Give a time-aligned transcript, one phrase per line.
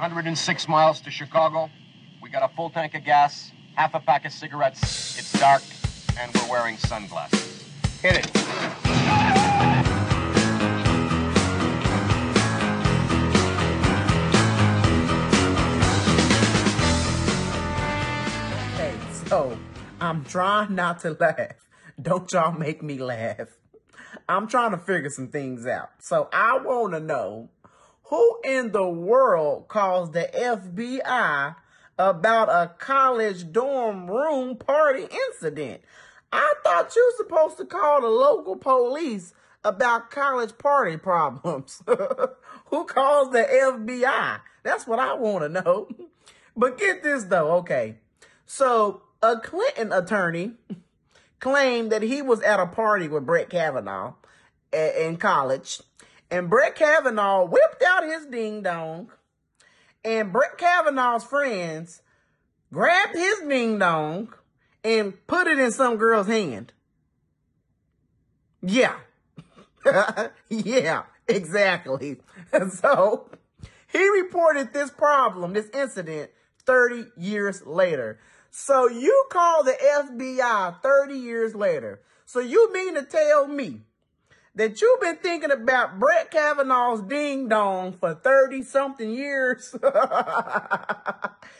[0.00, 1.68] 106 miles to Chicago.
[2.22, 5.18] We got a full tank of gas, half a pack of cigarettes.
[5.18, 5.60] It's dark,
[6.18, 7.66] and we're wearing sunglasses.
[8.00, 8.26] Hit it.
[18.78, 18.94] Hey,
[19.26, 19.58] so
[20.00, 21.56] I'm trying not to laugh.
[22.00, 23.48] Don't y'all make me laugh.
[24.26, 25.90] I'm trying to figure some things out.
[26.00, 27.50] So I want to know
[28.10, 31.54] who in the world calls the FBI
[31.96, 35.80] about a college dorm room party incident?
[36.32, 41.84] I thought you were supposed to call the local police about college party problems.
[42.66, 44.40] who calls the FBI?
[44.64, 45.88] That's what I want to know.
[46.56, 47.94] But get this though, okay.
[48.44, 50.54] So a Clinton attorney
[51.38, 54.14] claimed that he was at a party with Brett Kavanaugh
[54.72, 55.80] in college,
[56.30, 59.10] and Brett Kavanaugh whipped out his ding dong,
[60.04, 62.02] and Brett Kavanaugh's friends
[62.72, 64.32] grabbed his ding dong
[64.84, 66.72] and put it in some girl's hand.
[68.62, 68.96] Yeah.
[70.48, 72.18] yeah, exactly.
[72.52, 73.30] And so
[73.92, 76.30] he reported this problem, this incident,
[76.66, 78.20] 30 years later.
[78.50, 82.00] So you call the FBI 30 years later.
[82.26, 83.82] So you mean to tell me
[84.54, 89.74] that you've been thinking about Brett Kavanaugh's ding dong for 30 something years?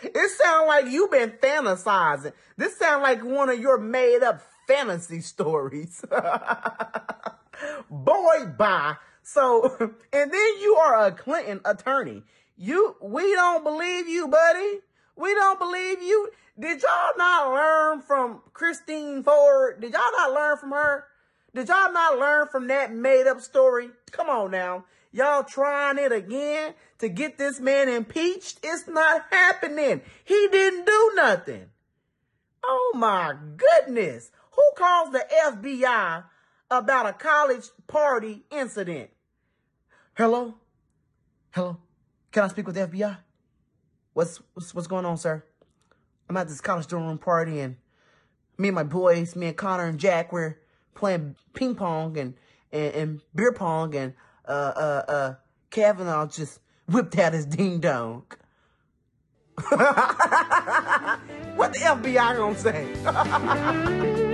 [0.03, 2.33] it sounds like you've been fantasizing.
[2.57, 6.05] This sounds like one of your made up fantasy stories.
[7.91, 8.97] Boy, bye.
[9.23, 9.77] So,
[10.13, 12.23] and then you are a Clinton attorney.
[12.57, 14.81] You, we don't believe you, buddy.
[15.17, 16.31] We don't believe you.
[16.59, 19.81] Did y'all not learn from Christine Ford?
[19.81, 21.05] Did y'all not learn from her?
[21.55, 23.91] Did y'all not learn from that made up story?
[24.12, 24.84] Come on now.
[25.12, 28.61] Y'all trying it again to get this man impeached?
[28.62, 30.03] It's not happening.
[30.25, 31.67] He didn't do nothing.
[32.65, 34.31] Oh my goodness.
[34.53, 36.25] Who calls the FBI
[36.71, 39.11] about a college party incident?
[40.15, 40.55] Hello?
[41.50, 41.78] Hello?
[42.31, 43.17] Can I speak with the FBI?
[44.12, 45.43] What's, what's, what's going on, sir?
[46.28, 47.77] I'm at this college dorm room party and
[48.56, 50.59] me and my boys, me and Connor and Jack, we're
[50.95, 52.34] playing ping pong and,
[52.73, 54.15] and, and beer pong and,
[54.47, 55.34] uh, uh, uh,
[55.71, 58.25] Kavanaugh just whipped out his ding dong.
[59.69, 59.79] what
[61.75, 64.25] the FBI gonna say?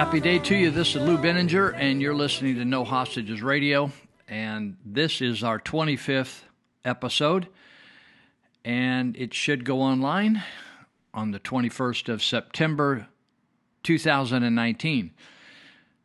[0.00, 0.70] Happy day to you.
[0.70, 3.92] This is Lou Benninger, and you're listening to No Hostages Radio.
[4.28, 6.40] And this is our 25th
[6.86, 7.48] episode.
[8.64, 10.42] And it should go online
[11.12, 13.08] on the 21st of September
[13.82, 15.10] 2019.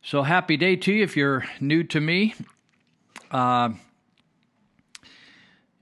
[0.02, 2.36] So happy day to you if you're new to me.
[3.32, 3.70] Uh,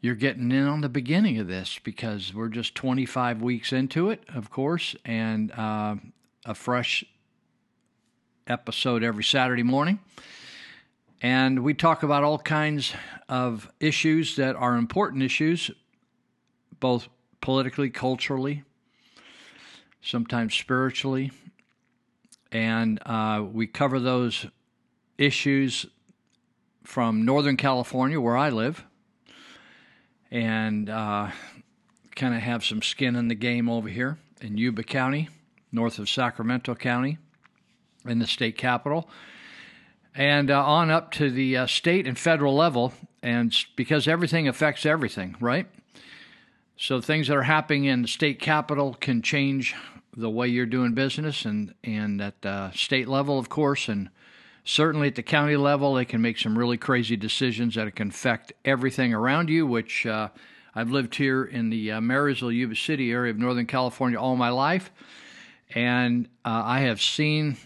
[0.01, 4.23] you're getting in on the beginning of this because we're just 25 weeks into it,
[4.31, 5.95] of course, and uh,
[6.45, 7.03] a fresh
[8.47, 9.99] episode every Saturday morning.
[11.21, 12.93] And we talk about all kinds
[13.29, 15.71] of issues that are important issues,
[16.79, 17.07] both
[17.39, 18.63] politically, culturally,
[20.01, 21.31] sometimes spiritually.
[22.51, 24.45] And uh, we cover those
[25.17, 25.85] issues
[26.83, 28.83] from Northern California, where I live,
[30.29, 31.31] and uh,
[32.15, 35.29] kind of have some skin in the game over here in Yuba County,
[35.71, 37.17] north of Sacramento County,
[38.05, 39.09] in the state capital
[40.15, 44.85] and uh, on up to the uh, state and federal level, and because everything affects
[44.85, 45.67] everything, right?
[46.77, 49.75] So things that are happening in the state capital can change
[50.15, 54.09] the way you're doing business, and and at uh, state level, of course, and
[54.63, 58.53] certainly at the county level, they can make some really crazy decisions that can affect
[58.63, 59.65] everything around you.
[59.65, 60.29] Which uh,
[60.75, 64.49] I've lived here in the uh, Marysville, Yuba City area of Northern California all my
[64.49, 64.91] life,
[65.73, 67.57] and uh, I have seen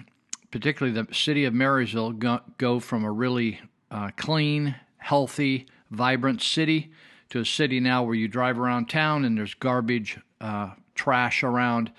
[0.52, 3.60] particularly the city of Marysville, go, go from a really
[3.92, 6.92] uh, clean, healthy, vibrant city
[7.30, 11.92] to a city now where you drive around town and there's garbage, uh, trash around.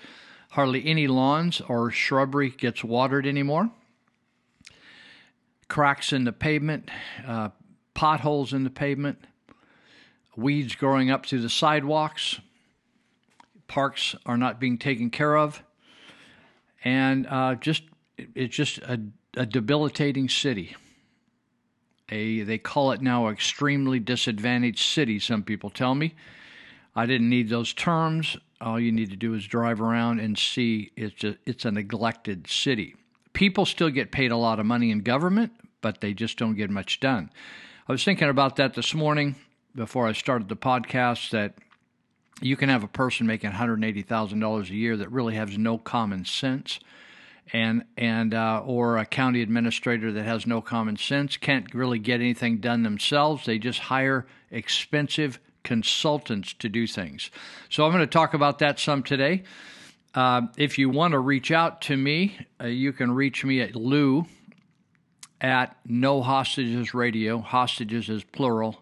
[0.51, 3.69] Hardly any lawns or shrubbery gets watered anymore.
[5.67, 6.89] Cracks in the pavement,
[7.27, 7.49] uh,
[7.93, 9.19] potholes in the pavement,
[10.35, 12.39] weeds growing up through the sidewalks.
[13.67, 15.63] parks are not being taken care of,
[16.83, 17.83] and uh, just
[18.35, 18.99] it's just a,
[19.35, 20.75] a debilitating city.
[22.09, 25.19] A they call it now extremely disadvantaged city.
[25.19, 26.15] Some people tell me.
[26.95, 28.37] I didn't need those terms.
[28.59, 32.47] All you need to do is drive around and see it's just, it's a neglected
[32.47, 32.95] city.
[33.33, 36.69] People still get paid a lot of money in government, but they just don't get
[36.69, 37.29] much done.
[37.87, 39.35] I was thinking about that this morning
[39.75, 41.53] before I started the podcast that
[42.41, 46.79] you can have a person making $180,000 a year that really has no common sense
[47.53, 52.19] and and uh, or a county administrator that has no common sense can't really get
[52.21, 53.45] anything done themselves.
[53.45, 57.29] They just hire expensive consultants to do things.
[57.69, 59.43] So i'm going to talk about that some today.
[60.15, 63.75] Uh, if you want to reach out to me uh, you can reach me at
[63.75, 64.25] lou
[65.39, 68.81] at no hostages radio hostages is plural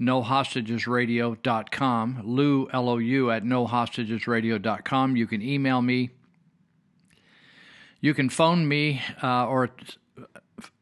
[0.00, 6.08] nohostagesradio.com lou l-o-u at nohostagesradio.com you can email me
[8.04, 9.70] you can phone me uh, or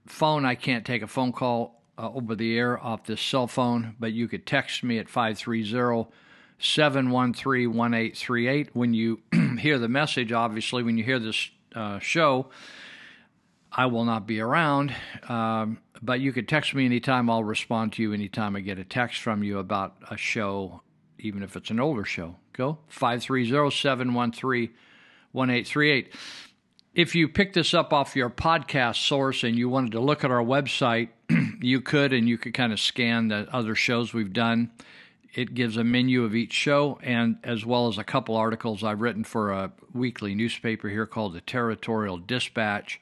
[0.09, 0.45] phone.
[0.45, 4.13] I can't take a phone call uh, over the air off this cell phone, but
[4.13, 6.11] you could text me at 530
[6.59, 8.71] 713 1838.
[8.73, 9.21] When you
[9.61, 12.51] hear the message, obviously, when you hear this uh, show,
[13.71, 14.93] I will not be around,
[15.29, 17.31] um, but you could text me anytime.
[17.31, 20.83] I'll respond to you anytime I get a text from you about a show,
[21.21, 22.35] even if it's an older show.
[22.53, 24.71] Go 530 713
[25.31, 26.13] 1838
[26.95, 30.31] if you picked this up off your podcast source and you wanted to look at
[30.31, 31.09] our website,
[31.61, 34.71] you could, and you could kind of scan the other shows we've done.
[35.35, 39.01] It gives a menu of each show, and as well as a couple articles I've
[39.01, 43.01] written for a weekly newspaper here called the Territorial Dispatch.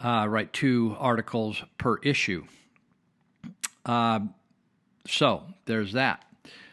[0.00, 2.46] Uh, write two articles per issue.
[3.84, 4.20] Uh,
[5.06, 6.24] so there's that.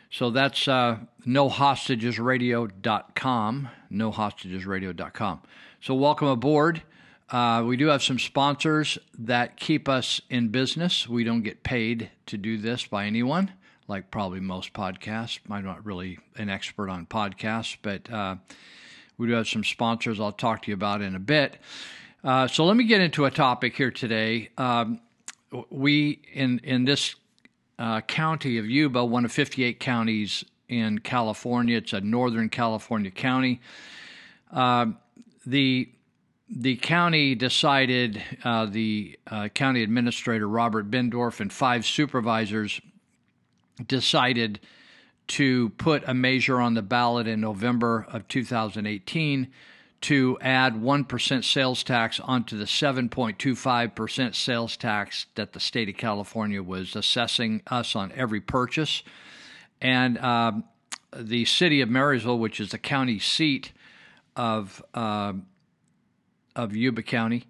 [0.10, 5.42] So that's uh, nohostagesradio.com, nohostagesradio.com.
[5.82, 6.82] So welcome aboard.
[7.30, 11.10] Uh, we do have some sponsors that keep us in business.
[11.10, 13.52] We don't get paid to do this by anyone,
[13.88, 15.40] like probably most podcasts.
[15.50, 18.36] I'm not really an expert on podcasts, but uh,
[19.18, 21.58] we do have some sponsors I'll talk to you about in a bit.
[22.24, 24.50] Uh, so let me get into a topic here today.
[24.58, 25.02] Um,
[25.70, 27.16] we in in this
[27.80, 31.78] uh, county of Yuba, one of 58 counties in California.
[31.78, 33.62] It's a Northern California county.
[34.52, 34.88] Uh,
[35.46, 35.90] the
[36.50, 42.80] the county decided, uh, the uh, county administrator Robert Bendorf and five supervisors
[43.86, 44.62] decided
[45.28, 49.48] to put a measure on the ballot in November of 2018
[50.00, 56.62] to add 1% sales tax onto the 7.25% sales tax that the state of California
[56.62, 59.04] was assessing us on every purchase.
[59.82, 60.64] And um,
[61.16, 63.72] the city of Marysville, which is the county seat
[64.36, 65.34] of, uh,
[66.56, 67.46] of Yuba County,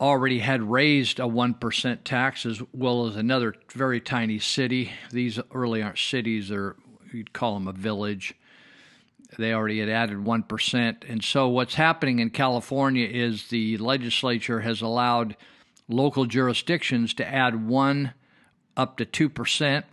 [0.00, 4.92] already had raised a 1% tax as well as another very tiny city.
[5.10, 6.76] These really aren't cities, or
[7.12, 8.34] you'd call them a village
[9.38, 10.96] they already had added 1%.
[11.08, 15.36] And so what's happening in California is the legislature has allowed
[15.88, 18.12] local jurisdictions to add 1
[18.76, 19.84] up to 2%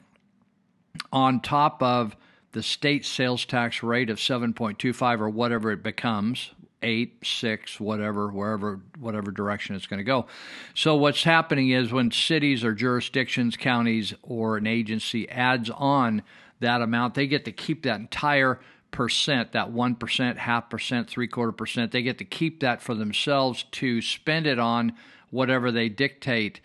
[1.12, 2.16] on top of
[2.52, 8.80] the state sales tax rate of 7.25 or whatever it becomes, 8, 6, whatever, wherever
[9.00, 10.28] whatever direction it's going to go.
[10.74, 16.22] So what's happening is when cities or jurisdictions, counties or an agency adds on
[16.60, 18.60] that amount, they get to keep that entire
[18.92, 22.96] percent, that one percent, half percent, three quarter percent, they get to keep that for
[22.96, 24.94] themselves to spend it on
[25.30, 26.62] whatever they dictate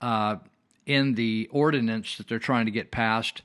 [0.00, 0.36] uh,
[0.86, 3.42] in the ordinance that they're trying to get passed.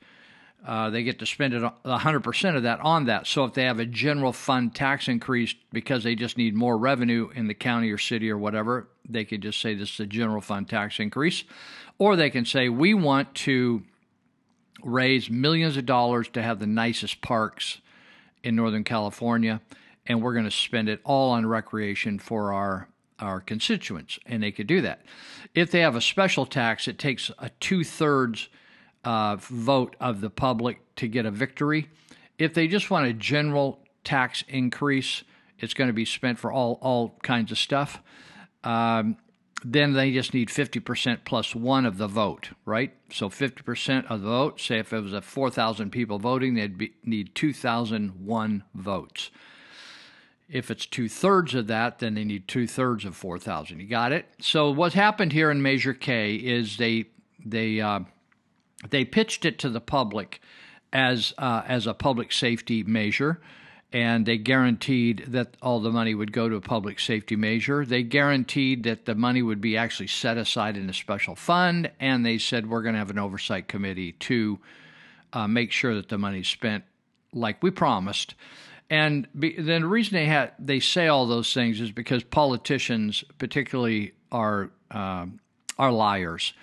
[0.65, 3.25] Uh, they get to spend it 100% of that on that.
[3.25, 7.29] So if they have a general fund tax increase because they just need more revenue
[7.33, 10.41] in the county or city or whatever, they could just say this is a general
[10.41, 11.43] fund tax increase.
[11.97, 13.83] Or they can say, we want to
[14.83, 17.79] raise millions of dollars to have the nicest parks
[18.43, 19.61] in Northern California,
[20.05, 22.87] and we're going to spend it all on recreation for our
[23.19, 25.05] our constituents, and they could do that.
[25.53, 28.49] If they have a special tax, it takes a two thirds
[29.03, 31.89] uh, vote of the public to get a victory.
[32.37, 35.23] If they just want a general tax increase,
[35.59, 38.01] it's going to be spent for all all kinds of stuff.
[38.63, 39.17] Um,
[39.63, 42.93] then they just need 50% plus one of the vote, right?
[43.11, 46.93] So 50% of the vote, say if it was a 4,000 people voting, they'd be,
[47.03, 49.29] need 2,001 votes.
[50.49, 53.79] If it's two thirds of that, then they need two thirds of 4,000.
[53.79, 54.25] You got it?
[54.39, 57.05] So what happened here in Measure K is they,
[57.45, 58.01] they, uh,
[58.89, 60.41] they pitched it to the public
[60.93, 63.39] as uh, as a public safety measure,
[63.93, 67.85] and they guaranteed that all the money would go to a public safety measure.
[67.85, 72.25] They guaranteed that the money would be actually set aside in a special fund, and
[72.25, 74.59] they said we're going to have an oversight committee to
[75.33, 76.83] uh, make sure that the money's spent
[77.33, 78.35] like we promised.
[78.89, 83.23] And be, then the reason they had they say all those things is because politicians,
[83.37, 85.27] particularly, are uh,
[85.77, 86.53] are liars.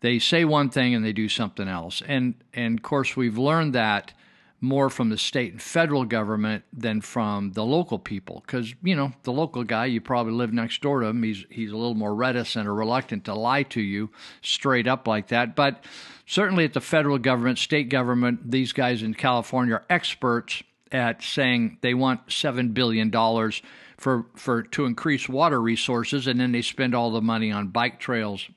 [0.00, 2.02] They say one thing and they do something else.
[2.06, 4.12] And and of course we've learned that
[4.60, 8.42] more from the state and federal government than from the local people.
[8.46, 11.22] Because you know the local guy you probably live next door to him.
[11.22, 14.10] He's he's a little more reticent or reluctant to lie to you
[14.42, 15.56] straight up like that.
[15.56, 15.84] But
[16.26, 20.62] certainly at the federal government state government these guys in California are experts
[20.92, 23.60] at saying they want 7 billion dollars
[23.96, 27.98] for for to increase water resources and then they spend all the money on bike
[27.98, 28.48] trails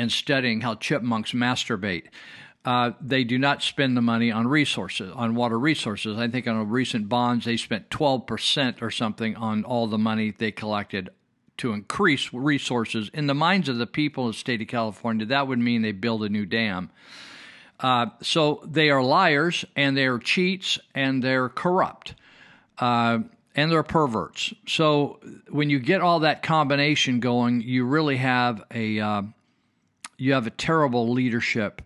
[0.00, 2.04] and studying how chipmunks masturbate.
[2.64, 6.18] Uh, they do not spend the money on resources, on water resources.
[6.18, 10.30] I think on a recent bonds, they spent 12% or something on all the money
[10.30, 11.10] they collected
[11.58, 13.10] to increase resources.
[13.12, 15.92] In the minds of the people of the state of California, that would mean they
[15.92, 16.90] build a new dam.
[17.78, 22.14] Uh, so they are liars and they're cheats and they're corrupt.
[22.78, 23.20] Uh,
[23.54, 24.54] and they're perverts.
[24.66, 29.22] So when you get all that combination going, you really have a uh,
[30.20, 31.80] you have a terrible leadership.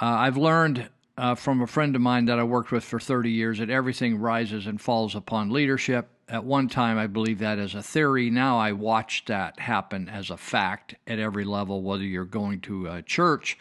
[0.00, 0.88] Uh, I've learned
[1.18, 4.18] uh, from a friend of mine that I worked with for 30 years that everything
[4.18, 6.08] rises and falls upon leadership.
[6.28, 8.30] At one time, I believed that as a theory.
[8.30, 12.86] Now I watch that happen as a fact at every level, whether you're going to
[12.86, 13.58] a church,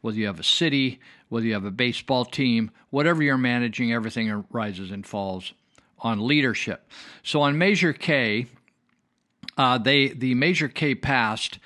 [0.00, 0.98] whether you have a city,
[1.28, 5.52] whether you have a baseball team, whatever you're managing, everything rises and falls
[6.00, 6.90] on leadership.
[7.22, 8.46] So on Measure K,
[9.56, 11.60] uh, they the Measure K passed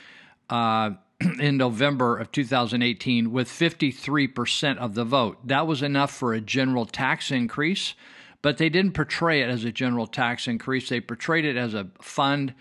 [0.51, 0.91] uh,
[1.41, 5.39] in November of 2018 with 53% of the vote.
[5.47, 7.95] That was enough for a general tax increase,
[8.43, 10.89] but they didn't portray it as a general tax increase.
[10.89, 12.55] They portrayed it as a fund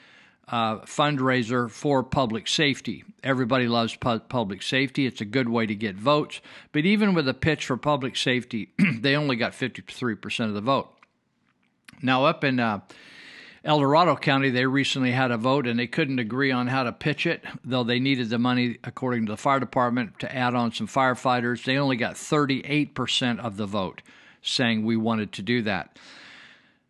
[0.48, 3.04] uh, fundraiser for public safety.
[3.24, 5.06] Everybody loves pu- public safety.
[5.06, 6.40] It's a good way to get votes.
[6.72, 8.70] But even with a pitch for public safety,
[9.00, 10.92] they only got 53% of the vote.
[12.02, 12.82] Now, up in uh,
[13.66, 16.92] El Dorado County, they recently had a vote and they couldn't agree on how to
[16.92, 20.72] pitch it, though they needed the money, according to the fire department, to add on
[20.72, 21.64] some firefighters.
[21.64, 24.04] They only got 38% of the vote
[24.44, 25.98] saying we wanted to do that.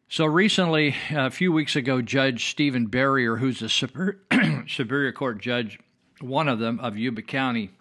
[0.10, 4.20] So recently, a few weeks ago, Judge Stephen Berrier, who's a Superior,
[4.68, 5.80] Superior Court judge,
[6.20, 7.72] one of them of Yuba County,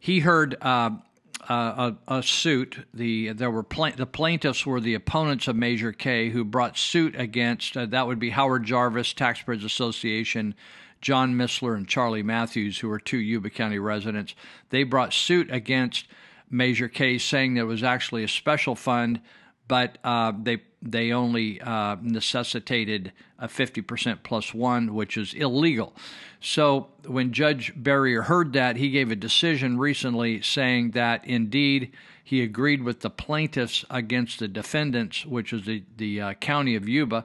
[0.00, 0.90] he heard uh,
[1.48, 2.86] uh, a, a, suit.
[2.92, 7.14] The there were pla- the plaintiffs were the opponents of Measure K, who brought suit
[7.18, 10.54] against uh, that would be Howard Jarvis, Taxpayers Association,
[11.00, 14.34] John Missler, and Charlie Matthews, who were two Yuba County residents.
[14.70, 16.06] They brought suit against
[16.50, 19.20] Measure K, saying there was actually a special fund,
[19.68, 25.94] but uh, they they only uh, necessitated a 50% plus one, which is illegal.
[26.40, 32.42] So when Judge Berrier heard that, he gave a decision recently saying that indeed he
[32.42, 37.24] agreed with the plaintiffs against the defendants, which is the, the uh, county of Yuba,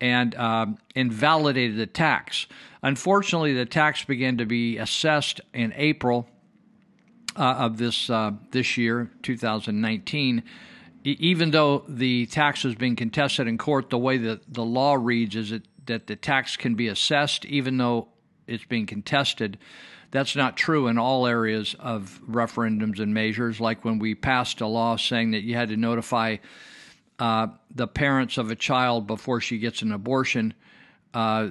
[0.00, 2.46] and uh, invalidated the tax.
[2.82, 6.28] Unfortunately, the tax began to be assessed in April
[7.36, 10.42] uh, of this uh, this year, 2019
[11.06, 15.36] even though the tax is being contested in court, the way that the law reads
[15.36, 18.08] is that, that the tax can be assessed even though
[18.46, 19.58] it's being contested.
[20.10, 23.60] That's not true in all areas of referendums and measures.
[23.60, 26.36] Like when we passed a law saying that you had to notify
[27.18, 30.54] uh, the parents of a child before she gets an abortion,
[31.14, 31.48] uh,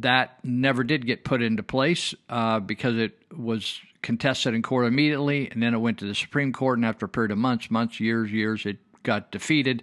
[0.00, 5.50] that never did get put into place uh, because it was contested in court immediately,
[5.50, 6.78] and then it went to the Supreme Court.
[6.78, 9.82] And after a period of months, months, years, years, it got defeated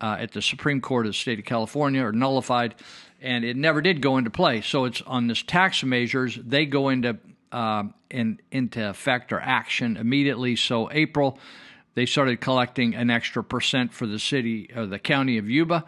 [0.00, 2.74] uh, at the Supreme Court of the state of California or nullified,
[3.20, 4.62] and it never did go into play.
[4.62, 7.18] So it's on this tax measures they go into
[7.52, 10.56] uh, in, into effect or action immediately.
[10.56, 11.38] So April.
[11.94, 15.84] They started collecting an extra percent for the city or the county of Yuba,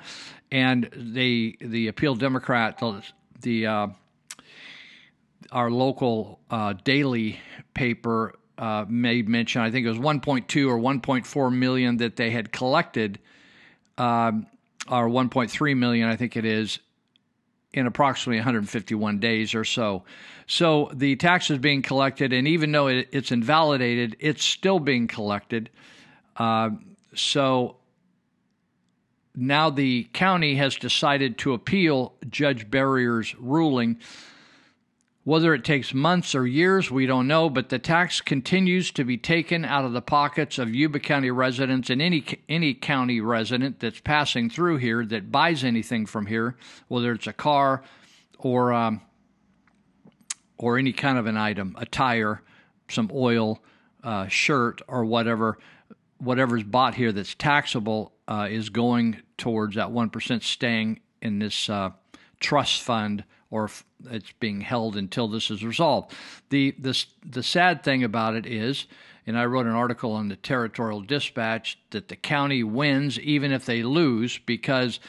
[0.50, 3.02] and they the appeal Democrat the,
[3.41, 3.87] the uh,
[5.50, 7.40] our local uh, daily
[7.75, 9.62] paper uh, made mention.
[9.62, 13.18] I think it was 1.2 or 1.4 million that they had collected,
[13.99, 14.46] um,
[14.88, 16.78] or 1.3 million, I think it is,
[17.72, 20.04] in approximately 151 days or so.
[20.46, 25.08] So the tax is being collected, and even though it, it's invalidated, it's still being
[25.08, 25.70] collected.
[26.37, 26.70] Uh,
[27.14, 27.76] so
[29.34, 33.99] now the county has decided to appeal Judge Berrier's ruling
[35.25, 39.17] Whether it takes months or years, we don't know, but the tax continues to be
[39.17, 44.00] taken out of the pockets of Yuba County residents and any any county resident that's
[44.00, 46.57] passing through here that buys anything from here,
[46.88, 47.85] whether it's a car
[48.38, 49.00] or um,
[50.59, 52.43] or any kind of an item, a tire,
[52.88, 53.62] some oil,
[54.02, 55.57] uh, shirt, or whatever,
[56.19, 61.71] whatever's bought here that's taxable uh, is going towards that one percent staying in this
[61.71, 61.91] uh,
[62.41, 63.71] trust fund or
[64.11, 66.12] it's being held until this is resolved.
[66.50, 68.87] The, the, the sad thing about it is,
[69.26, 73.66] and I wrote an article on the Territorial Dispatch, that the county wins even if
[73.66, 75.00] they lose because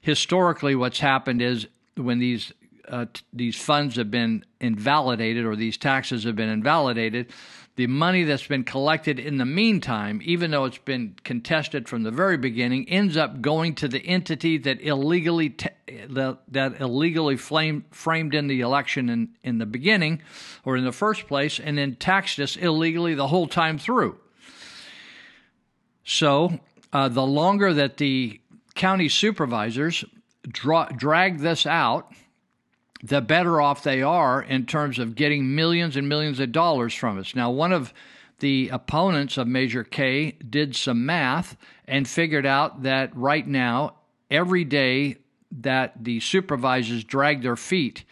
[0.00, 1.66] historically what's happened is
[1.96, 2.52] when these
[2.88, 7.32] uh, t- these funds have been invalidated or these taxes have been invalidated,
[7.76, 12.10] the money that's been collected in the meantime, even though it's been contested from the
[12.10, 15.68] very beginning, ends up going to the entity that illegally t-
[16.08, 20.22] that, that illegally flame, framed in the election in, in the beginning
[20.64, 24.18] or in the first place, and then taxed us illegally the whole time through.
[26.04, 26.60] So,
[26.92, 28.40] uh, the longer that the
[28.74, 30.04] county supervisors
[30.48, 32.12] dra- drag this out,
[33.02, 37.18] the better off they are in terms of getting millions and millions of dollars from
[37.18, 37.34] us.
[37.34, 37.94] Now, one of
[38.40, 41.56] the opponents of Measure K did some math
[41.86, 43.94] and figured out that right now,
[44.30, 45.16] every day
[45.50, 48.04] that the supervisors drag their feet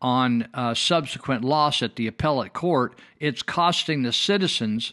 [0.00, 4.92] on a subsequent loss at the appellate court, it's costing the citizens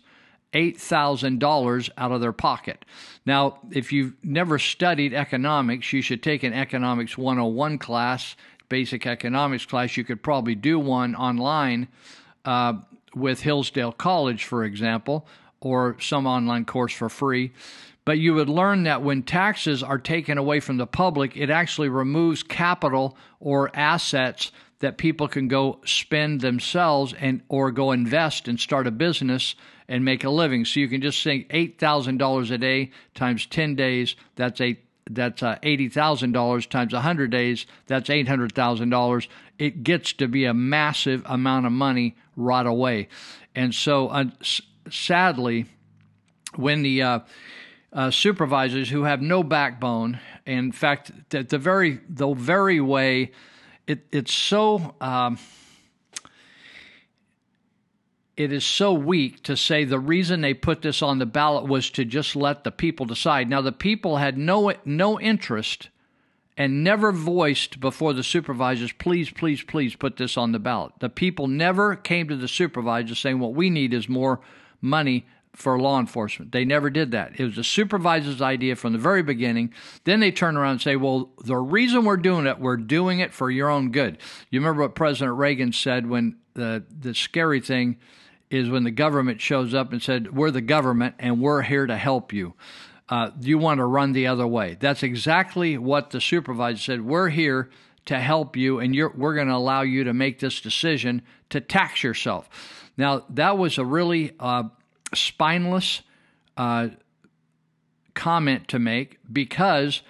[0.53, 2.85] $8,000 out of their pocket.
[3.25, 8.35] Now, if you've never studied economics, you should take an Economics 101 class
[8.73, 11.87] basic economics class, you could probably do one online
[12.43, 12.73] uh,
[13.13, 15.27] with Hillsdale College, for example,
[15.61, 17.51] or some online course for free.
[18.05, 21.89] But you would learn that when taxes are taken away from the public, it actually
[21.89, 28.59] removes capital or assets that people can go spend themselves and or go invest and
[28.59, 29.55] start a business
[29.87, 30.65] and make a living.
[30.65, 34.17] So you can just think eight thousand dollars a day times ten days.
[34.35, 39.27] That's eight that's uh, $80,000 times 100 days, that's $800,000.
[39.59, 43.09] It gets to be a massive amount of money right away.
[43.55, 44.25] And so, uh,
[44.89, 45.65] sadly,
[46.55, 47.19] when the uh,
[47.93, 53.31] uh, supervisors who have no backbone, in fact, the, the very the very way
[53.87, 55.37] it, it's so um,
[58.35, 61.89] it is so weak to say the reason they put this on the ballot was
[61.91, 63.49] to just let the people decide.
[63.49, 65.89] Now the people had no no interest
[66.57, 70.93] and never voiced before the supervisors, please, please, please put this on the ballot.
[70.99, 74.39] The people never came to the supervisors saying what we need is more
[74.79, 76.51] money for law enforcement.
[76.51, 77.39] They never did that.
[77.39, 79.73] It was the supervisor's idea from the very beginning.
[80.03, 83.33] Then they turn around and say, well, the reason we're doing it, we're doing it
[83.33, 84.17] for your own good.
[84.49, 87.97] You remember what President Reagan said when the the scary thing
[88.49, 91.97] is when the government shows up and said, "We're the government and we're here to
[91.97, 92.53] help you."
[93.09, 94.77] Uh, you want to run the other way.
[94.79, 97.01] That's exactly what the supervisor said.
[97.05, 97.69] We're here
[98.05, 102.03] to help you, and we're going to allow you to make this decision to tax
[102.03, 102.49] yourself.
[102.97, 104.63] Now, that was a really uh,
[105.15, 106.01] spineless
[106.57, 106.89] uh,
[108.13, 110.01] comment to make because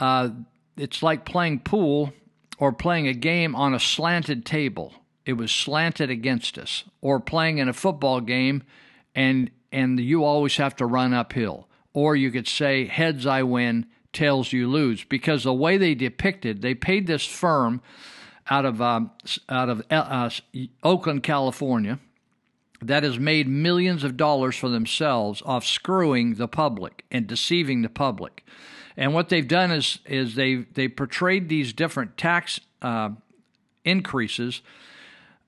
[0.00, 0.30] uh,
[0.76, 2.12] it's like playing pool
[2.58, 4.94] or playing a game on a slanted table.
[5.26, 8.62] It was slanted against us, or playing in a football game
[9.14, 11.68] and and you always have to run uphill.
[11.92, 16.62] Or you could say heads I win, tails you lose, because the way they depicted,
[16.62, 17.80] they paid this firm
[18.50, 19.10] out of um,
[19.48, 20.30] out of uh, uh,
[20.82, 21.98] Oakland, California,
[22.88, 27.88] that has made millions of dollars for themselves off screwing the public and deceiving the
[27.88, 28.44] public.
[28.96, 33.10] And what they've done is is they they portrayed these different tax uh,
[33.84, 34.62] increases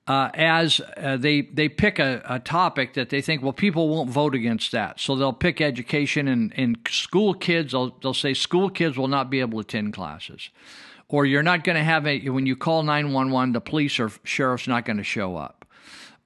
[0.07, 4.09] uh, as uh, they they pick a, a, topic that they think well people won't
[4.09, 4.99] vote against that.
[4.99, 9.29] So they'll pick education and, and school kids they'll, they'll say school kids will not
[9.29, 10.49] be able to attend classes.
[11.09, 14.67] Or you're not going to have a when you call 911 the police or sheriff's
[14.67, 15.56] not going to show up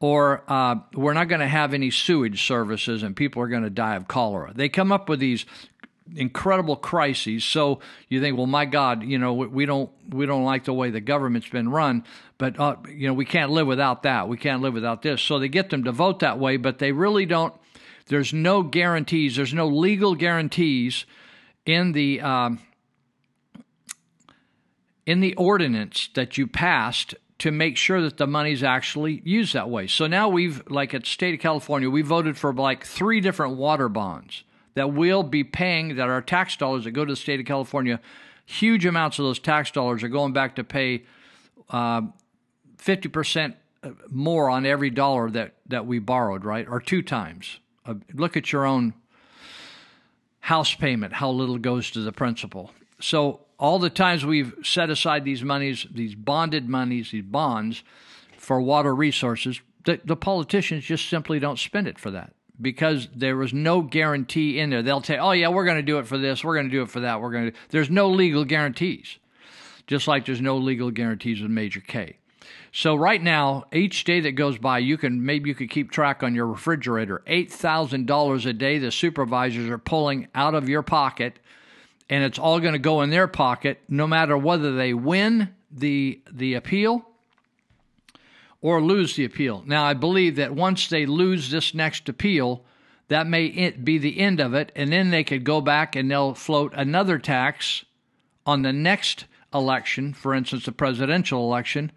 [0.01, 3.69] or uh, we're not going to have any sewage services and people are going to
[3.69, 5.45] die of cholera they come up with these
[6.15, 7.43] incredible crises.
[7.43, 10.89] So you think, well, my God, you know, we don't we don't like the way
[10.89, 12.03] the government's been run,
[12.37, 14.27] but uh, you know, we can't live without that.
[14.27, 15.21] We can't live without this.
[15.21, 17.53] So they get them to vote that way, but they really don't.
[18.07, 19.35] There's no guarantees.
[19.35, 21.05] There's no legal guarantees
[21.65, 22.59] in the um,
[25.05, 29.67] in the ordinance that you passed to make sure that the money's actually used that
[29.67, 29.87] way.
[29.87, 33.89] So now we've, like at state of California, we voted for like three different water
[33.89, 34.43] bonds
[34.75, 37.99] that we'll be paying, that our tax dollars that go to the state of California,
[38.45, 41.03] huge amounts of those tax dollars are going back to pay
[41.71, 42.03] uh,
[42.77, 46.67] 50% uh, more on every dollar that that we borrowed, right?
[46.69, 47.57] Or two times.
[47.87, 48.93] Uh, look at your own
[50.41, 52.71] house payment, how little goes to the principal.
[52.99, 57.83] So all the times we've set aside these monies, these bonded monies, these bonds
[58.35, 63.37] for water resources, the, the politicians just simply don't spend it for that because there
[63.37, 64.81] was no guarantee in there.
[64.81, 66.43] They'll say, "Oh yeah, we're going to do it for this.
[66.43, 67.21] We're going to do it for that.
[67.21, 69.19] We're going to." There's no legal guarantees,
[69.85, 72.17] just like there's no legal guarantees with Measure K.
[72.71, 76.23] So right now, each day that goes by, you can maybe you could keep track
[76.23, 77.21] on your refrigerator.
[77.27, 81.37] Eight thousand dollars a day the supervisors are pulling out of your pocket,
[82.11, 86.21] and it's all going to go in their pocket, no matter whether they win the
[86.29, 87.07] the appeal
[88.61, 89.63] or lose the appeal.
[89.65, 92.63] Now, I believe that once they lose this next appeal,
[93.07, 96.35] that may be the end of it, and then they could go back and they'll
[96.35, 97.85] float another tax
[98.45, 101.91] on the next election, for instance, the presidential election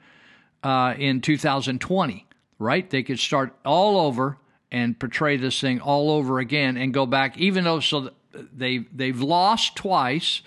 [0.63, 2.27] uh, in 2020,
[2.59, 2.89] right?
[2.89, 4.39] They could start all over
[4.71, 8.11] and portray this thing all over again and go back, even though so
[8.53, 10.43] they they've lost twice.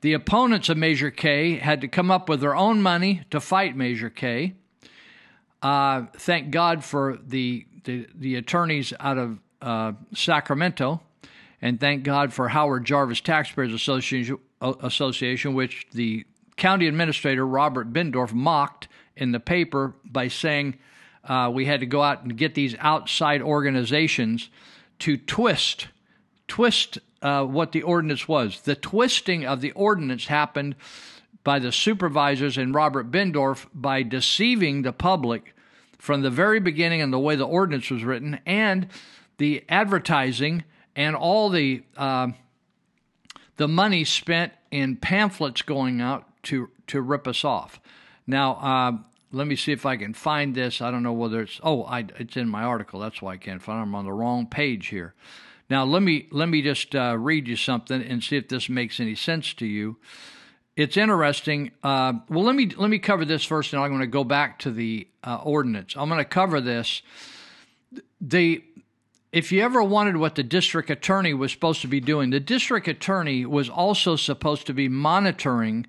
[0.00, 3.76] The opponents of Measure K had to come up with their own money to fight
[3.76, 4.54] Measure K.
[5.62, 11.00] Uh, thank God for the, the, the attorneys out of uh, Sacramento,
[11.60, 18.32] and thank God for Howard Jarvis Taxpayers Association, Association, which the county administrator Robert Bendorf
[18.32, 20.78] mocked in the paper by saying
[21.24, 24.50] uh, we had to go out and get these outside organizations
[24.98, 25.86] to twist
[26.52, 28.60] twist uh, what the ordinance was.
[28.60, 30.76] The twisting of the ordinance happened
[31.42, 35.54] by the supervisors and Robert Bendorf by deceiving the public
[35.98, 38.88] from the very beginning and the way the ordinance was written and
[39.38, 42.28] the advertising and all the uh,
[43.56, 47.80] the money spent in pamphlets going out to to rip us off.
[48.26, 48.92] Now, uh,
[49.32, 50.82] let me see if I can find this.
[50.82, 53.00] I don't know whether it's oh, I, it's in my article.
[53.00, 53.82] That's why I can't find it.
[53.84, 55.14] I'm on the wrong page here.
[55.72, 59.00] Now, let me let me just uh, read you something and see if this makes
[59.00, 59.96] any sense to you
[60.76, 61.70] it's interesting.
[61.82, 64.58] Uh, well, let me let me cover this first, and I'm going to go back
[64.60, 65.94] to the uh, ordinance.
[65.96, 67.02] I'm going to cover this.
[68.20, 68.62] The
[69.32, 72.88] if you ever wondered what the district attorney was supposed to be doing, the district
[72.88, 75.86] attorney was also supposed to be monitoring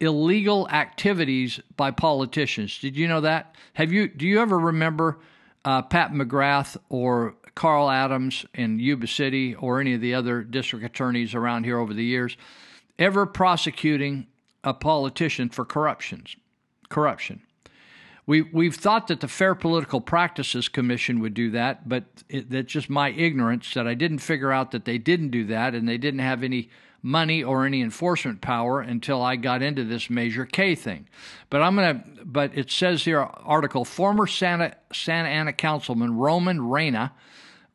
[0.00, 2.78] illegal activities by politicians.
[2.78, 3.54] Did you know that?
[3.74, 4.08] Have you?
[4.08, 5.20] Do you ever remember
[5.64, 10.84] uh, Pat McGrath or Carl Adams in Yuba City or any of the other district
[10.84, 12.36] attorneys around here over the years?
[12.98, 14.26] ever prosecuting
[14.64, 16.36] a politician for corruptions,
[16.88, 17.42] corruption.
[18.26, 22.70] We, we've thought that the Fair Political Practices Commission would do that, but it, that's
[22.70, 25.96] just my ignorance that I didn't figure out that they didn't do that and they
[25.96, 26.68] didn't have any
[27.00, 31.08] money or any enforcement power until I got into this Measure K thing.
[31.48, 37.12] But I'm to, but it says here, article, former Santa, Santa Ana Councilman Roman Reyna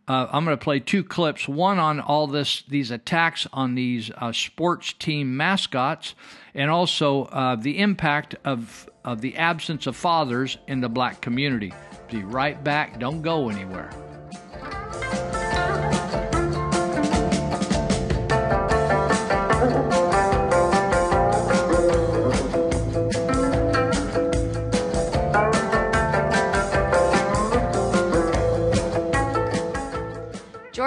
[0.08, 1.48] Uh, I'm going to play two clips.
[1.48, 6.14] One on all this, these attacks on these uh, sports team mascots,
[6.54, 11.72] and also uh, the impact of of the absence of fathers in the black community.
[12.10, 12.98] Be right back.
[12.98, 13.90] Don't go anywhere.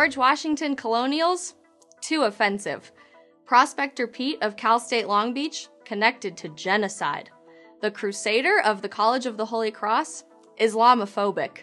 [0.09, 1.53] George Washington Colonials?
[2.01, 2.91] Too offensive.
[3.45, 5.67] Prospector Pete of Cal State Long Beach?
[5.85, 7.29] Connected to genocide.
[7.81, 10.23] The Crusader of the College of the Holy Cross?
[10.59, 11.59] Islamophobic.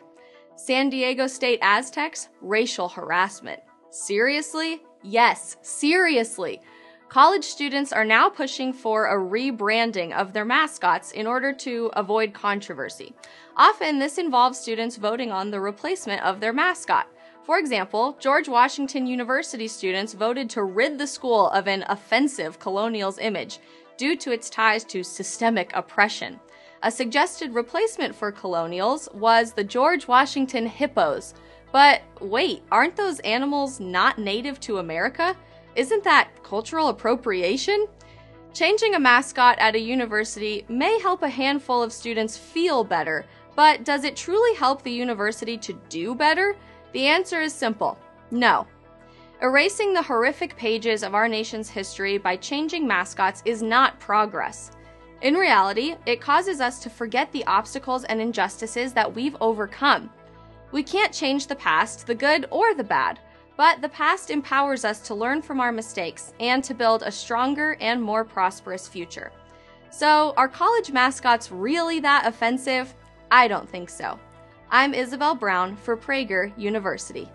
[0.54, 2.28] San Diego State Aztecs?
[2.40, 3.59] Racial harassment.
[3.90, 4.80] Seriously?
[5.02, 6.61] Yes, seriously.
[7.09, 12.32] College students are now pushing for a rebranding of their mascots in order to avoid
[12.32, 13.12] controversy.
[13.56, 17.09] Often, this involves students voting on the replacement of their mascot.
[17.46, 23.18] For example, George Washington University students voted to rid the school of an offensive colonials
[23.18, 23.61] image
[23.96, 26.40] due to its ties to systemic oppression.
[26.82, 31.35] A suggested replacement for colonials was the George Washington hippos.
[31.70, 35.37] But wait, aren't those animals not native to America?
[35.76, 37.87] Isn't that cultural appropriation?
[38.54, 43.85] Changing a mascot at a university may help a handful of students feel better, but
[43.85, 46.56] does it truly help the university to do better?
[46.96, 47.98] The answer is simple
[48.30, 48.66] no.
[49.42, 54.70] Erasing the horrific pages of our nation's history by changing mascots is not progress.
[55.20, 60.09] In reality, it causes us to forget the obstacles and injustices that we've overcome.
[60.72, 63.18] We can't change the past, the good or the bad,
[63.59, 67.76] but the past empowers us to learn from our mistakes and to build a stronger
[67.82, 69.32] and more prosperous future.
[69.90, 72.94] So, are college mascots really that offensive?
[73.30, 74.18] I don't think so.
[74.70, 77.29] I'm Isabel Brown for Prager University.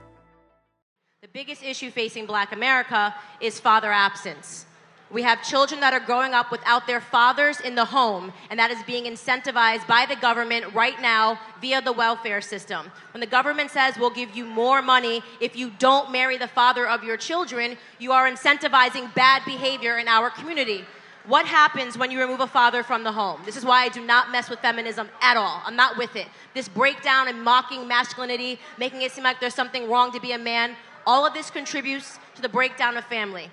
[1.21, 4.65] The biggest issue facing black America is father absence.
[5.09, 8.69] We have children that are growing up without their fathers in the home, and that
[8.69, 12.91] is being incentivized by the government right now via the welfare system.
[13.13, 16.85] When the government says we'll give you more money if you don't marry the father
[16.85, 20.83] of your children, you are incentivizing bad behavior in our community.
[21.27, 23.41] What happens when you remove a father from the home?
[23.45, 25.61] This is why I do not mess with feminism at all.
[25.63, 26.27] I'm not with it.
[26.55, 30.39] This breakdown and mocking masculinity, making it seem like there's something wrong to be a
[30.39, 33.51] man, all of this contributes to the breakdown of family.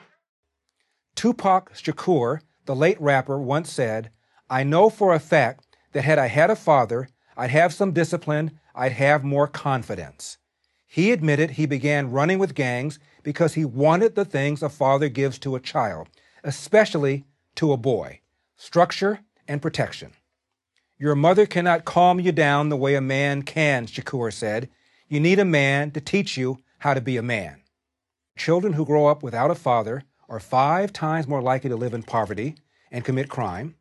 [1.15, 4.11] Tupac Shakur, the late rapper, once said,
[4.49, 8.59] I know for a fact that had I had a father, I'd have some discipline,
[8.75, 10.39] I'd have more confidence.
[10.87, 15.39] He admitted he began running with gangs because he wanted the things a father gives
[15.41, 16.09] to a child,
[16.43, 17.25] especially
[17.59, 18.21] to a boy
[18.57, 19.19] structure
[19.49, 20.13] and protection.
[20.97, 24.69] Your mother cannot calm you down the way a man can, Shakur said.
[25.09, 27.63] You need a man to teach you how to be a man.
[28.37, 32.05] Children who grow up without a father are five times more likely to live in
[32.05, 32.55] poverty
[32.93, 33.75] and commit crime,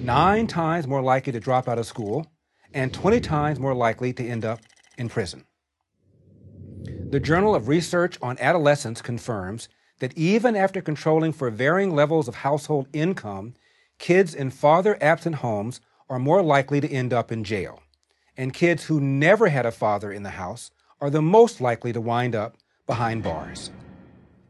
[0.00, 2.26] nine times more likely to drop out of school,
[2.72, 4.60] and 20 times more likely to end up
[4.96, 5.44] in prison.
[7.10, 9.68] The Journal of Research on Adolescence confirms
[10.04, 13.54] that even after controlling for varying levels of household income,
[13.98, 17.80] kids in father absent homes are more likely to end up in jail.
[18.36, 22.02] And kids who never had a father in the house are the most likely to
[22.02, 23.70] wind up behind bars.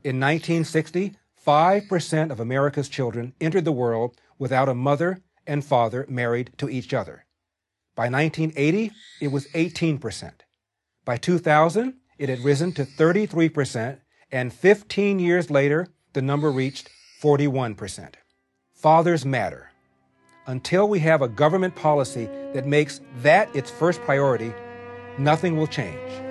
[0.03, 1.15] In 1960,
[1.47, 6.93] 5% of America's children entered the world without a mother and father married to each
[6.93, 7.27] other.
[7.95, 8.91] By 1980,
[9.21, 10.33] it was 18%.
[11.05, 14.01] By 2000, it had risen to 33%,
[14.35, 16.91] and 15 years later, the number reached
[17.23, 18.15] 41%.
[18.75, 19.71] Fathers matter.
[20.49, 24.53] Until we have a government policy that makes that its first priority,
[25.19, 26.24] nothing will change.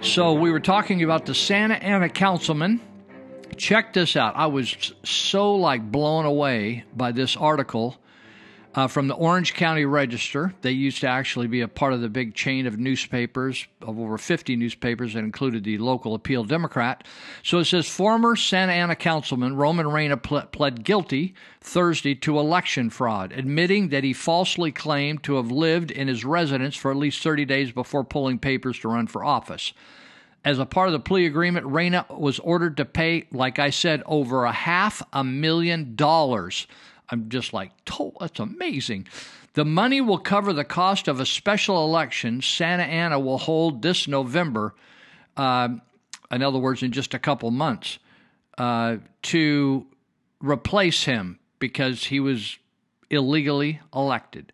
[0.00, 2.80] Right, so we were talking about the Santa Ana councilman.
[3.56, 4.36] Check this out.
[4.36, 7.96] I was so like blown away by this article
[8.74, 10.54] uh, from the Orange County Register.
[10.62, 14.16] They used to actually be a part of the big chain of newspapers, of over
[14.16, 17.06] 50 newspapers that included the local Appeal Democrat.
[17.42, 22.90] So it says former Santa Ana councilman Roman Reyna ple- pled guilty Thursday to election
[22.90, 27.22] fraud, admitting that he falsely claimed to have lived in his residence for at least
[27.22, 29.72] 30 days before pulling papers to run for office.
[30.42, 34.02] As a part of the plea agreement, Reyna was ordered to pay, like I said,
[34.06, 36.66] over a half a million dollars.
[37.10, 39.08] I'm just like, oh, that's amazing.
[39.54, 44.06] The money will cover the cost of a special election Santa Ana will hold this
[44.06, 44.74] November,
[45.36, 45.68] uh,
[46.30, 47.98] in other words, in just a couple months,
[48.58, 49.86] uh, to
[50.40, 52.58] replace him because he was
[53.10, 54.52] illegally elected.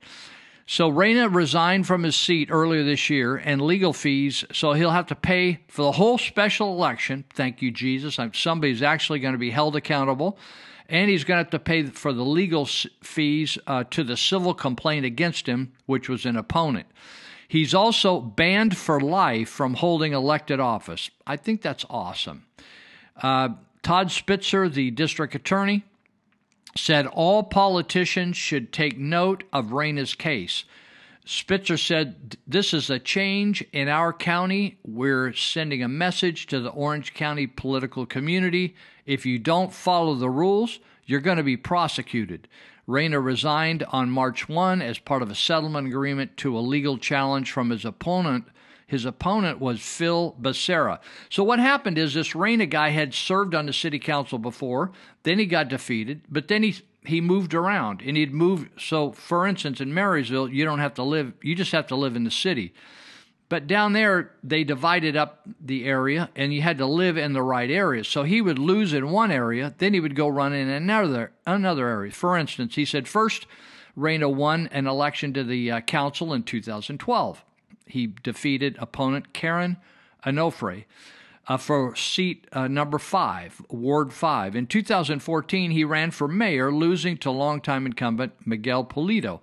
[0.68, 5.06] So Reyna resigned from his seat earlier this year and legal fees, so he'll have
[5.08, 7.24] to pay for the whole special election.
[7.34, 8.18] Thank you, Jesus.
[8.32, 10.38] Somebody's actually going to be held accountable
[10.88, 14.54] and he's going to have to pay for the legal fees uh, to the civil
[14.54, 16.86] complaint against him, which was an opponent.
[17.48, 21.10] He's also banned for life from holding elected office.
[21.26, 22.44] I think that's awesome.
[23.20, 23.50] Uh,
[23.82, 25.84] Todd Spitzer, the district attorney,
[26.76, 30.64] said all politicians should take note of Reyna's case.
[31.24, 34.78] Spitzer said, This is a change in our county.
[34.84, 38.76] We're sending a message to the Orange County political community.
[39.06, 42.48] If you don't follow the rules, you're going to be prosecuted.
[42.86, 47.50] Reyna resigned on March 1 as part of a settlement agreement to a legal challenge
[47.50, 48.44] from his opponent,
[48.86, 51.00] His opponent was Phil Bacerra.
[51.28, 54.92] So what happened is this Reyna guy had served on the city council before,
[55.24, 59.46] then he got defeated, but then he he moved around and he'd moved so for
[59.46, 62.30] instance in Marysville you don't have to live you just have to live in the
[62.30, 62.74] city.
[63.48, 67.42] But down there, they divided up the area, and you had to live in the
[67.42, 68.02] right area.
[68.02, 71.86] So he would lose in one area, then he would go run in another another
[71.86, 72.10] area.
[72.10, 73.46] For instance, he said first,
[73.94, 77.44] Reyna won an election to the uh, council in 2012.
[77.86, 79.76] He defeated opponent Karen
[80.24, 80.84] Onofre
[81.46, 84.56] uh, for seat uh, number five, Ward 5.
[84.56, 89.40] In 2014, he ran for mayor, losing to longtime incumbent Miguel Pulido.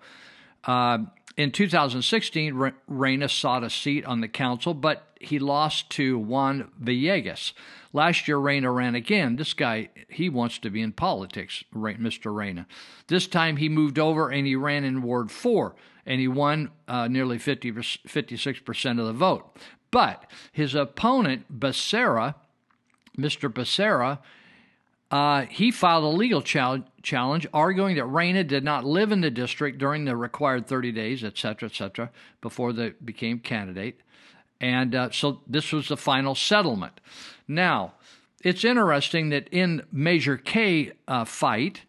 [1.35, 7.53] In 2016, Reyna sought a seat on the council, but he lost to Juan Villegas.
[7.91, 9.35] Last year, Reyna ran again.
[9.37, 12.35] This guy, he wants to be in politics, Mr.
[12.35, 12.67] Reyna.
[13.07, 17.07] This time he moved over and he ran in Ward 4, and he won uh,
[17.07, 19.57] nearly 50, 56% of the vote.
[19.89, 22.35] But his opponent, Bacerra,
[23.17, 23.51] Mr.
[23.51, 24.19] Bacerra,
[25.13, 29.77] uh, he filed a legal challenge, arguing that Reyna did not live in the district
[29.77, 32.09] during the required 30 days, et cetera, et cetera,
[32.41, 33.99] before they became candidate.
[34.59, 36.99] And uh, so this was the final settlement.
[37.47, 37.93] Now,
[38.43, 41.83] it's interesting that in Measure K uh, fight,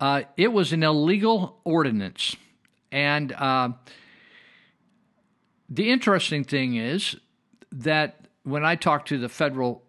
[0.00, 2.36] uh, it was an illegal ordinance.
[2.90, 3.72] And uh,
[5.68, 7.16] the interesting thing is
[7.70, 9.82] that when I talked to the federal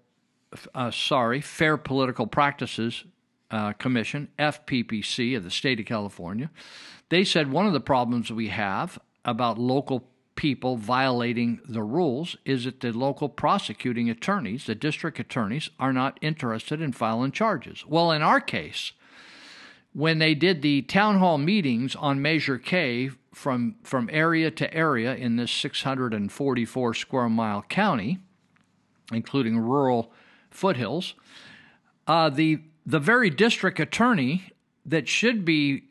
[0.74, 3.06] uh, sorry, Fair Political Practices
[3.52, 6.50] uh, Commission, FPPC of the state of California,
[7.10, 12.66] they said one of the problems we have about local people violating the rules is
[12.66, 17.86] that the local prosecuting attorneys, the district attorneys, are not interested in filing charges.
[17.88, 18.94] Well, in our case,
[19.94, 25.16] when they did the town hall meetings on Measure K from, from area to area
[25.16, 28.20] in this 644 square mile county,
[29.12, 30.14] including rural
[30.50, 31.14] foothills.
[32.08, 34.52] Uh, the the very district attorney
[34.86, 35.84] that should be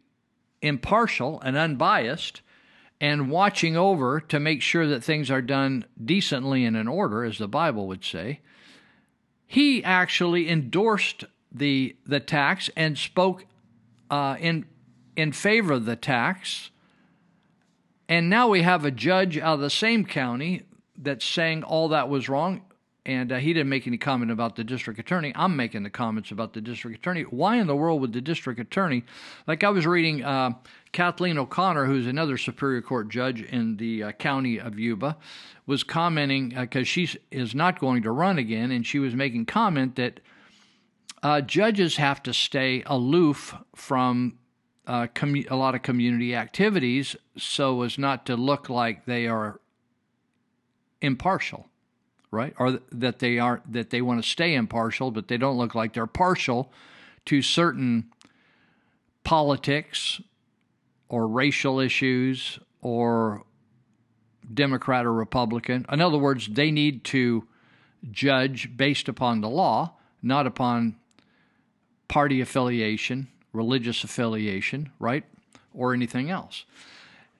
[0.62, 2.40] impartial and unbiased
[3.00, 7.36] and watching over to make sure that things are done decently and in order, as
[7.36, 8.40] the Bible would say,
[9.46, 13.44] he actually endorsed the the tax and spoke
[14.10, 14.66] uh, in
[15.14, 16.70] in favor of the tax.
[18.08, 20.62] And now we have a judge out of the same county
[20.96, 22.62] that's saying all that was wrong
[23.06, 25.32] and uh, he didn't make any comment about the district attorney.
[25.36, 27.22] I'm making the comments about the district attorney.
[27.22, 29.04] Why in the world would the district attorney,
[29.46, 30.54] like I was reading uh,
[30.90, 35.16] Kathleen O'Connor, who's another Superior Court judge in the uh, county of Yuba,
[35.66, 39.46] was commenting because uh, she is not going to run again, and she was making
[39.46, 40.18] comment that
[41.22, 44.36] uh, judges have to stay aloof from
[44.88, 49.60] uh, commu- a lot of community activities so as not to look like they are
[51.00, 51.68] impartial
[52.30, 52.54] right?
[52.58, 55.92] Or that they aren't that they want to stay impartial, but they don't look like
[55.92, 56.70] they're partial
[57.26, 58.10] to certain
[59.24, 60.20] politics
[61.08, 63.44] or racial issues or
[64.52, 65.86] Democrat or Republican.
[65.90, 67.46] In other words, they need to
[68.10, 70.96] judge based upon the law, not upon
[72.08, 75.24] party affiliation, religious affiliation, right?
[75.74, 76.64] Or anything else.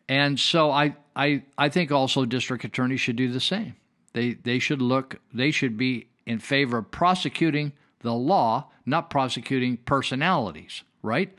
[0.09, 3.77] And so I, I, I think also district attorneys should do the same.
[4.17, 9.77] They they should look they should be in favor of prosecuting the law, not prosecuting
[9.77, 11.37] personalities, right?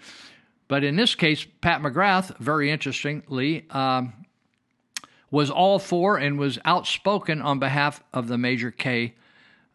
[0.68, 4.14] But in this case, Pat McGrath, very interestingly, um,
[5.32, 9.16] was all for and was outspoken on behalf of the Measure K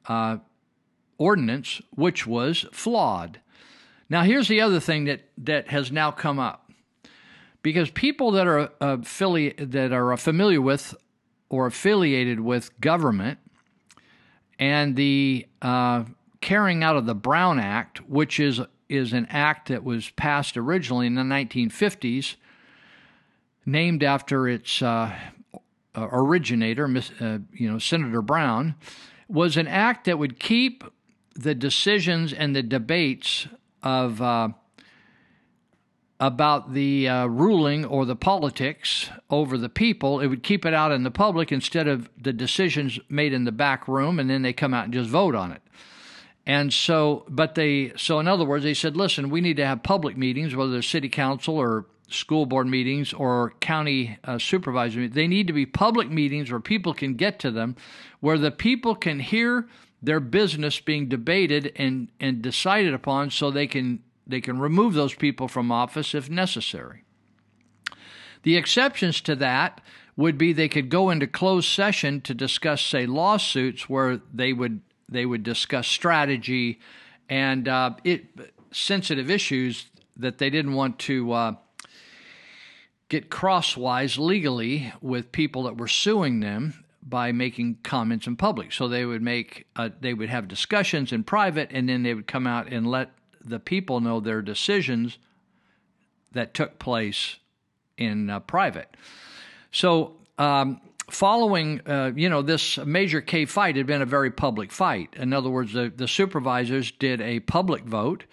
[0.07, 0.37] uh,
[1.19, 3.41] ordinance, which was flawed.
[4.09, 6.71] Now, here's the other thing that, that has now come up.
[7.63, 10.95] Because people that are affili- that are familiar with
[11.53, 13.39] or affiliated with government,
[14.59, 16.03] and the uh,
[16.41, 21.07] carrying out of the Brown Act, which is is an act that was passed originally
[21.07, 22.37] in the 1950s,
[23.65, 25.15] named after its uh,
[25.95, 26.85] originator,
[27.21, 28.75] uh, you know, Senator Brown,
[29.29, 30.85] was an act that would keep
[31.35, 33.47] the decisions and the debates
[33.83, 34.49] of uh,
[36.23, 40.21] about the uh, ruling or the politics over the people.
[40.21, 43.51] It would keep it out in the public instead of the decisions made in the
[43.51, 45.63] back room, and then they come out and just vote on it.
[46.47, 49.83] And so, but they, so in other words, they said, listen, we need to have
[49.83, 55.17] public meetings, whether they're city council or school board meetings or county uh, supervisor meetings.
[55.17, 57.75] They need to be public meetings where people can get to them,
[58.21, 59.67] where the people can hear
[60.01, 65.15] their business being debated and, and decided upon so they can they can remove those
[65.15, 67.05] people from office if necessary.
[68.43, 69.81] The exceptions to that
[70.17, 74.81] would be they could go into closed session to discuss, say, lawsuits where they would
[75.09, 76.81] they would discuss strategy
[77.29, 78.25] and uh, it
[78.71, 81.55] sensitive issues that they didn't want to uh,
[83.09, 88.73] get crosswise legally with people that were suing them by making comments in public.
[88.73, 92.27] So they would make uh, they would have discussions in private, and then they would
[92.27, 93.11] come out and let
[93.45, 95.19] the people know their decisions
[96.33, 97.37] that took place
[97.97, 98.97] in uh, private.
[99.71, 100.17] So.
[100.39, 100.81] Um,
[101.11, 105.11] following, uh, you know, this Measure K fight had been a very public fight.
[105.17, 108.25] In other words, the, the supervisors did a public vote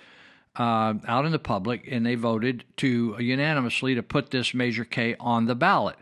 [0.56, 5.16] uh, out in the public, and they voted to unanimously to put this Measure K
[5.20, 5.98] on the ballot.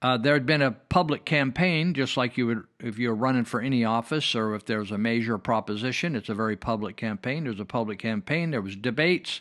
[0.00, 3.60] Uh, there had been a public campaign, just like you would if you're running for
[3.60, 6.14] any office or if there's a major proposition.
[6.14, 7.44] It's a very public campaign.
[7.44, 8.52] There's a public campaign.
[8.52, 9.40] There was debates.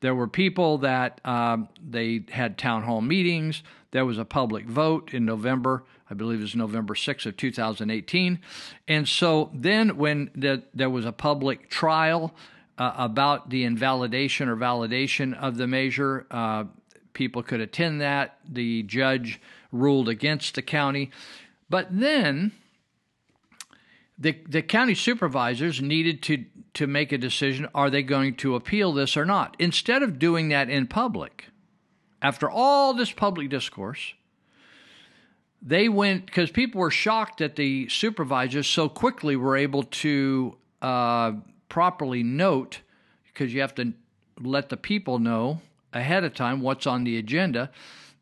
[0.00, 3.62] There were people that um, they had town hall meetings.
[3.90, 5.84] There was a public vote in November.
[6.08, 8.40] I believe it was November 6th of 2018.
[8.88, 12.34] And so then when the, there was a public trial
[12.78, 16.64] uh, about the invalidation or validation of the measure, uh,
[17.12, 18.38] people could attend that.
[18.48, 19.40] The judge
[19.72, 21.10] ruled against the county.
[21.68, 22.52] But then
[24.18, 26.44] the, the county supervisors needed to,
[26.74, 29.56] to make a decision are they going to appeal this or not?
[29.58, 31.46] Instead of doing that in public,
[32.20, 34.14] after all this public discourse,
[35.62, 41.32] they went because people were shocked that the supervisors so quickly were able to uh,
[41.68, 42.80] properly note
[43.26, 43.92] because you have to
[44.38, 45.60] let the people know
[45.92, 47.70] ahead of time what's on the agenda.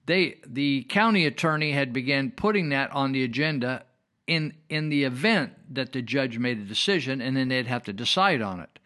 [0.09, 3.84] They the county attorney had began putting that on the agenda
[4.26, 7.92] in in the event that the judge made a decision and then they'd have to
[7.92, 8.78] decide on it.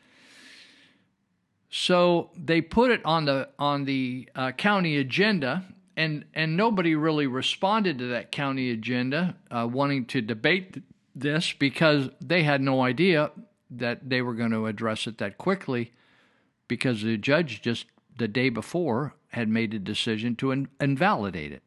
[1.71, 5.65] So they put it on the on the uh, county agenda
[5.97, 10.83] and and nobody really responded to that county agenda uh, wanting to debate
[11.15, 13.31] this because they had no idea
[13.71, 15.93] that they were going to address it that quickly
[16.67, 17.87] because the judge just
[18.19, 21.63] the day before had made a decision to in- invalidate it.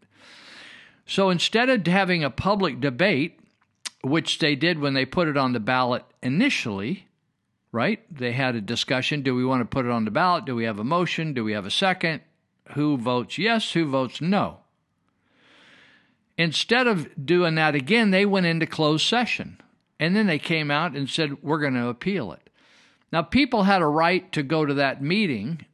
[1.06, 3.40] So instead of having a public debate,
[4.02, 7.08] which they did when they put it on the ballot initially,
[7.72, 8.02] right?
[8.16, 10.46] They had a discussion do we want to put it on the ballot?
[10.46, 11.34] Do we have a motion?
[11.34, 12.22] Do we have a second?
[12.74, 13.72] Who votes yes?
[13.74, 14.60] Who votes no?
[16.38, 19.62] Instead of doing that again, they went into closed session.
[20.00, 22.50] And then they came out and said, we're going to appeal it.
[23.12, 25.66] Now, people had a right to go to that meeting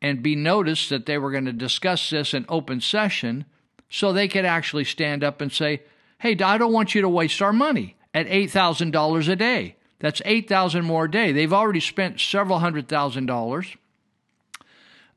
[0.00, 3.44] and be noticed that they were going to discuss this in open session
[3.90, 5.82] so they could actually stand up and say,
[6.18, 9.76] hey, I don't want you to waste our money at $8,000 a day.
[10.00, 11.32] That's 8000 more a day.
[11.32, 13.76] They've already spent several hundred thousand dollars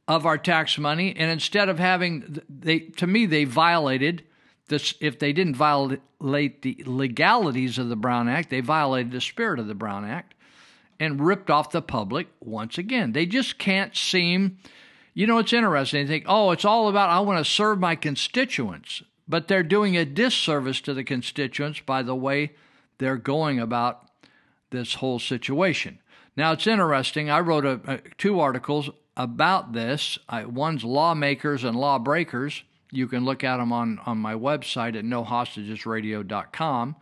[0.07, 4.23] of our tax money and instead of having they to me they violated
[4.67, 9.59] this if they didn't violate the legalities of the Brown Act, they violated the spirit
[9.59, 10.34] of the Brown Act
[11.02, 13.12] and ripped off the public once again.
[13.14, 14.60] They just can't seem,
[15.16, 16.06] you know, it's interesting.
[16.06, 19.02] They think, oh, it's all about, I want to serve my constituents.
[19.28, 22.52] But they're doing a disservice to the constituents by the way
[22.99, 24.12] they're going about
[24.70, 25.97] this whole situation.
[26.38, 27.32] Now, it's interesting.
[27.32, 30.20] I wrote a, a, two articles about this.
[30.30, 32.64] I, one's lawmakers and lawbreakers.
[32.91, 36.95] You can look at them on, on my website at nohostagesradio.com,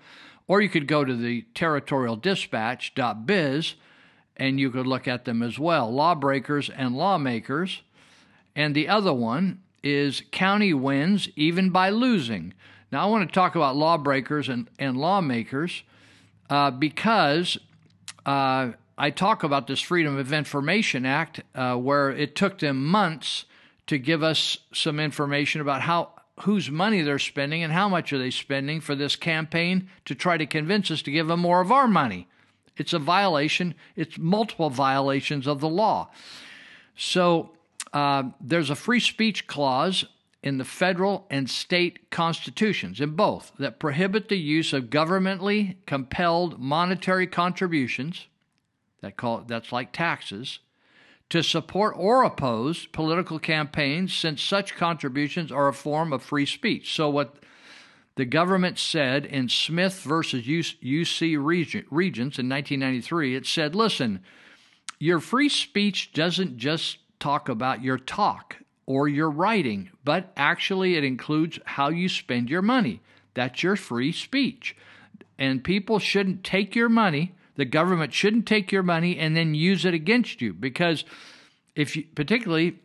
[0.48, 3.76] or you could go to the territorialdispatch.biz
[4.40, 7.82] and you could look at them as well lawbreakers and lawmakers.
[8.56, 12.54] And the other one is county wins even by losing.
[12.92, 15.84] Now, I want to talk about lawbreakers and, and lawmakers
[16.50, 17.58] uh, because
[18.26, 23.46] uh, I talk about this Freedom of Information Act, uh, where it took them months
[23.88, 26.10] to give us some information about how
[26.42, 30.38] whose money they're spending and how much are they spending for this campaign to try
[30.38, 32.28] to convince us to give them more of our money.
[32.80, 33.76] It's a violation.
[33.96, 36.10] It's multiple violations of the law.
[36.96, 37.52] So
[37.94, 40.06] uh, there's a free speech clause
[40.42, 46.60] in the federal and state constitutions, in both, that prohibit the use of governmentally compelled
[46.60, 48.28] monetary contributions,
[49.02, 50.60] that call, that's like taxes,
[51.30, 56.96] to support or oppose political campaigns since such contributions are a form of free speech.
[56.96, 57.36] So, what
[58.20, 64.20] the government said in Smith versus UC Regents in 1993, it said, listen,
[65.00, 71.06] your free speech doesn't just talk about your talk or your writing, but actually it
[71.06, 73.00] includes how you spend your money.
[73.36, 74.76] That's your free speech.
[75.38, 79.86] And people shouldn't take your money, the government shouldn't take your money and then use
[79.86, 81.06] it against you because
[81.74, 82.80] if you, particularly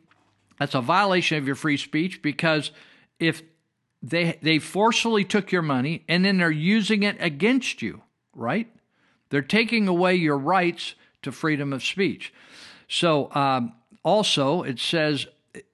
[0.61, 2.71] that's a violation of your free speech because
[3.19, 3.43] if
[4.05, 8.03] they they forcefully took your money and then they're using it against you,
[8.35, 8.69] right?
[9.31, 12.33] They're taking away your rights to freedom of speech.
[12.87, 15.27] So um, also it says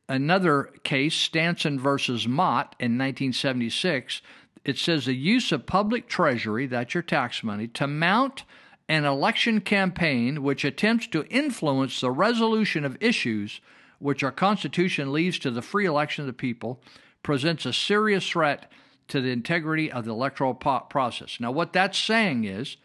[0.09, 4.23] another case, Stanson versus Mott in 1976.
[4.65, 8.45] It says the use of public treasury, that's your tax money, to mount
[8.89, 13.61] an election campaign which attempts to influence the resolution of issues
[13.99, 16.81] which our Constitution leaves to the free election of the people
[17.23, 18.71] presents a serious threat
[19.09, 21.39] to the integrity of the electoral process.
[21.41, 22.77] Now, what that's saying is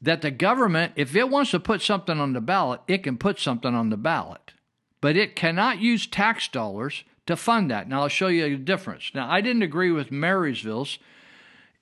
[0.00, 3.38] that the government, if it wants to put something on the ballot, it can put
[3.38, 4.52] something on the ballot,
[5.00, 7.88] but it cannot use tax dollars to fund that.
[7.88, 9.12] Now, I'll show you the difference.
[9.14, 10.98] Now, I didn't agree with Marysville's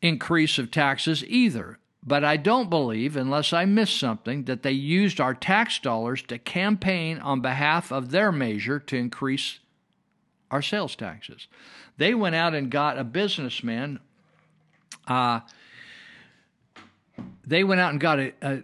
[0.03, 5.21] increase of taxes either, but I don't believe, unless I missed something, that they used
[5.21, 9.61] our tax dollars to campaign on behalf of their measure to increase
[10.51, 11.49] our sales taxes.
[11.97, 14.01] They went out and got a businessman.
[15.07, 15.41] Uh,
[17.47, 18.63] they went out and got a, a,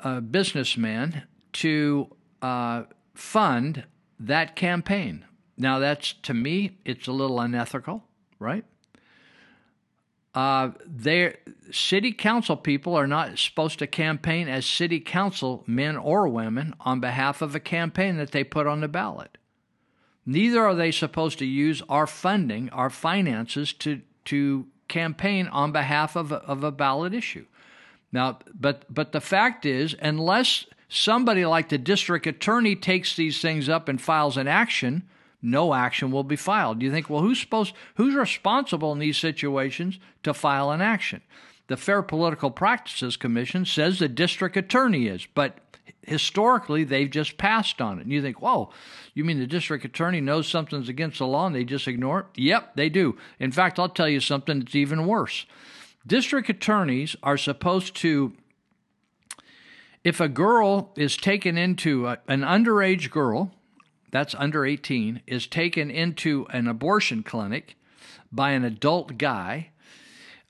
[0.00, 1.24] a businessman
[1.54, 2.08] to
[2.42, 3.84] uh, fund
[4.20, 5.24] that campaign.
[5.56, 8.04] Now, that's to me, it's a little unethical,
[8.38, 8.64] right?
[10.34, 11.38] Uh, their
[11.70, 17.00] city council people are not supposed to campaign as city council men or women on
[17.00, 19.38] behalf of a campaign that they put on the ballot.
[20.26, 26.16] Neither are they supposed to use our funding, our finances to to campaign on behalf
[26.16, 27.46] of a, of a ballot issue.
[28.12, 33.68] Now, but but the fact is, unless somebody like the district attorney takes these things
[33.68, 35.04] up and files an action,
[35.42, 36.82] no action will be filed.
[36.82, 41.22] You think, well, who's supposed who's responsible in these situations to file an action?
[41.68, 45.58] The Fair Political Practices Commission says the district attorney is, but
[46.02, 48.02] historically they've just passed on it.
[48.02, 48.70] And you think, whoa,
[49.14, 52.26] you mean the district attorney knows something's against the law and they just ignore it?
[52.36, 53.16] Yep, they do.
[53.38, 55.46] In fact, I'll tell you something that's even worse.
[56.06, 58.32] District attorneys are supposed to,
[60.04, 63.52] if a girl is taken into a, an underage girl,
[64.12, 67.76] that's under 18, is taken into an abortion clinic
[68.30, 69.70] by an adult guy,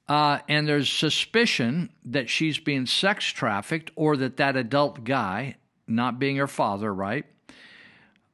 [0.09, 6.19] uh, and there's suspicion that she's being sex trafficked or that that adult guy, not
[6.19, 7.25] being her father, right,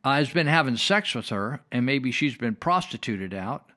[0.05, 3.71] uh, has been having sex with her and maybe she's been prostituted out.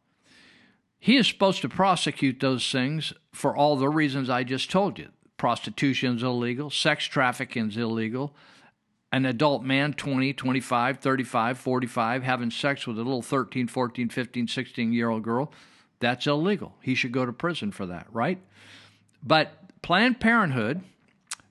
[0.99, 5.09] He is supposed to prosecute those things for all the reasons I just told you.
[5.37, 8.35] Prostitution is illegal, sex trafficking is illegal,
[9.11, 14.47] an adult man 20 25 35 45 having sex with a little 13 14 15
[14.47, 15.53] 16 year old girl
[15.99, 18.39] that's illegal he should go to prison for that right
[19.23, 20.81] but planned parenthood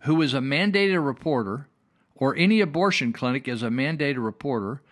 [0.01, 1.68] who is a mandated reporter
[2.14, 4.82] or any abortion clinic is a mandated reporter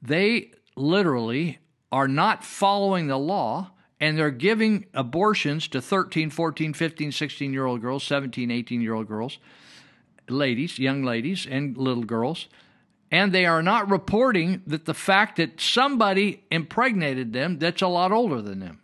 [0.00, 1.58] they literally
[1.90, 7.66] are not following the law and they're giving abortions to 13 14 15 16 year
[7.66, 9.38] old girls 17 18 year old girls
[10.30, 12.48] ladies, young ladies, and little girls,
[13.10, 18.12] and they are not reporting that the fact that somebody impregnated them that's a lot
[18.12, 18.80] older than them.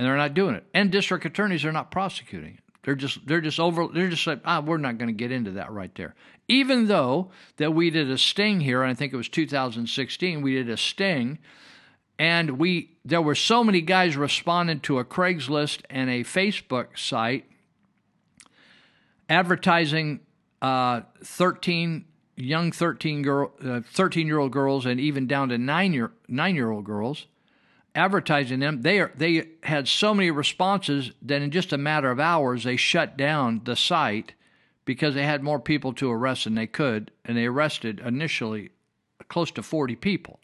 [0.00, 0.64] And they're not doing it.
[0.72, 2.60] And district attorneys are not prosecuting it.
[2.84, 5.50] They're just they're just over they're just like, ah, we're not going to get into
[5.50, 6.14] that right there.
[6.48, 10.54] Even though that we did a sting here, and I think it was 2016, we
[10.54, 11.38] did a sting
[12.18, 17.44] and we there were so many guys responding to a Craigslist and a Facebook site
[19.28, 20.20] advertising
[20.62, 25.92] uh, 13 young 13 girl uh, 13 year old girls and even down to 9
[25.92, 27.26] year 9 year old girls
[27.94, 32.20] advertising them they are they had so many responses that in just a matter of
[32.20, 34.34] hours they shut down the site
[34.84, 38.70] because they had more people to arrest than they could and they arrested initially
[39.28, 40.38] close to 40 people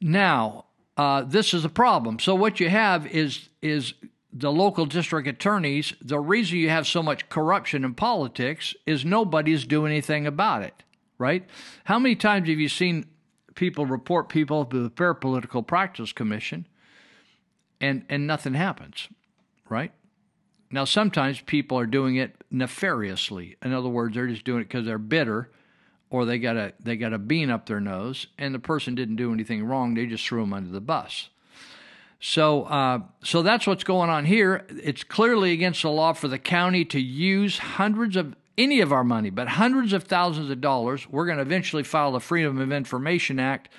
[0.00, 0.64] now
[0.96, 3.94] uh, this is a problem so what you have is is
[4.32, 9.64] the local district attorneys, the reason you have so much corruption in politics is nobody's
[9.64, 10.82] doing anything about it,
[11.18, 11.44] right?
[11.84, 13.06] How many times have you seen
[13.54, 16.66] people report people to the Fair Political Practice Commission
[17.80, 19.08] and, and nothing happens,
[19.68, 19.92] right?
[20.70, 23.56] Now, sometimes people are doing it nefariously.
[23.62, 25.50] In other words, they're just doing it because they're bitter
[26.10, 29.16] or they got a they got a bean up their nose and the person didn't
[29.16, 29.94] do anything wrong.
[29.94, 31.28] They just threw them under the bus.
[32.22, 34.66] So, uh, so that's what's going on here.
[34.68, 39.04] It's clearly against the law for the county to use hundreds of any of our
[39.04, 41.08] money, but hundreds of thousands of dollars.
[41.08, 43.70] We're going to eventually file the Freedom of Information Act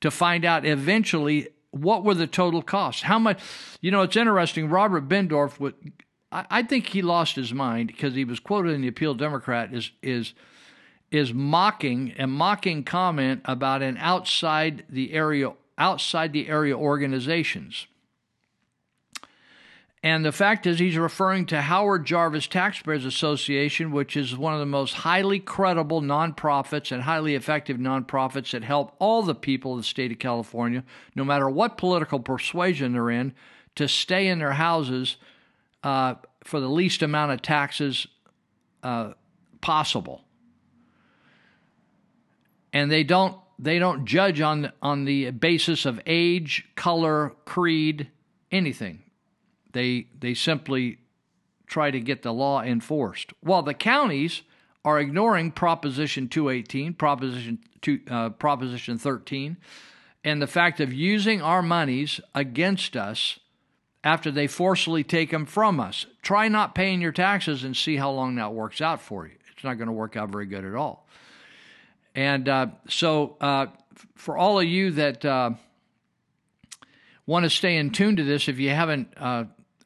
[0.00, 3.02] to find out eventually what were the total costs.
[3.02, 3.40] How much?
[3.80, 4.68] You know, it's interesting.
[4.68, 5.74] Robert Bendorf would.
[6.32, 9.72] I, I think he lost his mind because he was quoted in the Appeal Democrat
[9.72, 10.32] is is
[11.10, 17.86] is mocking a mocking comment about an outside the area outside the area organizations.
[20.02, 24.60] And the fact is, he's referring to Howard Jarvis Taxpayers Association, which is one of
[24.60, 29.78] the most highly credible nonprofits and highly effective nonprofits that help all the people of
[29.78, 30.84] the state of California,
[31.14, 33.34] no matter what political persuasion they're in,
[33.74, 35.16] to stay in their houses
[35.82, 38.06] uh, for the least amount of taxes
[38.82, 39.12] uh,
[39.60, 40.24] possible.
[42.72, 48.08] And they don't they don't judge on on the basis of age, color, creed,
[48.50, 49.02] anything.
[49.72, 50.98] They they simply
[51.66, 53.32] try to get the law enforced.
[53.40, 54.42] While the counties
[54.84, 59.56] are ignoring Proposition 218, Proposition two, uh, Proposition 13,
[60.24, 63.38] and the fact of using our monies against us
[64.02, 66.06] after they forcibly take them from us.
[66.22, 69.34] Try not paying your taxes and see how long that works out for you.
[69.52, 71.06] It's not going to work out very good at all.
[72.14, 73.66] And uh, so, uh,
[74.14, 75.50] for all of you that uh,
[77.26, 79.14] want to stay in tune to this, if you haven't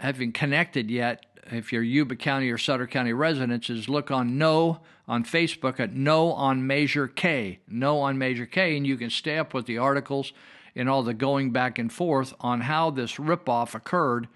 [0.01, 4.80] haven't connected yet, if you're Yuba County or Sutter County residents, is look on No
[5.07, 9.38] on Facebook at No on Measure K, No on Measure K, and you can stay
[9.38, 10.32] up with the articles
[10.74, 14.28] and all the going back and forth on how this ripoff occurred.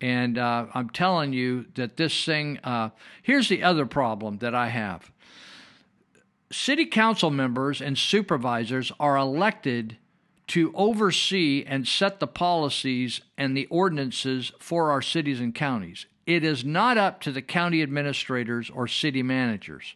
[0.00, 2.58] And uh, I'm telling you that this thing.
[2.62, 2.90] Uh,
[3.22, 5.10] here's the other problem that I have.
[6.50, 9.96] City council members and supervisors are elected
[10.46, 16.06] to oversee and set the policies and the ordinances for our cities and counties.
[16.26, 19.94] It is not up to the county administrators or city managers.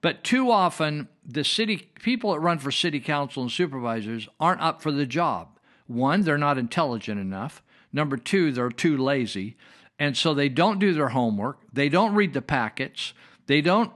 [0.00, 4.80] But too often, the city people that run for city council and supervisors aren't up
[4.80, 5.58] for the job.
[5.86, 7.62] One, they're not intelligent enough.
[7.92, 9.56] Number two, they're too lazy.
[9.98, 11.58] And so they don't do their homework.
[11.72, 13.12] They don't read the packets.
[13.46, 13.90] They don't,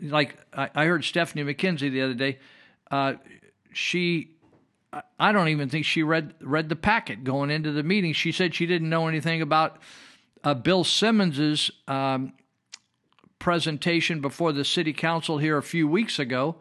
[0.00, 2.38] like, I heard Stephanie McKenzie the other day.
[2.90, 3.14] Uh,
[3.72, 4.36] she
[5.18, 8.12] I don't even think she read read the packet going into the meeting.
[8.12, 9.78] She said she didn't know anything about
[10.42, 12.32] uh, Bill Simmons's um,
[13.38, 16.56] presentation before the city council here a few weeks ago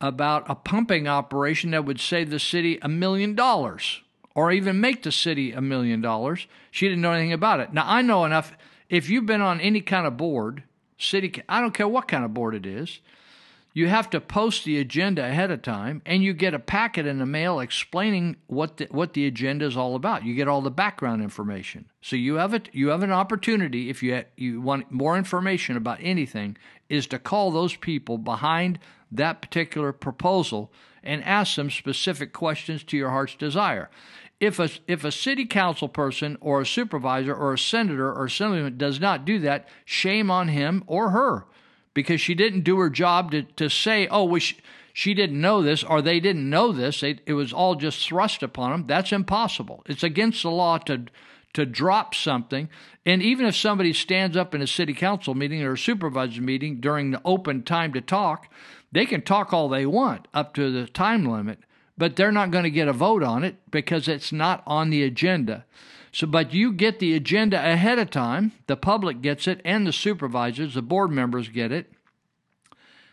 [0.00, 4.02] about a pumping operation that would save the city a million dollars
[4.34, 6.46] or even make the city a million dollars.
[6.70, 7.72] She didn't know anything about it.
[7.72, 8.56] Now I know enough.
[8.88, 10.62] If you've been on any kind of board,
[10.98, 13.00] city, I don't care what kind of board it is
[13.76, 17.18] you have to post the agenda ahead of time and you get a packet in
[17.18, 20.24] the mail explaining what the, what the agenda is all about.
[20.24, 21.84] You get all the background information.
[22.00, 25.98] So you have it you have an opportunity if you you want more information about
[26.00, 26.56] anything
[26.88, 28.78] is to call those people behind
[29.12, 30.72] that particular proposal
[31.02, 33.90] and ask them specific questions to your heart's desire.
[34.40, 38.78] If a if a city council person or a supervisor or a senator or assemblyman
[38.78, 41.44] does not do that shame on him or her
[41.96, 44.58] because she didn't do her job to, to say, oh, we sh-
[44.92, 47.02] she didn't know this or they didn't know this.
[47.02, 48.86] It, it was all just thrust upon them.
[48.86, 49.82] That's impossible.
[49.86, 51.06] It's against the law to
[51.54, 52.68] to drop something.
[53.06, 56.80] And even if somebody stands up in a city council meeting or a supervisor meeting
[56.80, 58.52] during the open time to talk,
[58.92, 61.60] they can talk all they want up to the time limit,
[61.96, 65.02] but they're not going to get a vote on it because it's not on the
[65.02, 65.64] agenda.
[66.16, 68.52] So, but you get the agenda ahead of time.
[68.68, 71.92] The public gets it, and the supervisors, the board members get it.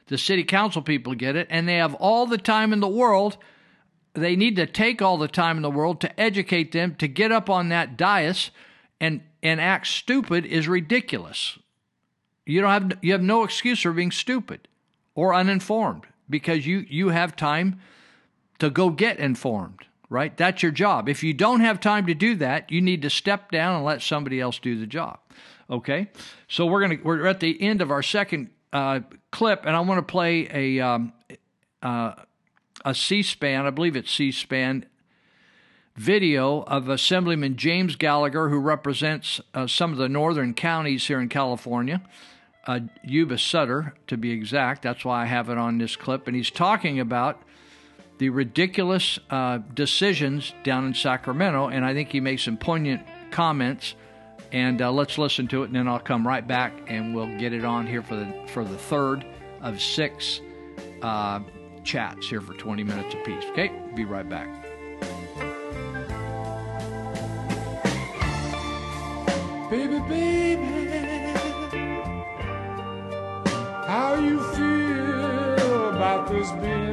[0.08, 3.36] The city council people get it, and they have all the time in the world.
[4.14, 7.34] They need to take all the time in the world to educate them to get
[7.34, 8.52] up on that dais
[9.02, 11.60] and and act stupid is ridiculous.
[12.46, 14.70] You don't have you have no excuse for being stupid
[15.14, 17.82] or uninformed because you you have time
[18.60, 20.38] to go get informed right?
[20.38, 21.10] That's your job.
[21.10, 24.04] If you don't have time to do that, you need to step down and let
[24.04, 25.18] somebody else do the job.
[25.72, 26.10] Okay,
[26.48, 29.00] so we're gonna we're at the end of our second uh,
[29.32, 31.14] clip, and I want to play a um,
[31.82, 32.14] uh,
[32.86, 34.86] a C-SPAN, I believe it's C-SPAN
[35.96, 41.30] video of Assemblyman James Gallagher, who represents uh, some of the northern counties here in
[41.30, 42.02] California,
[42.68, 44.84] uh, Yuba Sutter to be exact.
[44.84, 47.42] That's why I have it on this clip, and he's talking about
[48.18, 53.96] the ridiculous uh, decisions down in Sacramento, and I think he makes some poignant comments.
[54.52, 57.54] And uh, let's listen to it, and then I'll come right back, and we'll get
[57.54, 59.26] it on here for the for the third
[59.62, 60.42] of six
[61.02, 61.40] uh,
[61.84, 63.44] chats here for 20 minutes apiece.
[63.52, 64.48] Okay, be right back.
[69.72, 71.34] Baby, baby,
[73.88, 76.93] how you feel about this being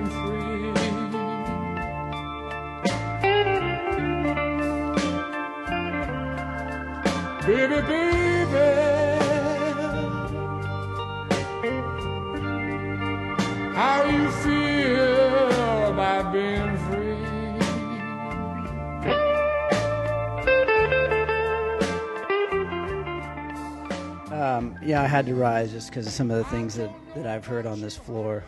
[7.50, 8.68] city, baby.
[13.74, 17.10] How you feel about being free?
[24.32, 27.26] Um, yeah, I had to rise just because of some of the things that, that
[27.26, 28.44] I've heard on this floor.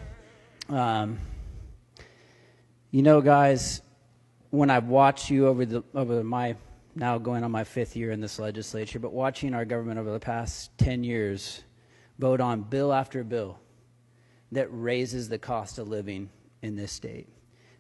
[0.69, 1.19] Um,
[2.93, 3.83] you know, guys,
[4.51, 6.57] when I've watched you over the over my
[6.95, 10.21] now going on my fifth year in this legislature, but watching our government over the
[10.21, 11.63] past ten years
[12.19, 13.59] vote on bill after bill
[14.53, 16.31] that raises the cost of living
[16.61, 17.29] in this state.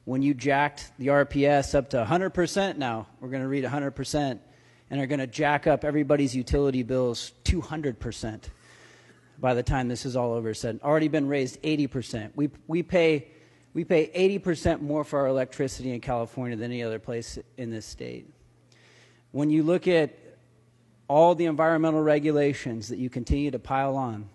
[0.05, 4.39] When you jacked the RPS up to 100% now, we're going to read 100%,
[4.91, 8.45] and are going to jack up everybody's utility bills 200%
[9.39, 10.81] by the time this is all over said.
[10.83, 12.33] Already been raised 80%.
[12.35, 13.29] We, we, pay,
[13.75, 14.09] we pay
[14.41, 18.29] 80% more for our electricity in California than any other place in this state.
[19.33, 20.17] When you look at
[21.09, 24.29] all the environmental regulations that you continue to pile on,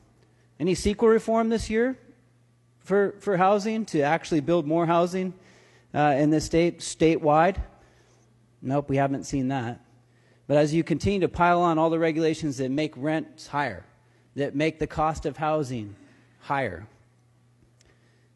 [0.60, 1.98] any CEQA reform this year
[2.80, 5.34] for, for housing to actually build more housing
[5.94, 7.58] uh, in this state statewide?
[8.62, 9.82] Nope, we haven't seen that.
[10.48, 13.86] But as you continue to pile on all the regulations that make rents higher,
[14.36, 15.96] that make the cost of housing
[16.40, 16.88] higher,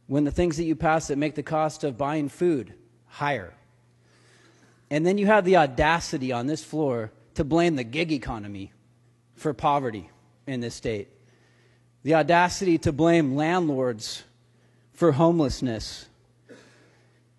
[0.08, 2.74] when the things that you pass that make the cost of buying food
[3.08, 3.54] higher,
[4.92, 8.74] and then you have the audacity on this floor to blame the gig economy
[9.36, 10.10] for poverty
[10.46, 11.08] in this state,
[12.04, 14.24] the audacity to blame landlords
[14.92, 16.08] for homelessness.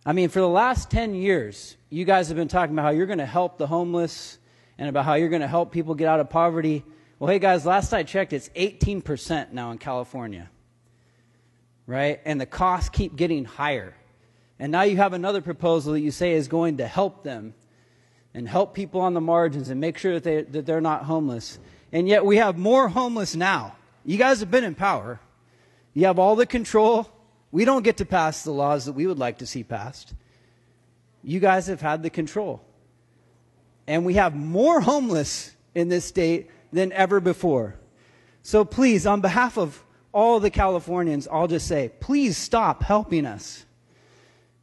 [0.07, 3.07] I mean, for the last 10 years, you guys have been talking about how you're
[3.07, 4.39] going to help the homeless
[4.79, 6.83] and about how you're going to help people get out of poverty.
[7.19, 10.49] Well, hey guys, last I checked, it's 18% now in California.
[11.87, 12.19] Right?
[12.25, 13.95] And the costs keep getting higher.
[14.63, 17.53] And now you have another proposal that you say is going to help them
[18.33, 21.59] and help people on the margins and make sure that, they, that they're not homeless.
[21.91, 23.75] And yet we have more homeless now.
[24.05, 25.19] You guys have been in power.
[25.95, 27.11] You have all the control.
[27.51, 30.15] We don't get to pass the laws that we would like to see passed.
[31.25, 32.63] You guys have had the control.
[33.89, 37.81] And we have more homeless in this state than ever before.
[38.45, 39.83] So please, on behalf of
[40.13, 43.67] all the Californians, I'll just say, please stop helping us.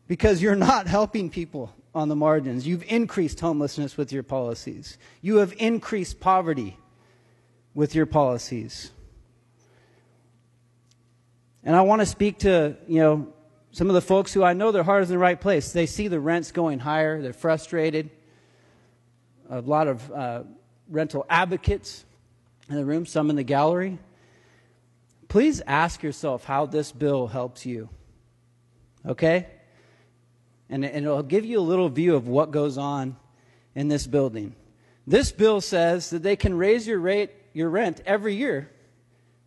[0.09, 2.67] Because you're not helping people on the margins.
[2.67, 4.97] You've increased homelessness with your policies.
[5.21, 6.77] You have increased poverty
[7.75, 8.89] with your policies.
[11.63, 13.33] And I want to speak to, you know,
[13.71, 15.73] some of the folks who I know their heart is in the right place.
[15.73, 18.09] They see the rents going higher, they're frustrated.
[19.47, 20.43] A lot of uh,
[20.89, 22.03] rental advocates
[22.67, 23.99] in the room, some in the gallery.
[25.27, 27.89] Please ask yourself how this bill helps you.
[29.05, 29.45] Okay?
[30.69, 33.17] And, it'll give you a little view of what goes on
[33.73, 34.55] in this building.
[35.07, 38.69] This bill says that they can raise your rate, your rent every year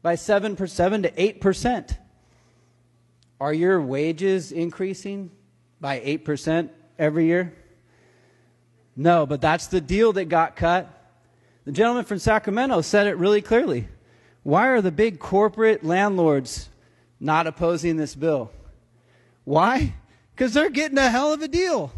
[0.02, 1.96] by 7, 7 to 8%.
[3.40, 5.30] Are your wages increasing
[5.80, 7.54] by 8% every year?
[8.96, 10.88] No, but that's the deal that got cut.
[11.64, 13.88] The gentleman from Sacramento said it really clearly.
[14.42, 16.68] Why are the big corporate landlords
[17.20, 18.50] not opposing this bill?
[19.44, 19.94] Why?
[20.34, 21.92] Because they're getting a hell of a deal.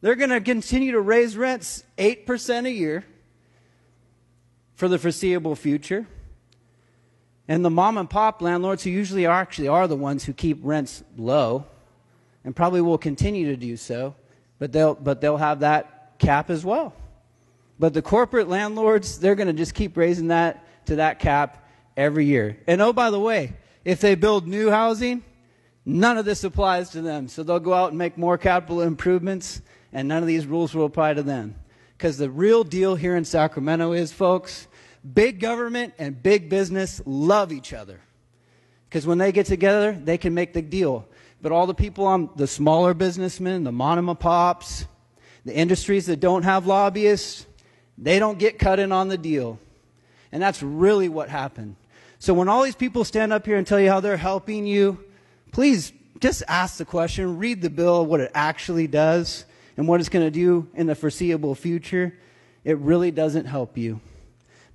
[0.00, 3.04] They're going to continue to raise rents 8% a year
[4.74, 6.06] for the foreseeable future.
[7.48, 10.60] And the mom and pop landlords, who usually are actually are the ones who keep
[10.62, 11.64] rents low,
[12.44, 14.14] and probably will continue to do so,
[14.58, 16.94] but they'll, but they'll have that cap as well.
[17.78, 21.66] But the corporate landlords, they're going to just keep raising that to that cap
[21.96, 22.58] every year.
[22.66, 23.54] And oh, by the way,
[23.84, 25.22] if they build new housing,
[25.88, 27.28] none of this applies to them.
[27.28, 29.62] So they'll go out and make more capital improvements,
[29.92, 31.56] and none of these rules will apply to them.
[31.96, 34.68] Because the real deal here in Sacramento is, folks,
[35.14, 38.00] Big government and big business love each other.
[38.88, 41.06] Because when they get together, they can make the deal.
[41.40, 44.86] But all the people on the smaller businessmen, the mom and pops,
[45.44, 47.46] the industries that don't have lobbyists,
[47.96, 49.58] they don't get cut in on the deal.
[50.32, 51.76] And that's really what happened.
[52.18, 55.04] So when all these people stand up here and tell you how they're helping you,
[55.58, 59.44] please just ask the question, read the bill, what it actually does,
[59.76, 62.14] and what it's going to do in the foreseeable future.
[62.62, 64.00] It really doesn't help you.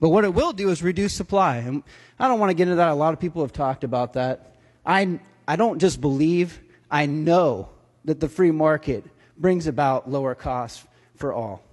[0.01, 1.55] But what it will do is reduce supply.
[1.59, 1.83] And
[2.19, 2.89] I don't want to get into that.
[2.89, 4.57] A lot of people have talked about that.
[4.85, 6.59] I, I don't just believe,
[6.91, 7.69] I know
[8.03, 9.05] that the free market
[9.37, 11.63] brings about lower costs for all.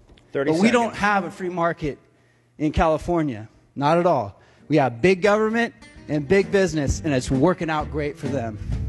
[0.44, 0.62] but seconds.
[0.62, 1.98] we don't have a free market
[2.58, 3.48] in California.
[3.74, 4.40] Not at all.
[4.68, 5.74] We have big government
[6.06, 8.79] and big business, and it's working out great for them.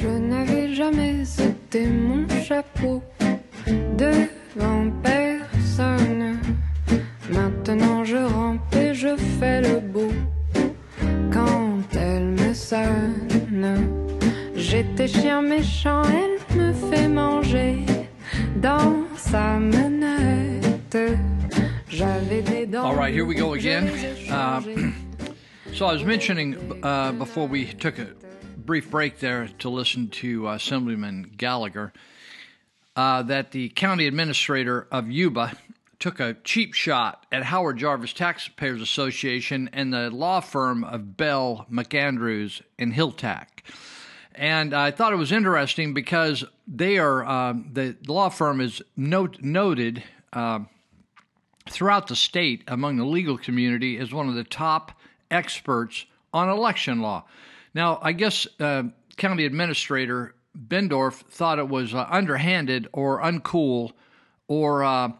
[0.00, 3.02] Je n'avais jamais été mon chapeau
[3.66, 6.38] devant personne.
[7.30, 10.12] Maintenant je rampe et je fais le beau
[11.32, 13.88] quand elle me sonne.
[14.54, 17.84] J'étais chien méchant, elle me fait manger
[18.56, 20.96] dans sa menette.
[21.88, 22.84] J'avais des dents.
[22.84, 23.88] All right, here we go again.
[24.30, 24.60] Uh,
[25.72, 28.06] so I was mentioning uh, before we took a
[28.68, 31.90] brief break there to listen to uh, Assemblyman Gallagher
[32.96, 35.56] uh, that the county administrator of Yuba
[35.98, 41.64] took a cheap shot at Howard Jarvis Taxpayers Association and the law firm of Bell,
[41.72, 43.46] McAndrews, and Hiltachk.
[44.34, 49.38] And I thought it was interesting because they are uh, the, law firm is note,
[49.40, 50.02] noted
[50.34, 50.58] uh,
[51.70, 54.92] throughout the state among the legal community as one of the top
[55.30, 56.04] experts
[56.34, 57.24] on election law.
[57.74, 58.84] Now, I guess uh,
[59.16, 63.92] County Administrator Bendorf thought it was uh, underhanded or uncool
[64.48, 65.12] or uh,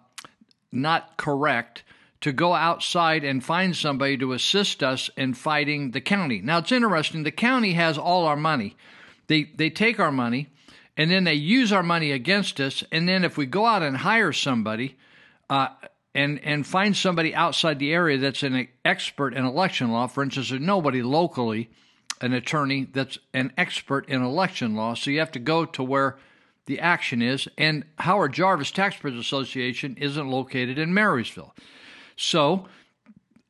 [0.72, 1.84] not correct
[2.20, 6.40] to go outside and find somebody to assist us in fighting the county.
[6.40, 7.22] Now, it's interesting.
[7.22, 8.76] The county has all our money.
[9.28, 10.48] They they take our money,
[10.96, 12.82] and then they use our money against us.
[12.90, 14.96] And then if we go out and hire somebody,
[15.48, 15.68] uh,
[16.14, 20.48] and and find somebody outside the area that's an expert in election law, for instance,
[20.50, 21.70] there's nobody locally,
[22.20, 24.94] an attorney that's an expert in election law.
[24.94, 26.16] So you have to go to where
[26.66, 27.48] the action is.
[27.56, 31.54] And Howard Jarvis Taxpayers Association isn't located in Marysville.
[32.16, 32.66] So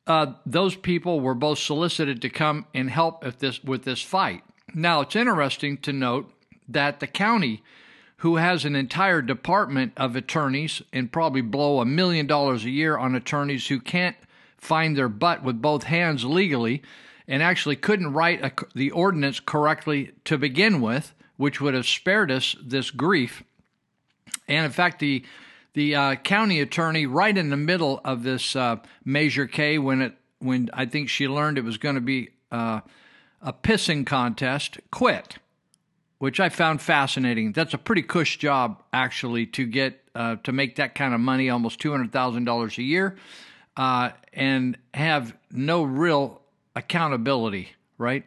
[0.07, 4.43] uh, those people were both solicited to come and help this with this fight.
[4.73, 6.31] Now, it's interesting to note
[6.67, 7.63] that the county,
[8.17, 12.97] who has an entire department of attorneys and probably blow a million dollars a year
[12.97, 14.15] on attorneys who can't
[14.57, 16.81] find their butt with both hands legally
[17.29, 22.31] and actually couldn't write a, the ordinance correctly to begin with, which would have spared
[22.31, 23.43] us this grief.
[24.47, 25.23] And in fact, the
[25.73, 30.13] the uh, county attorney, right in the middle of this uh, Measure K, when it
[30.39, 32.81] when I think she learned it was going to be uh,
[33.41, 35.37] a pissing contest, quit,
[36.17, 37.51] which I found fascinating.
[37.51, 41.51] That's a pretty cush job, actually, to get uh, to make that kind of money,
[41.51, 43.17] almost two hundred thousand dollars a year,
[43.77, 46.41] uh, and have no real
[46.75, 47.69] accountability.
[47.97, 48.25] Right?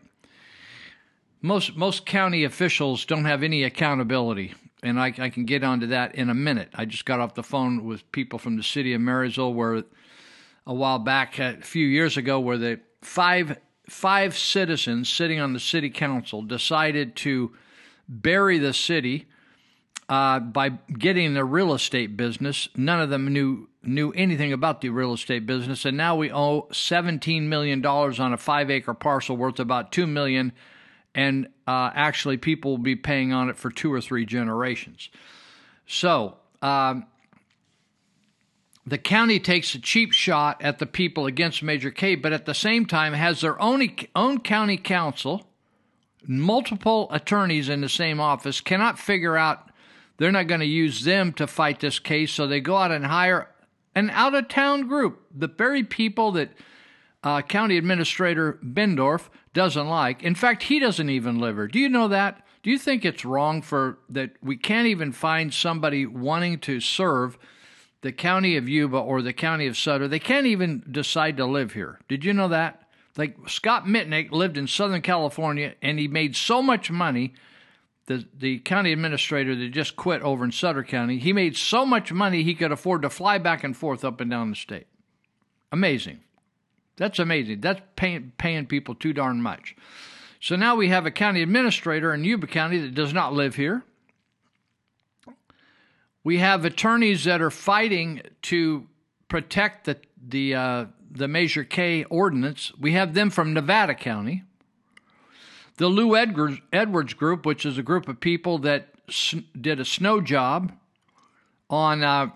[1.41, 6.15] Most most county officials don't have any accountability, and I, I can get onto that
[6.15, 6.69] in a minute.
[6.75, 9.83] I just got off the phone with people from the city of Marysville, where
[10.67, 15.61] a while back, a few years ago, where the five five citizens sitting on the
[15.61, 17.53] city council decided to
[18.09, 19.27] bury the city
[20.13, 22.69] uh, by getting the real estate business.
[22.77, 26.69] None of them knew knew anything about the real estate business, and now we owe
[26.71, 30.53] seventeen million dollars on a five acre parcel worth about two million,
[31.15, 35.09] and uh, actually people will be paying on it for two or three generations.
[35.87, 36.37] So.
[36.61, 37.07] Um,
[38.85, 42.55] the county takes a cheap shot at the people against Measure K, but at the
[42.55, 45.47] same time has their own, own county counsel,
[46.27, 49.72] multiple attorneys in the same office, cannot figure out
[50.23, 53.07] they're not going to use them to fight this case, so they go out and
[53.07, 53.49] hire
[53.95, 56.51] an out of town group, the very people that
[57.25, 60.23] uh, County Administrator Bendorf doesn't like.
[60.23, 61.67] In fact, he doesn't even live here.
[61.67, 62.47] Do you know that?
[62.63, 67.37] Do you think it's wrong for that we can't even find somebody wanting to serve?
[68.03, 71.73] the county of Yuba or the county of Sutter, they can't even decide to live
[71.73, 72.01] here.
[72.09, 72.83] Did you know that?
[73.17, 77.33] Like Scott Mitnick lived in Southern California and he made so much money.
[78.07, 82.13] The, the county administrator that just quit over in Sutter County, he made so much
[82.13, 84.89] money he could afford to fly back and forth up and down the state.
[85.71, 86.21] Amazing.
[86.97, 87.61] That's amazing.
[87.61, 89.77] That's paying, paying people too darn much.
[90.41, 93.85] So now we have a county administrator in Yuba County that does not live here.
[96.25, 98.89] We have attorneys that are fighting to
[99.29, 102.73] protect the the uh, the Measure K ordinance.
[102.79, 104.45] We have them from Nevada County.
[105.77, 109.85] The Lew Edwards, Edwards Group, which is a group of people that s- did a
[109.85, 110.73] snow job
[111.71, 112.29] on uh,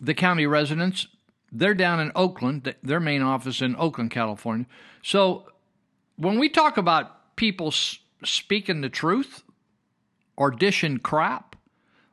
[0.00, 1.06] the county residents,
[1.50, 4.66] they're down in Oakland, their main office in Oakland, California.
[5.02, 5.50] So
[6.16, 9.42] when we talk about people s- speaking the truth
[10.36, 11.56] or dishing crap,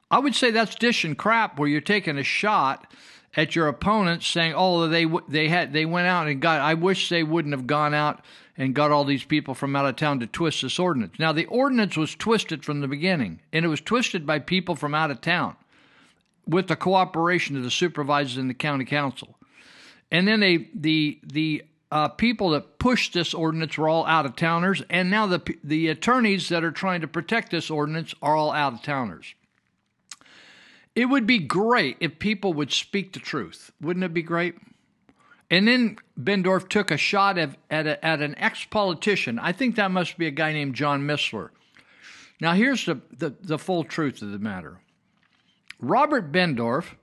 [0.09, 2.91] I would say that's dishing crap where you're taking a shot
[3.35, 7.09] at your opponent saying, "Oh, they they had they went out and got I wish
[7.09, 8.23] they wouldn't have gone out
[8.57, 11.45] and got all these people from out of town to twist this ordinance." Now, the
[11.45, 15.21] ordinance was twisted from the beginning, and it was twisted by people from out of
[15.21, 15.55] town
[16.47, 19.37] with the cooperation of the supervisors and the county counsel.
[20.11, 24.35] And then they the the uh, people that pushed this ordinance were all out of
[24.35, 28.51] towners, and now the the attorneys that are trying to protect this ordinance are all
[28.51, 29.35] out of towners.
[30.95, 33.71] It would be great if people would speak the truth.
[33.79, 34.55] Wouldn't it be great?
[35.49, 39.39] And then Bendorf took a shot at, at, a, at an ex politician.
[39.39, 41.49] I think that must be a guy named John Missler.
[42.39, 44.79] Now, here's the, the, the full truth of the matter
[45.79, 46.95] Robert Bendorf,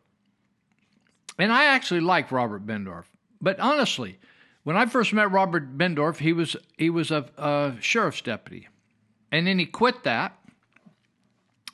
[1.38, 3.04] and I actually like Robert Bendorf,
[3.40, 4.18] But honestly,
[4.62, 8.68] when I first met Robert Bendorf, he was he was a, a sheriff's deputy,
[9.32, 10.38] and then he quit that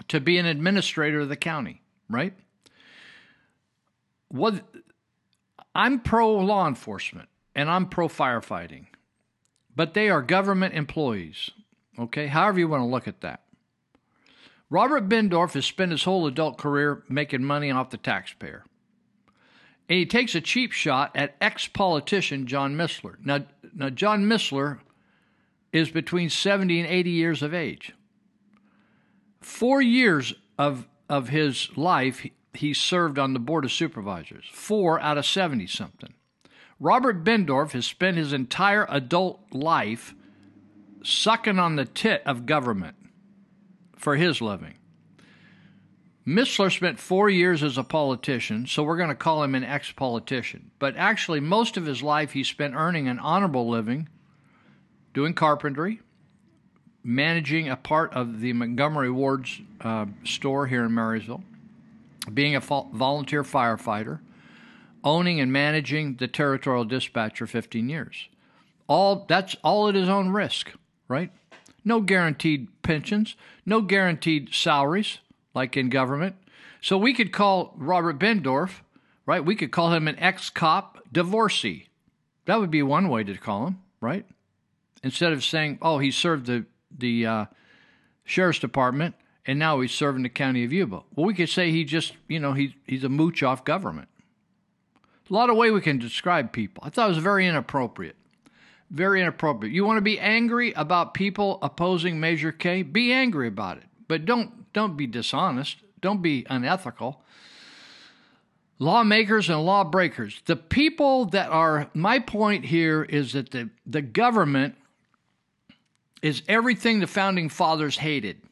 [0.09, 1.83] to be an administrator of the county.
[2.09, 2.35] Right?
[4.29, 4.65] What
[5.75, 8.87] I'm pro law enforcement and I'm pro firefighting,
[9.75, 11.51] but they are government employees.
[11.99, 13.43] Okay, however you want to look at that.
[14.71, 18.65] Robert Bendorf has spent his whole adult career making money off the taxpayer.
[19.89, 23.17] And he takes a cheap shot at ex politician John Missler.
[23.25, 23.45] Now,
[23.75, 24.79] now, John Missler
[25.73, 27.93] is between 70 and 80 years of age.
[29.41, 32.25] Four years of, of his life,
[32.55, 36.15] he served on the Board of Supervisors, four out of 70 something.
[36.79, 40.15] Robert Bendorf has spent his entire adult life
[41.03, 42.97] sucking on the tit of government
[43.97, 44.75] for his living.
[46.27, 49.91] Missler spent four years as a politician, so we're going to call him an ex
[49.91, 50.71] politician.
[50.79, 54.09] But actually, most of his life he spent earning an honorable living,
[55.15, 56.01] doing carpentry,
[57.03, 61.43] managing a part of the Montgomery Ward's uh, store here in Marysville,
[62.35, 64.21] being a volunteer firefighter,
[65.05, 68.29] owning and managing the territorial dispatch for 15 years.
[68.87, 70.73] All that's all at his own risk,
[71.09, 71.31] right?
[71.85, 75.19] No guaranteed pensions, no guaranteed salaries
[75.55, 76.37] like in government.
[76.81, 78.81] So we could call Robert Bendorf,
[79.27, 79.45] right?
[79.45, 81.89] We could call him an ex cop divorcee.
[82.47, 84.27] That would be one way to call him, right?
[85.03, 86.65] Instead of saying, oh, he served the,
[86.97, 87.45] the uh,
[88.25, 89.15] sheriff's department
[89.51, 91.03] and now he's serving the county of Yuba.
[91.17, 94.07] Well, we could say he just, you know, he, he's a mooch off government.
[95.29, 96.85] A lot of way we can describe people.
[96.87, 98.15] I thought it was very inappropriate.
[98.91, 99.75] Very inappropriate.
[99.75, 102.85] You want to be angry about people opposing Measure K?
[102.85, 105.79] Be angry about it, but don't don't be dishonest.
[106.01, 107.21] Don't be unethical.
[108.79, 110.43] Lawmakers and lawbreakers.
[110.47, 114.77] The people that are my point here is that the, the government
[116.23, 118.43] is everything the founding fathers hated.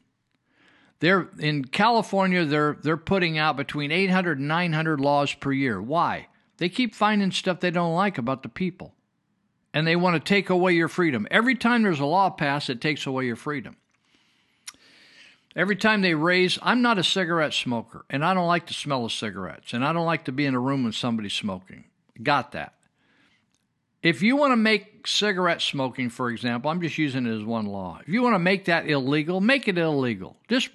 [0.99, 5.81] They're in California they're they're putting out between 800 and 900 laws per year.
[5.81, 6.27] Why?
[6.57, 8.93] They keep finding stuff they don't like about the people
[9.73, 11.27] and they want to take away your freedom.
[11.31, 13.77] Every time there's a law passed, it takes away your freedom.
[15.55, 19.05] Every time they raise, I'm not a cigarette smoker, and I don't like the smell
[19.05, 21.85] of cigarettes, and I don't like to be in a room with somebody smoking.
[22.21, 22.75] Got that.
[24.01, 27.65] If you want to make cigarette smoking, for example, I'm just using it as one
[27.65, 27.99] law.
[28.01, 30.37] If you want to make that illegal, make it illegal.
[30.47, 30.69] Just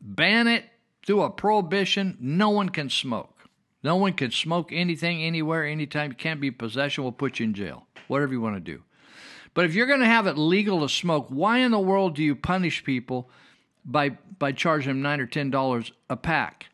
[0.00, 0.64] ban it
[1.06, 2.16] through a prohibition.
[2.20, 3.34] No one can smoke.
[3.82, 6.10] No one can smoke anything, anywhere, anytime.
[6.10, 7.04] You can't be possession.
[7.04, 8.82] We'll put you in jail whatever you want to do.
[9.54, 12.22] But if you're going to have it legal to smoke, why in the world do
[12.22, 13.30] you punish people
[13.84, 16.66] by by charging them nine or ten dollars a pack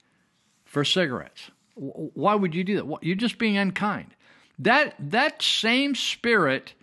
[0.65, 1.51] for cigarettes?
[1.75, 2.99] Why would you do that?
[3.03, 4.15] You're just being unkind.
[4.59, 6.75] That that same spirit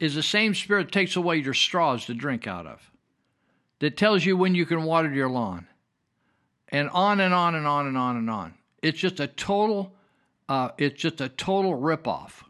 [0.00, 2.90] is the same spirit that takes away your straws to drink out of.
[3.80, 5.66] That tells you when you can water your lawn.
[6.70, 8.54] And on and on and on and on and on.
[8.82, 9.94] It's just a total
[10.48, 12.44] uh, it's just a total ripoff.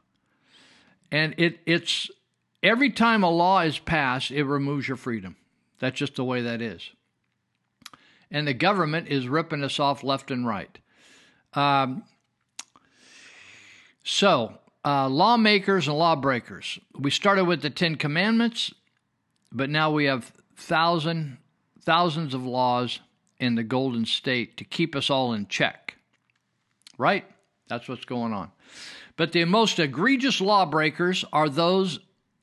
[1.10, 2.10] And it, it's
[2.62, 5.36] every time a law is passed, it removes your freedom.
[5.80, 6.90] That's just the way that is.
[8.30, 10.78] And the government is ripping us off left and right.
[11.54, 12.04] Um,
[14.04, 16.78] so, uh, lawmakers and lawbreakers.
[16.96, 18.72] We started with the Ten Commandments,
[19.50, 21.38] but now we have thousand,
[21.80, 23.00] thousands of laws
[23.40, 25.96] in the Golden State to keep us all in check.
[26.96, 27.24] Right?
[27.68, 28.50] That's what's going on.
[29.16, 32.00] But the most egregious lawbreakers are those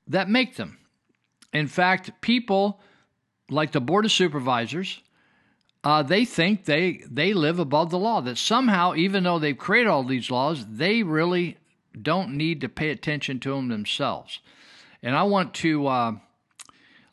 [0.08, 0.78] that make them.
[1.54, 2.82] In fact, people
[3.50, 5.02] like the Board of Supervisors,
[5.84, 9.89] uh, they think they, they live above the law, that somehow, even though they've created
[9.89, 11.58] all these laws, they really
[12.02, 14.39] don't need to pay attention to them themselves.
[15.02, 16.12] And I want to, uh,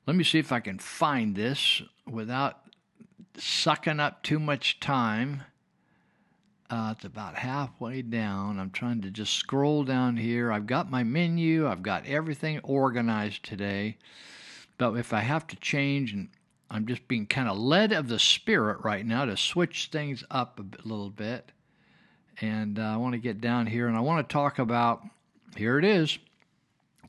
[0.06, 2.61] let me see if I can find this without
[3.36, 5.42] sucking up too much time.
[6.70, 8.58] Uh, it's about halfway down.
[8.58, 10.50] I'm trying to just scroll down here.
[10.50, 13.98] I've got my menu, I've got everything organized today.
[14.78, 16.28] But if I have to change, and
[16.70, 20.58] I'm just being kind of led of the spirit right now to switch things up
[20.58, 21.52] a little bit.
[22.40, 25.02] And uh, I want to get down here and I want to talk about
[25.56, 26.18] here it is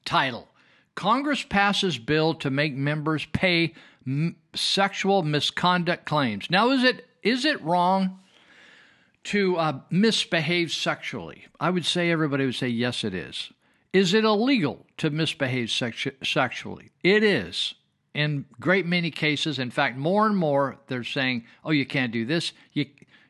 [0.06, 0.50] title
[0.96, 3.74] Congress passes bill to make members pay
[4.06, 6.50] m- sexual misconduct claims.
[6.50, 8.20] Now, is it is it wrong
[9.26, 11.46] to uh, misbehave sexually?
[11.60, 13.52] I would say everybody would say yes, it is.
[13.94, 16.92] Is it illegal to misbehave sexu- sexually?
[17.04, 17.76] It is.
[18.14, 22.26] In great many cases, in fact, more and more, they're saying, "Oh, you can't do
[22.26, 22.54] this.
[22.74, 22.86] You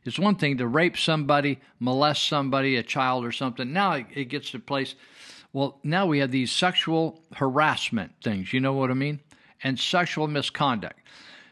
[0.05, 3.71] It's one thing to rape somebody, molest somebody, a child or something.
[3.71, 4.95] Now it, it gets to place.
[5.53, 8.51] Well, now we have these sexual harassment things.
[8.51, 9.19] You know what I mean?
[9.63, 10.99] And sexual misconduct.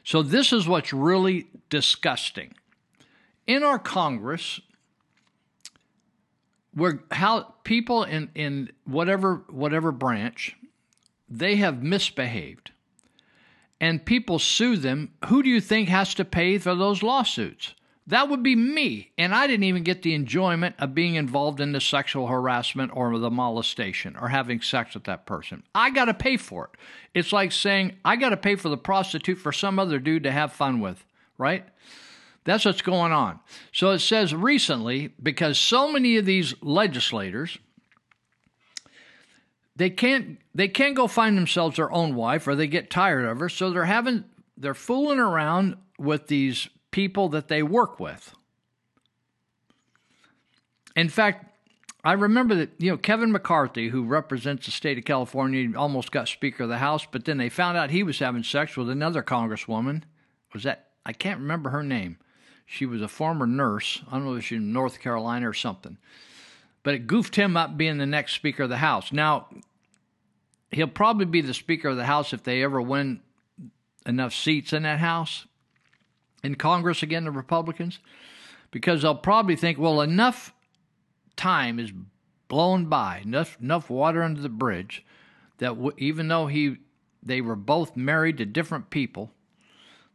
[0.03, 2.53] So this is what's really disgusting.
[3.47, 4.59] In our Congress,
[6.73, 10.55] where how people in, in whatever whatever branch,
[11.29, 12.71] they have misbehaved.
[13.79, 15.13] And people sue them.
[15.25, 17.73] Who do you think has to pay for those lawsuits?
[18.11, 19.13] That would be me.
[19.17, 23.17] And I didn't even get the enjoyment of being involved in the sexual harassment or
[23.17, 25.63] the molestation or having sex with that person.
[25.73, 26.79] I got to pay for it.
[27.13, 30.31] It's like saying, I got to pay for the prostitute for some other dude to
[30.31, 31.05] have fun with,
[31.37, 31.63] right?
[32.43, 33.39] That's what's going on.
[33.71, 37.59] So it says recently, because so many of these legislators,
[39.77, 43.39] they can't they can't go find themselves their own wife or they get tired of
[43.39, 44.25] her, so they're having
[44.57, 48.35] they're fooling around with these people that they work with.
[50.95, 51.45] In fact,
[52.03, 56.27] I remember that you know Kevin McCarthy, who represents the state of California, almost got
[56.27, 59.23] Speaker of the House, but then they found out he was having sex with another
[59.23, 60.03] congresswoman.
[60.53, 62.17] Was that I can't remember her name.
[62.65, 64.01] She was a former nurse.
[64.07, 65.97] I don't know if she's in North Carolina or something.
[66.83, 69.11] But it goofed him up being the next Speaker of the House.
[69.11, 69.47] Now,
[70.71, 73.21] he'll probably be the Speaker of the House if they ever win
[74.05, 75.45] enough seats in that House,
[76.43, 77.99] in Congress again, the Republicans,
[78.71, 80.53] because they'll probably think, well, enough
[81.35, 81.91] time is
[82.47, 85.05] blown by, enough, enough water under the bridge,
[85.59, 86.77] that w- even though he
[87.23, 89.31] they were both married to different people,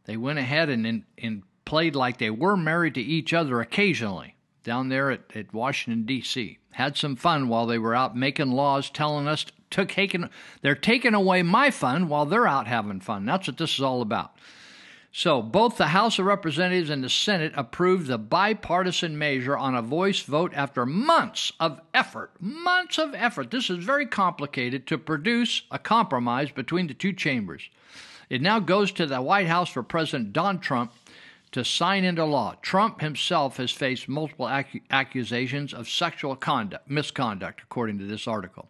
[0.05, 4.35] they went ahead and, and, and played like they were married to each other occasionally
[4.63, 6.57] down there at, at Washington, D.C.
[6.71, 10.29] Had some fun while they were out making laws telling us to taking,
[10.61, 13.25] they're taking away my fun while they're out having fun.
[13.25, 14.37] That's what this is all about.
[15.11, 19.81] So, both the House of Representatives and the Senate approved the bipartisan measure on a
[19.81, 22.31] voice vote after months of effort.
[22.39, 23.49] Months of effort.
[23.49, 27.69] This is very complicated to produce a compromise between the two chambers.
[28.29, 30.91] It now goes to the White House for President Donald Trump
[31.51, 32.55] to sign into law.
[32.61, 38.69] Trump himself has faced multiple ac- accusations of sexual conduct, misconduct, according to this article.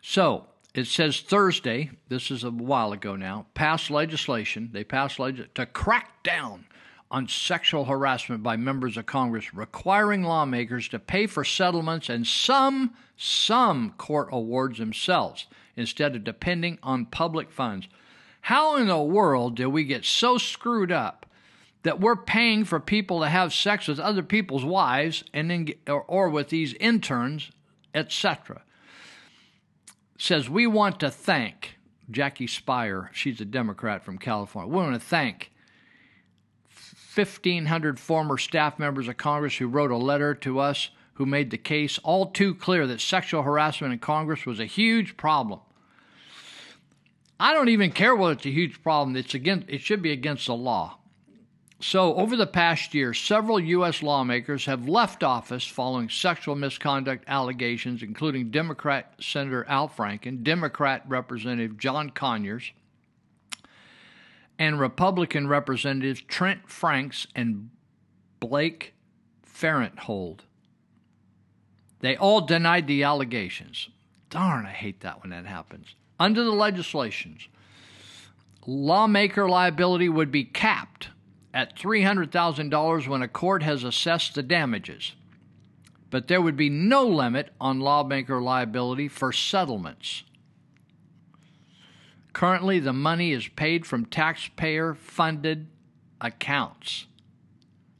[0.00, 0.46] So
[0.76, 4.70] it says Thursday, this is a while ago now, passed legislation.
[4.72, 6.66] They passed legislation to crack down
[7.10, 12.94] on sexual harassment by members of Congress, requiring lawmakers to pay for settlements and some
[13.16, 15.46] some court awards themselves
[15.76, 17.86] instead of depending on public funds.
[18.42, 21.24] How in the world did we get so screwed up
[21.84, 26.02] that we're paying for people to have sex with other people's wives and then or,
[26.02, 27.50] or with these interns,
[27.94, 28.62] etc.?
[30.18, 31.76] Says we want to thank
[32.10, 33.08] Jackie Speier.
[33.12, 34.72] She's a Democrat from California.
[34.72, 35.50] We want to thank
[37.14, 41.58] 1,500 former staff members of Congress who wrote a letter to us who made the
[41.58, 45.60] case all too clear that sexual harassment in Congress was a huge problem.
[47.40, 49.16] I don't even care whether it's a huge problem.
[49.16, 50.98] It's against, it should be against the law.
[51.78, 54.02] So, over the past year, several U.S.
[54.02, 61.76] lawmakers have left office following sexual misconduct allegations, including Democrat Senator Al Franken, Democrat Representative
[61.76, 62.72] John Conyers,
[64.58, 67.68] and Republican Representatives Trent Franks and
[68.40, 68.94] Blake
[69.46, 70.40] Farenthold.
[72.00, 73.90] They all denied the allegations.
[74.30, 75.94] Darn, I hate that when that happens.
[76.18, 77.48] Under the legislations,
[78.66, 81.10] lawmaker liability would be capped
[81.56, 85.14] at $300,000 when a court has assessed the damages.
[86.10, 90.22] But there would be no limit on lawmaker liability for settlements.
[92.34, 95.68] Currently, the money is paid from taxpayer funded
[96.20, 97.06] accounts.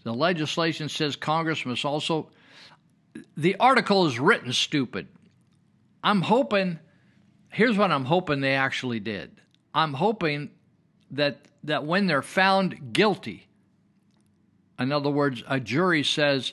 [0.05, 2.29] The legislation says Congress must also.
[3.39, 5.09] The article is written stupid.
[6.05, 6.79] I'm hoping
[7.49, 9.41] here's what I'm hoping they actually did.
[9.75, 10.51] I'm hoping
[11.13, 13.46] that that when they're found guilty,
[14.79, 16.53] in other words, a jury says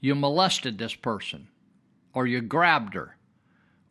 [0.00, 1.48] you molested this person,
[2.12, 3.16] or you grabbed her,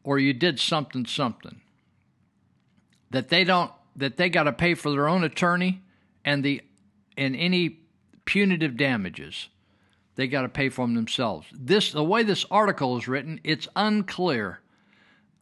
[0.03, 1.61] or you did something something.
[3.09, 5.81] That they don't that they got to pay for their own attorney
[6.23, 6.61] and the
[7.17, 7.79] and any
[8.25, 9.49] punitive damages.
[10.15, 11.47] They got to pay for them themselves.
[11.51, 14.61] This the way this article is written, it's unclear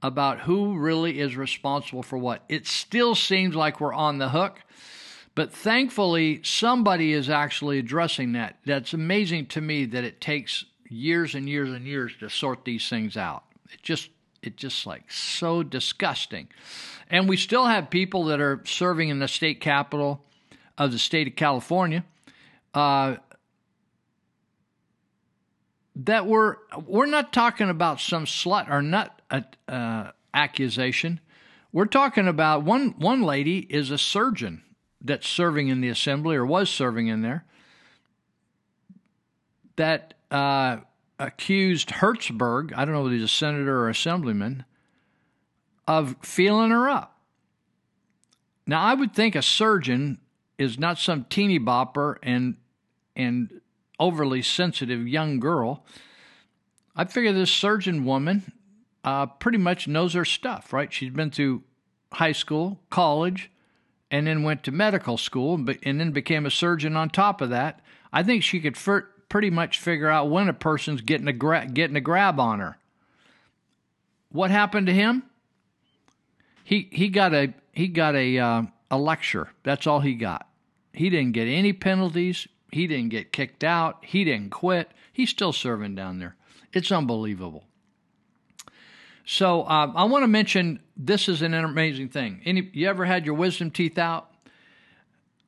[0.02, 2.44] about who really is responsible for what.
[2.48, 4.60] It still seems like we're on the hook,
[5.36, 8.58] but thankfully somebody is actually addressing that.
[8.66, 12.88] That's amazing to me that it takes years and years and years to sort these
[12.90, 13.44] things out.
[13.72, 14.10] It just
[14.42, 16.48] it just like so disgusting.
[17.10, 20.24] And we still have people that are serving in the state capital
[20.78, 22.04] of the state of California.
[22.74, 23.16] uh,
[25.96, 31.20] that we're we're not talking about some slut or nut uh, uh, accusation.
[31.72, 34.62] We're talking about one one lady is a surgeon
[35.02, 37.46] that's serving in the assembly or was serving in there
[39.76, 40.78] that uh,
[41.20, 44.66] accused Hertzberg, I don't know whether he's a senator or assemblyman,
[45.88, 47.20] of feeling her up.
[48.68, 50.20] Now, I would think a surgeon
[50.58, 52.56] is not some teeny bopper and
[53.16, 53.62] and
[53.98, 55.86] overly sensitive young girl.
[56.96, 58.52] I figure this surgeon woman
[59.06, 60.92] uh, pretty much knows her stuff, right?
[60.92, 61.64] She's been through
[62.12, 63.52] high school, college,
[64.12, 67.82] and then went to medical school, and then became a surgeon on top of that.
[68.14, 71.68] I think she could fir- pretty much figure out when a person's getting a gra-
[71.68, 72.78] getting a grab on her.
[74.30, 75.24] What happened to him?
[76.64, 79.50] He he got a he got a uh, a lecture.
[79.64, 80.48] That's all he got.
[80.94, 82.48] He didn't get any penalties.
[82.72, 84.04] He didn't get kicked out.
[84.04, 84.92] He didn't quit.
[85.12, 86.36] He's still serving down there.
[86.74, 87.65] It's unbelievable.
[89.26, 92.42] So um, I want to mention this is an amazing thing.
[92.46, 94.32] Any you ever had your wisdom teeth out?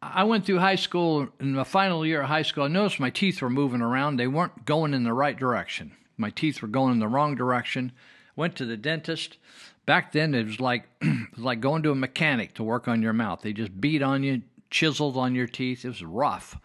[0.01, 2.65] I went through high school in the final year of high school.
[2.65, 4.17] I noticed my teeth were moving around.
[4.17, 5.91] They weren't going in the right direction.
[6.17, 7.91] My teeth were going in the wrong direction.
[8.35, 9.37] Went to the dentist.
[9.85, 13.01] Back then, it was like it was like going to a mechanic to work on
[13.01, 13.41] your mouth.
[13.41, 15.85] They just beat on you, chiseled on your teeth.
[15.85, 16.57] It was rough.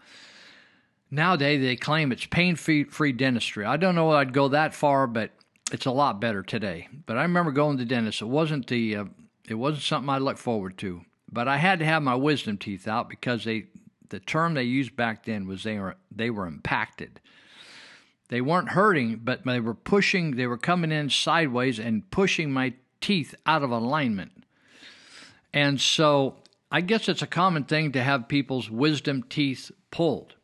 [1.11, 3.65] Nowadays, they claim it's pain-free dentistry.
[3.65, 5.29] I don't know I'd go that far, but
[5.73, 6.87] it's a lot better today.
[7.05, 8.21] But I remember going to the dentist.
[8.21, 9.05] It wasn't the uh,
[9.49, 11.01] it wasn't something I looked forward to.
[11.29, 13.65] But I had to have my wisdom teeth out because they
[14.09, 17.19] the term they used back then was they were they were impacted.
[18.29, 20.35] They weren't hurting, but they were pushing.
[20.35, 24.31] They were coming in sideways and pushing my teeth out of alignment.
[25.53, 26.37] And so
[26.71, 30.35] I guess it's a common thing to have people's wisdom teeth pulled.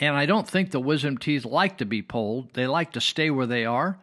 [0.00, 2.54] And I don't think the wisdom teeth like to be pulled.
[2.54, 3.98] They like to stay where they are.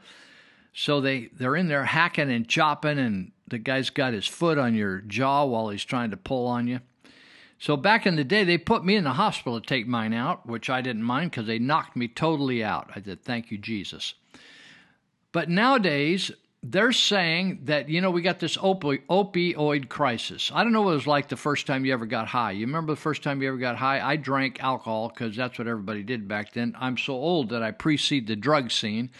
[0.71, 4.75] So they, they're in there hacking and chopping, and the guy's got his foot on
[4.75, 6.81] your jaw while he's trying to pull on you.
[7.57, 10.45] So back in the day, they put me in the hospital to take mine out,
[10.45, 12.91] which I didn't mind because they knocked me totally out.
[12.95, 14.13] I said, Thank you, Jesus.
[15.31, 16.31] But nowadays,
[16.69, 20.51] they're saying that, you know, we got this opi- opioid crisis.
[20.53, 22.51] I don't know what it was like the first time you ever got high.
[22.51, 24.01] You remember the first time you ever got high?
[24.01, 26.75] I drank alcohol because that's what everybody did back then.
[26.77, 29.11] I'm so old that I precede the drug scene.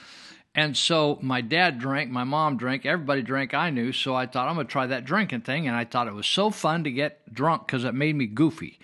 [0.55, 3.93] And so my dad drank, my mom drank, everybody drank I knew.
[3.93, 5.67] So I thought, I'm going to try that drinking thing.
[5.67, 8.77] And I thought it was so fun to get drunk because it made me goofy.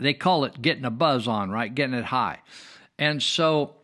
[0.00, 1.72] They call it getting a buzz on, right?
[1.72, 2.40] Getting it high.
[2.98, 3.76] And so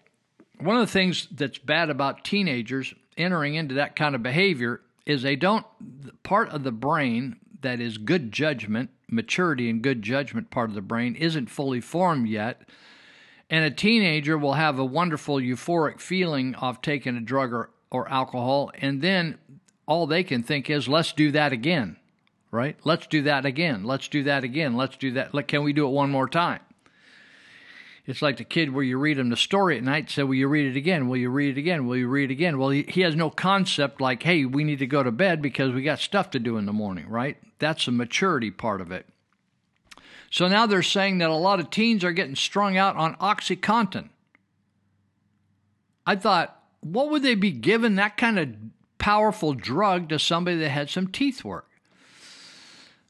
[0.59, 5.23] one of the things that's bad about teenagers entering into that kind of behavior is
[5.23, 5.67] they don't,
[6.23, 10.81] part of the brain that is good judgment, maturity and good judgment part of the
[10.81, 12.63] brain isn't fully formed yet.
[13.49, 18.09] And a teenager will have a wonderful euphoric feeling of taking a drug or, or
[18.09, 19.39] alcohol, and then
[19.87, 21.97] all they can think is, let's do that again,
[22.53, 22.77] right?
[22.85, 23.83] Let's do that again.
[23.83, 24.77] Let's do that again.
[24.77, 25.49] Let's do that.
[25.49, 26.61] Can we do it one more time?
[28.07, 30.49] It's like the kid where you read him the story at night, say, Will you
[30.49, 31.09] read it again?
[31.09, 31.87] Will you read it again?
[31.87, 32.59] Will you read it again?
[32.59, 35.73] Well, he, he has no concept like, Hey, we need to go to bed because
[35.73, 37.37] we got stuff to do in the morning, right?
[37.59, 39.07] That's the maturity part of it.
[40.31, 44.11] So now they're saying that a lot of teens are getting strung out on Oxycontin.
[46.07, 48.49] I thought, what would they be giving that kind of
[48.99, 51.70] powerful drug to somebody that had some teeth work?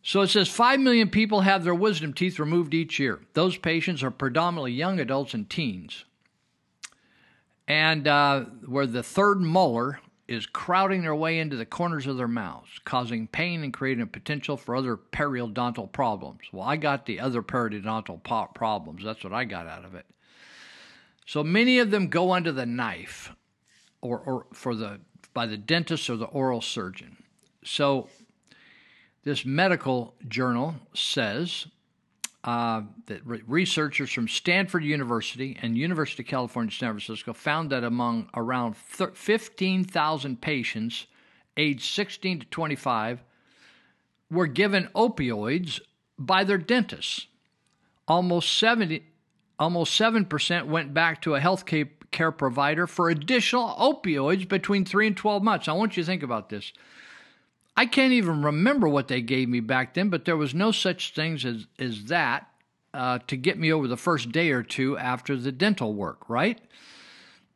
[0.02, 3.20] So it says 5 million people have their wisdom teeth removed each year.
[3.34, 6.04] Those patients are predominantly young adults and teens.
[7.68, 12.28] And uh, where the third molar is crowding their way into the corners of their
[12.28, 16.42] mouths, causing pain and creating a potential for other periodontal problems.
[16.52, 18.22] Well, I got the other periodontal
[18.54, 19.02] problems.
[19.04, 20.06] That's what I got out of it.
[21.26, 23.32] So many of them go under the knife
[24.00, 25.00] or, or for the
[25.32, 27.16] by the dentist or the oral surgeon.
[27.64, 28.08] So
[29.22, 31.66] this medical journal says
[32.42, 37.84] uh, that re- researchers from Stanford University and University of California, San Francisco found that
[37.84, 41.06] among around 15,000 patients
[41.56, 43.22] aged 16 to 25
[44.30, 45.80] were given opioids
[46.18, 47.26] by their dentists.
[48.08, 49.04] Almost 70,
[49.58, 55.16] almost 7% went back to a health care provider for additional opioids between 3 and
[55.16, 55.68] 12 months.
[55.68, 56.72] I want you to think about this.
[57.80, 61.14] I can't even remember what they gave me back then, but there was no such
[61.14, 62.46] things as, as that
[62.92, 66.60] uh, to get me over the first day or two after the dental work, right?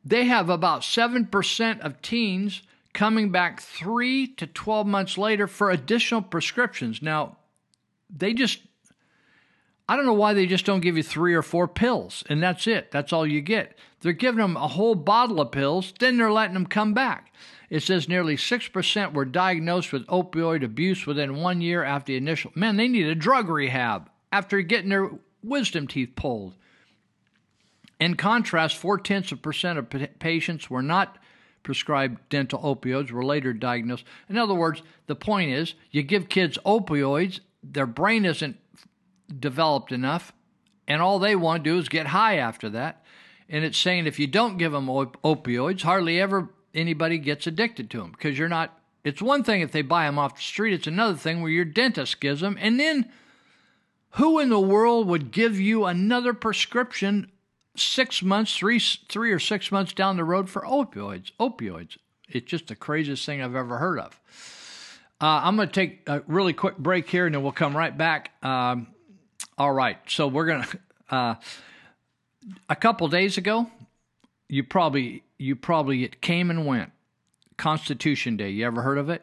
[0.03, 2.63] They have about 7% of teens
[2.95, 7.03] coming back 3 to 12 months later for additional prescriptions.
[7.03, 7.37] Now,
[8.09, 8.61] they just
[9.87, 12.67] I don't know why they just don't give you three or four pills and that's
[12.67, 12.91] it.
[12.91, 13.77] That's all you get.
[14.01, 17.31] They're giving them a whole bottle of pills, then they're letting them come back.
[17.75, 22.53] It says nearly 6% were diagnosed with opioid abuse within one year after the initial.
[22.55, 25.11] Man, they need a drug rehab after getting their
[25.43, 26.55] wisdom teeth pulled.
[27.99, 31.19] In contrast, four tenths of percent of pa- patients were not
[31.65, 34.05] prescribed dental opioids, were later diagnosed.
[34.29, 38.57] In other words, the point is you give kids opioids, their brain isn't
[39.37, 40.33] developed enough,
[40.87, 43.05] and all they want to do is get high after that.
[43.49, 47.91] And it's saying if you don't give them op- opioids, hardly ever anybody gets addicted
[47.91, 48.79] to them because you're not.
[49.05, 51.65] It's one thing if they buy them off the street, it's another thing where your
[51.65, 52.57] dentist gives them.
[52.61, 53.11] And then
[54.13, 57.31] who in the world would give you another prescription
[57.77, 61.33] six months, three, three or six months down the road for opioids?
[61.39, 61.99] Opioids.
[62.29, 64.19] It's just the craziest thing I've ever heard of.
[65.21, 67.97] Uh, I'm going to take a really quick break here and then we'll come right
[67.97, 68.31] back.
[68.43, 68.87] Um,
[69.59, 69.99] all right.
[70.07, 70.79] So we're going to.
[71.11, 71.35] Uh,
[72.69, 73.71] a couple days ago,
[74.49, 76.93] you probably you probably it came and went.
[77.57, 78.51] Constitution Day.
[78.51, 79.23] You ever heard of it?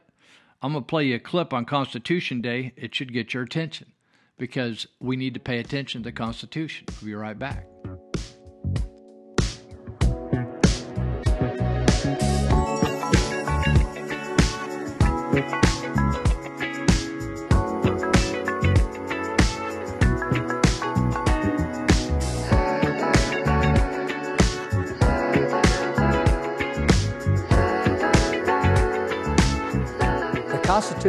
[0.62, 2.74] I'm gonna play you a clip on Constitution Day.
[2.76, 3.94] It should get your attention
[4.38, 6.88] because we need to pay attention to the Constitution.
[7.02, 7.71] We'll be right back.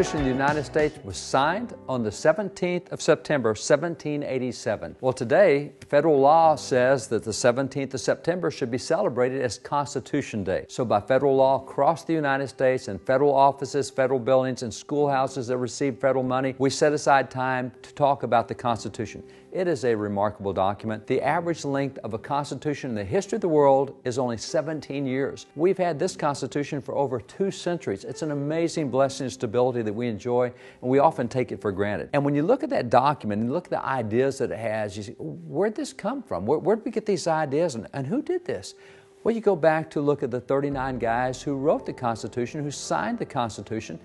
[0.02, 4.96] Constitution of the United States was signed on the 17th of September, 1787.
[5.00, 10.42] Well, today, federal law says that the 17th of September should be celebrated as Constitution
[10.42, 10.66] Day.
[10.68, 15.46] So, by federal law across the United States and federal offices, federal buildings, and schoolhouses
[15.46, 19.22] that receive federal money, we set aside time to talk about the Constitution.
[19.52, 21.06] It is a remarkable document.
[21.06, 25.04] The average length of a constitution in the history of the world is only 17
[25.04, 25.44] years.
[25.56, 28.04] We've had this constitution for over two centuries.
[28.04, 31.70] It's an amazing blessing and stability that we enjoy, and we often take it for
[31.70, 32.08] granted.
[32.14, 34.96] And when you look at that document and look at the ideas that it has,
[34.96, 36.46] you see, where'd this come from?
[36.46, 38.74] Where, where'd we get these ideas, and, and who did this?
[39.22, 42.70] Well, you go back to look at the 39 guys who wrote the Constitution, who
[42.70, 44.00] signed the Constitution,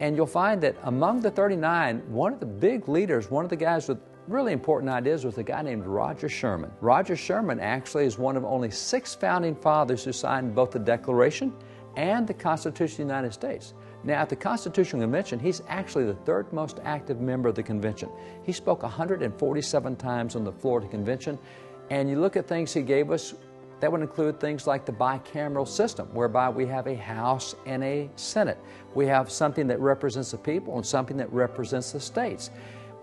[0.00, 3.56] and you'll find that among the 39, one of the big leaders, one of the
[3.56, 6.70] guys with really important ideas was a guy named Roger Sherman.
[6.80, 11.52] Roger Sherman actually is one of only six founding fathers who signed both the Declaration
[11.96, 13.74] and the Constitution of the United States.
[14.04, 18.10] Now, at the Constitutional Convention, he's actually the third most active member of the convention.
[18.44, 21.38] He spoke 147 times on the Florida convention,
[21.90, 23.34] and you look at things he gave us,
[23.80, 28.10] that would include things like the bicameral system, whereby we have a House and a
[28.16, 28.58] Senate.
[28.94, 32.50] We have something that represents the people and something that represents the states.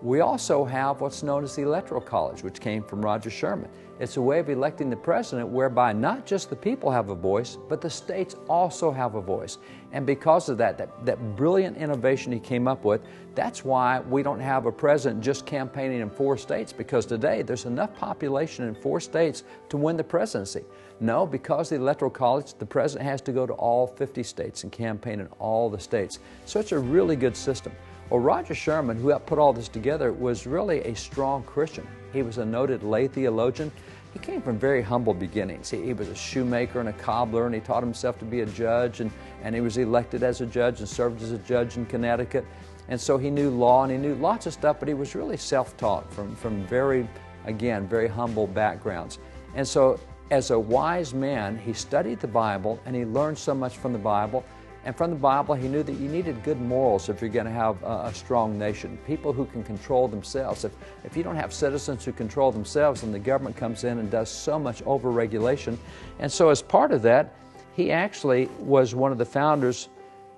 [0.02, 3.70] We also have what's known as the Electoral College, which came from Roger Sherman.
[3.98, 7.56] It's a way of electing the president whereby not just the people have a voice,
[7.66, 9.56] but the states also have a voice.
[9.92, 13.00] And because of that, that, that brilliant innovation he came up with,
[13.34, 17.64] that's why we don't have a president just campaigning in four states, because today there's
[17.64, 20.64] enough population in four states to win the presidency.
[21.00, 24.70] No, because the Electoral College, the president has to go to all 50 states and
[24.70, 26.18] campaign in all the states.
[26.44, 27.72] So it's a really good system.
[28.10, 31.86] Well, Roger Sherman, who helped put all this together, was really a strong Christian.
[32.12, 33.72] He was a noted lay theologian.
[34.12, 35.70] He came from very humble beginnings.
[35.70, 38.46] He, he, was a shoemaker and a cobbler, and he taught himself to be a
[38.46, 39.10] judge, and,
[39.42, 42.44] and he was elected as a judge and served as a judge in Connecticut.
[42.88, 45.36] And so he knew law and he knew lots of stuff, but he was really
[45.36, 47.08] self taught from, from very,
[47.44, 49.18] again, very humble backgrounds.
[49.56, 49.98] And so,
[50.30, 53.98] as a wise man, he studied the Bible and he learned so much from the
[53.98, 54.44] Bible.
[54.86, 57.50] And from the Bible, he knew that you needed good morals if you're going to
[57.50, 58.96] have a, a, strong nation.
[59.04, 60.64] People who can control themselves.
[60.64, 60.70] If,
[61.02, 64.30] if you don't have citizens who control themselves, then the government comes in and does
[64.30, 65.76] so much overregulation.
[66.20, 67.34] And so, as part of that,
[67.74, 69.88] he actually was one of the founders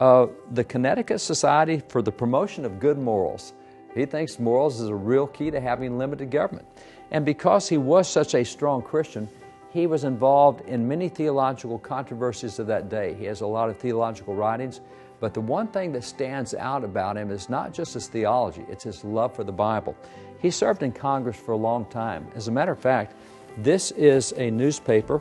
[0.01, 3.53] of the Connecticut Society for the Promotion of Good Morals.
[3.95, 6.67] He thinks morals is a real key to having limited government.
[7.11, 9.29] And because he was such a strong Christian,
[9.71, 13.15] he was involved in many theological controversies of that day.
[13.15, 14.81] He has a lot of theological writings,
[15.21, 18.85] but the one thing that stands out about him is not just his theology, it's
[18.85, 19.97] his love for the Bible.
[20.41, 22.27] He served in Congress for a long time.
[22.35, 23.15] As a matter of fact,
[23.59, 25.21] this is a newspaper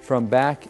[0.00, 0.66] from back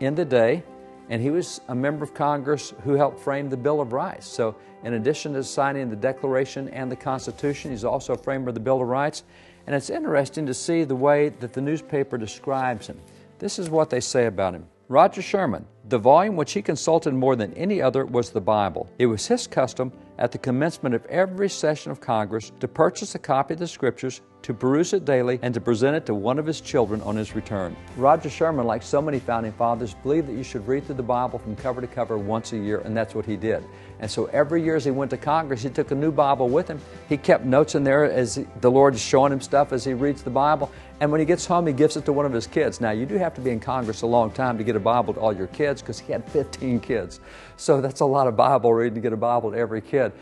[0.00, 0.62] in the day,
[1.08, 4.26] and he was a member of Congress who helped frame the Bill of Rights.
[4.26, 4.54] So,
[4.84, 8.60] in addition to signing the Declaration and the Constitution, he's also a framer of the
[8.60, 9.24] Bill of Rights.
[9.66, 13.00] And it's interesting to see the way that the newspaper describes him.
[13.38, 17.34] This is what they say about him Roger Sherman, The volume which he consulted more
[17.34, 18.88] than any other was the Bible.
[18.98, 23.18] It was his custom at the commencement of every session of Congress to purchase a
[23.18, 26.46] copy of the Scriptures, to peruse it daily, and to present it to one of
[26.46, 27.76] his children on his return.
[27.96, 31.38] Roger Sherman, like so many founding fathers, believed that you should read through the Bible
[31.38, 33.64] from cover to cover once a year, and that's what he did.
[33.98, 36.68] And so every year as he went to Congress, he took a new Bible with
[36.68, 36.80] him.
[37.08, 40.22] He kept notes in there as the Lord is showing him stuff as he reads
[40.22, 40.70] the Bible.
[41.00, 42.80] And when he gets home, he gives it to one of his kids.
[42.80, 45.14] Now, you do have to be in Congress a long time to get a Bible
[45.14, 47.20] to all your kids because he had 15 kids.
[47.56, 50.12] So that's a lot of Bible reading to get a Bible to every kid.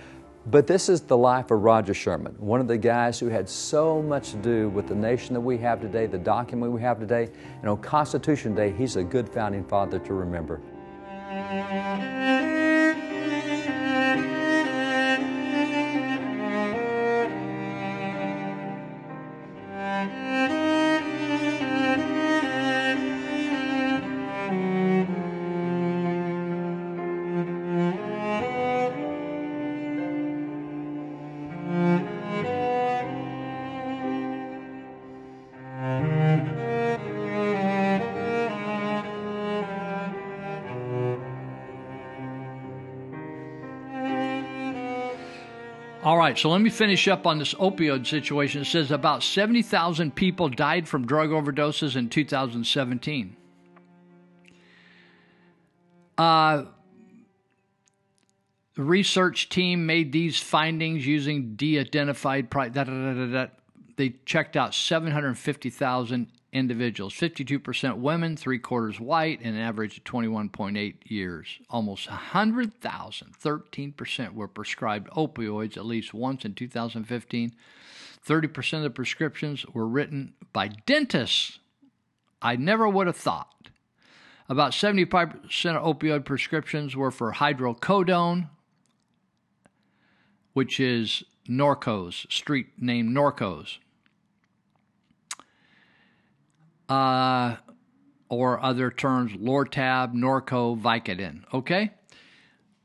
[0.47, 4.03] But this is the life of Roger Sherman, one of the guys who had so
[4.03, 7.31] much to do with the nation that we have today, the document we have today.
[7.63, 10.61] And on Constitution Day, he's a good founding father to remember.
[46.35, 48.63] Right, so let me finish up on this opioid situation.
[48.63, 53.37] It says about 70,000 people died from drug overdoses in 2017.
[56.19, 56.65] Uh,
[58.75, 62.51] the research team made these findings using de identified.
[62.51, 62.71] Pri-.
[63.97, 70.95] They checked out 750,000 individuals 52% women, three quarters white, and an average of 21.8
[71.05, 71.59] years.
[71.69, 77.53] Almost 100,000, 13% were prescribed opioids at least once in 2015.
[78.27, 81.59] 30% of the prescriptions were written by dentists.
[82.41, 83.49] I never would have thought.
[84.49, 85.35] About 75%
[85.77, 88.49] of opioid prescriptions were for hydrocodone,
[90.53, 93.79] which is Norcos, street name Norcos.
[96.89, 97.57] Uh,
[98.29, 101.45] or other terms, Lortab, Norco, Vicodin.
[101.53, 101.93] Okay?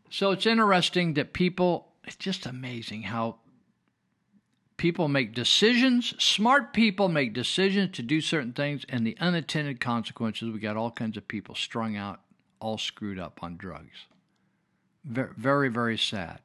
[0.10, 3.38] So it's interesting that people, it's just amazing how
[4.78, 10.52] people make decisions, smart people make decisions to do certain things, and the unintended consequences
[10.52, 12.22] we got all kinds of people strung out,
[12.60, 14.08] all screwed up on drugs.
[15.04, 16.40] Very, very, very sad.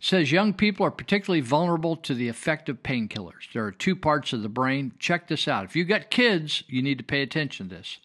[0.00, 3.52] Says young people are particularly vulnerable to the effect of painkillers.
[3.52, 4.92] There are two parts of the brain.
[4.98, 5.64] Check this out.
[5.64, 7.98] If you've got kids, you need to pay attention to this.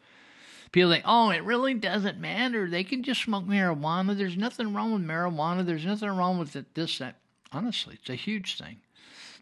[0.71, 2.67] People think, oh, it really doesn't matter.
[2.67, 4.17] They can just smoke marijuana.
[4.17, 5.63] There's nothing wrong with marijuana.
[5.63, 7.17] There's nothing wrong with it, this, that.
[7.51, 8.77] Honestly, it's a huge thing.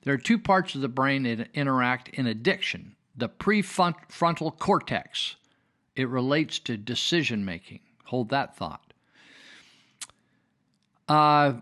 [0.04, 5.36] There are two parts of the brain that interact in addiction the prefrontal cortex.
[5.96, 7.82] It relates to decision making.
[8.06, 8.94] Hold that thought.
[11.08, 11.54] Uh,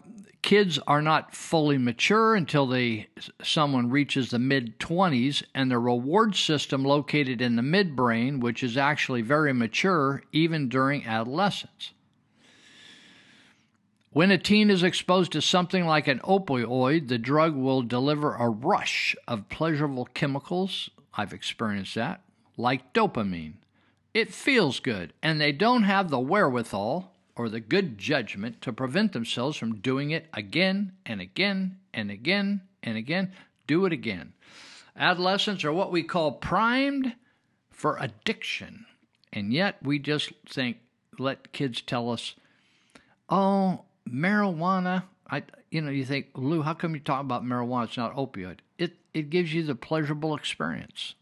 [0.42, 3.08] kids are not fully mature until they
[3.44, 8.78] someone reaches the mid 20s and the reward system located in the midbrain which is
[8.78, 11.92] actually very mature even during adolescence.
[14.12, 18.50] When a teen is exposed to something like an opioid the drug will deliver a
[18.50, 22.22] rush of pleasurable chemicals i've experienced that
[22.58, 23.54] like dopamine.
[24.14, 29.14] It feels good and they don't have the wherewithal or the good judgment to prevent
[29.14, 33.32] themselves from doing it again and again and again and again.
[33.66, 34.34] Do it again.
[34.98, 37.16] Adolescents are what we call primed
[37.72, 38.86] for addiction.
[39.32, 40.80] And yet we just think,
[41.18, 42.36] let kids tell us,
[43.30, 45.04] oh, marijuana.
[45.32, 47.86] I, you know, you think, Lou, how come you talk about marijuana?
[47.86, 48.58] It's not opioid.
[48.78, 51.16] It it gives you the pleasurable experience,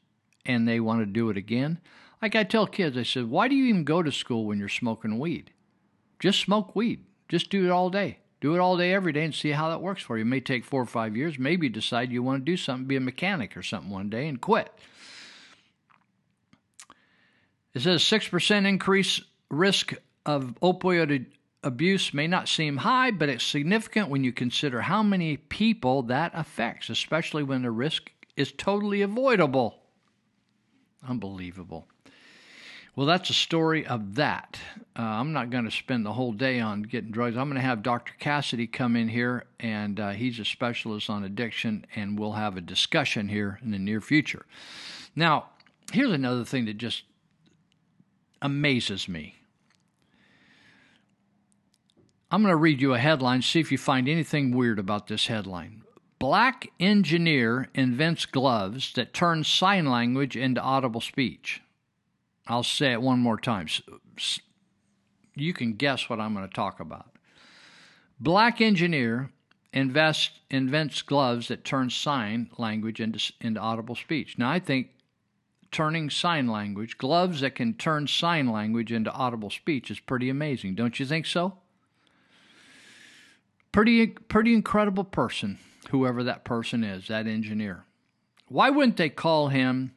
[0.47, 1.79] and they want to do it again.
[2.23, 4.67] Like I tell kids, I said, why do you even go to school when you're
[4.67, 5.51] smoking weed?
[6.19, 7.05] Just smoke weed.
[7.29, 8.19] Just do it all day.
[8.39, 10.21] Do it all day, every day, and see how that works for you.
[10.21, 11.39] It may take four or five years.
[11.39, 14.39] Maybe decide you want to do something, be a mechanic or something one day, and
[14.39, 14.71] quit.
[17.73, 19.93] It says 6% increase risk
[20.25, 21.27] of opioid
[21.63, 26.31] abuse may not seem high, but it's significant when you consider how many people that
[26.33, 29.79] affects, especially when the risk is totally avoidable.
[31.07, 31.87] Unbelievable.
[32.97, 34.59] Well, that's a story of that.
[34.97, 37.37] Uh, I'm not going to spend the whole day on getting drugs.
[37.37, 38.15] I'm going to have Dr.
[38.17, 42.61] Cassidy come in here, and uh, he's a specialist on addiction, and we'll have a
[42.61, 44.47] discussion here in the near future.
[45.15, 45.49] Now,
[45.91, 47.03] here's another thing that just
[48.41, 49.35] amazes me.
[52.31, 55.27] I'm going to read you a headline, see if you find anything weird about this
[55.27, 55.83] headline.
[56.17, 61.61] Black engineer invents gloves that turn sign language into audible speech.
[62.47, 63.67] I'll say it one more time.
[65.35, 67.11] you can guess what I'm going to talk about.
[68.19, 69.29] Black engineer
[69.73, 74.37] invest, invents gloves that turn sign language into, into audible speech.
[74.37, 74.89] Now, I think
[75.71, 80.75] turning sign language, gloves that can turn sign language into audible speech is pretty amazing.
[80.75, 81.57] Don't you think so?
[83.71, 85.59] Pretty, pretty incredible person,
[85.91, 87.83] whoever that person is, that engineer.
[88.47, 89.93] Why wouldn't they call him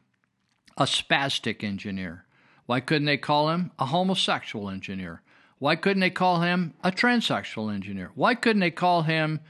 [0.76, 2.26] a spastic engineer?
[2.70, 5.22] Why couldn't they call him a homosexual engineer?
[5.58, 8.12] Why couldn't they call him a transsexual engineer?
[8.14, 9.40] Why couldn't they call him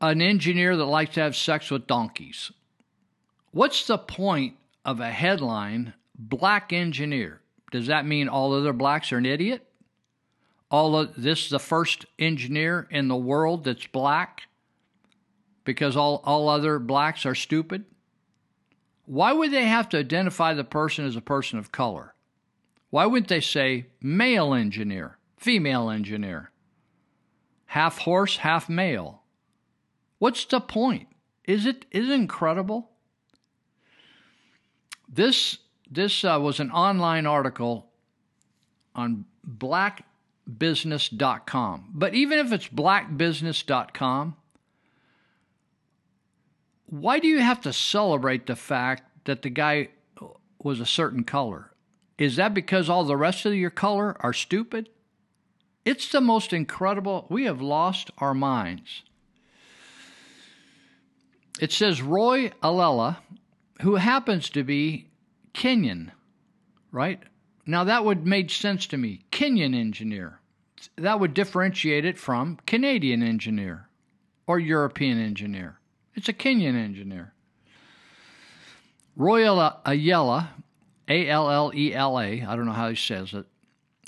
[0.00, 2.50] an engineer that likes to have sex with donkeys?
[3.52, 7.40] What's the point of a headline, black engineer?
[7.70, 9.64] Does that mean all other blacks are an idiot?
[10.72, 14.48] All of, this is the first engineer in the world that's black
[15.62, 17.84] because all, all other blacks are stupid?
[19.06, 22.14] Why would they have to identify the person as a person of color?
[22.90, 26.50] Why wouldn't they say male engineer, female engineer,
[27.66, 29.22] half horse, half male?
[30.18, 31.08] What's the point?
[31.44, 32.90] Is it is it incredible?
[35.08, 35.58] This
[35.90, 37.90] this uh, was an online article
[38.94, 41.90] on blackbusiness.com.
[41.92, 44.36] But even if it's blackbusiness.com,
[47.00, 49.88] why do you have to celebrate the fact that the guy
[50.62, 51.72] was a certain color?
[52.18, 54.88] Is that because all the rest of your color are stupid?
[55.84, 57.26] It's the most incredible.
[57.28, 59.02] We have lost our minds.
[61.60, 63.16] It says Roy Allela,
[63.82, 65.08] who happens to be
[65.52, 66.12] Kenyan,
[66.92, 67.20] right?
[67.66, 69.24] Now that would make sense to me.
[69.32, 70.40] Kenyan engineer.
[70.96, 73.88] That would differentiate it from Canadian engineer
[74.46, 75.80] or European engineer.
[76.14, 77.32] It's a Kenyan engineer.
[79.16, 79.48] Roy
[79.84, 80.50] Ayala
[81.08, 83.46] a L L E L A, I don't know how he says it.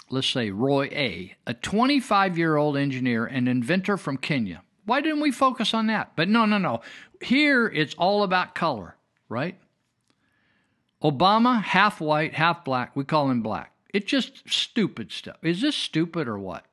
[0.09, 4.63] Let's say Roy A, a 25 year old engineer and inventor from Kenya.
[4.85, 6.13] Why didn't we focus on that?
[6.15, 6.81] But no, no, no.
[7.21, 8.97] Here it's all about color,
[9.29, 9.59] right?
[11.03, 12.95] Obama, half white, half black.
[12.95, 13.73] We call him black.
[13.93, 15.37] It's just stupid stuff.
[15.43, 16.65] Is this stupid or what?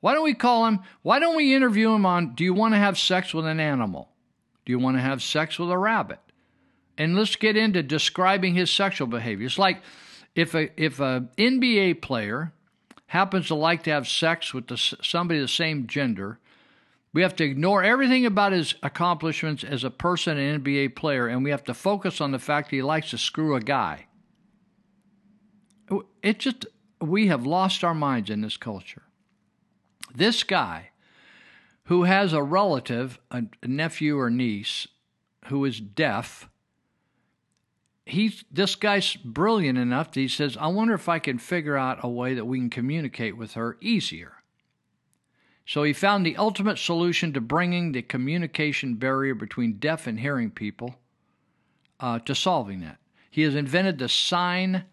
[0.00, 0.80] Why don't we call him?
[1.02, 4.10] Why don't we interview him on do you want to have sex with an animal?
[4.66, 6.20] Do you want to have sex with a rabbit?
[6.98, 9.46] and let's get into describing his sexual behavior.
[9.46, 9.82] It's like
[10.34, 12.52] if a if a NBA player
[13.08, 16.38] happens to like to have sex with the, somebody the same gender,
[17.12, 21.44] we have to ignore everything about his accomplishments as a person, an NBA player, and
[21.44, 24.06] we have to focus on the fact that he likes to screw a guy.
[26.22, 26.66] It just
[27.00, 29.02] we have lost our minds in this culture.
[30.14, 30.90] This guy
[31.86, 34.86] who has a relative, a nephew or niece,
[35.46, 36.48] who is deaf
[38.06, 41.98] he's this guy's brilliant enough that he says, I wonder if I can figure out
[42.02, 44.32] a way that we can communicate with her easier.
[45.66, 50.52] So he found the ultimate solution to bringing the communication barrier between deaf and hearing
[50.52, 50.94] people
[51.98, 52.98] uh, to solving that.
[53.28, 54.84] He has invented the Sign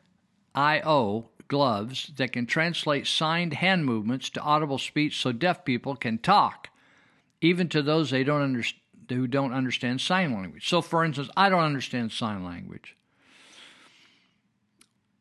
[0.56, 6.18] IO gloves that can translate signed hand movements to audible speech so deaf people can
[6.18, 6.70] talk,
[7.44, 8.66] even to those they don't
[9.10, 10.68] who don't understand sign language.
[10.68, 12.96] So, for instance, I don't understand sign language.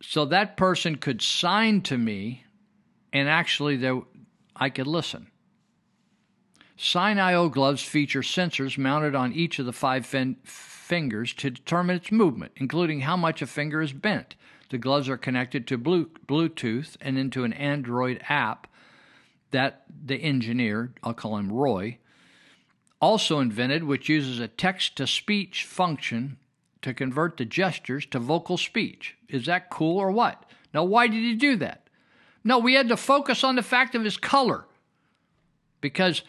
[0.01, 2.44] So that person could sign to me,
[3.12, 4.01] and actually, there,
[4.55, 5.28] I could listen.
[6.77, 11.97] Sign IO gloves feature sensors mounted on each of the five fin- fingers to determine
[11.97, 14.36] its movement, including how much a finger is bent.
[14.70, 18.66] The gloves are connected to Bluetooth and into an Android app
[19.51, 21.99] that the engineer, I'll call him Roy,
[23.03, 26.39] also invented, which uses a text to speech function
[26.81, 29.16] to convert the gestures to vocal speech.
[29.29, 30.45] Is that cool or what?
[30.73, 31.89] Now, why did he do that?
[32.45, 34.66] No, we had to focus on the fact of his color
[35.81, 36.23] because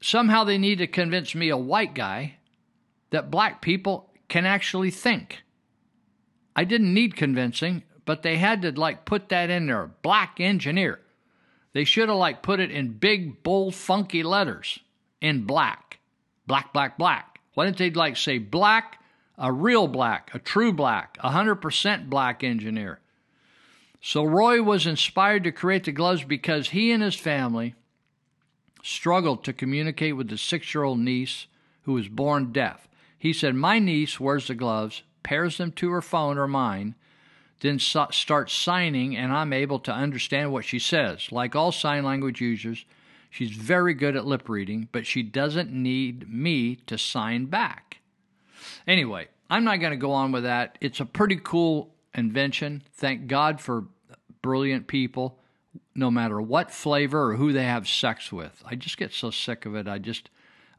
[0.00, 2.36] somehow they need to convince me, a white guy,
[3.10, 5.42] that black people can actually think.
[6.54, 9.90] I didn't need convincing, but they had to like put that in there.
[10.02, 11.00] Black engineer.
[11.72, 14.78] They should have like put it in big, bold, funky letters
[15.20, 15.98] in black.
[16.46, 17.40] Black, black, black.
[17.54, 19.00] Why didn't they like say black
[19.40, 23.00] a real black, a true black, a 100% black engineer.
[24.02, 27.74] So Roy was inspired to create the gloves because he and his family
[28.82, 31.46] struggled to communicate with his six year old niece
[31.82, 32.86] who was born deaf.
[33.18, 36.94] He said, My niece wears the gloves, pairs them to her phone or mine,
[37.60, 41.32] then starts signing, and I'm able to understand what she says.
[41.32, 42.84] Like all sign language users,
[43.30, 47.98] she's very good at lip reading, but she doesn't need me to sign back.
[48.86, 50.76] Anyway, I'm not going to go on with that.
[50.80, 52.82] It's a pretty cool invention.
[52.94, 53.86] Thank God for
[54.42, 55.38] brilliant people
[55.94, 58.62] no matter what flavor or who they have sex with.
[58.64, 59.86] I just get so sick of it.
[59.86, 60.30] I just,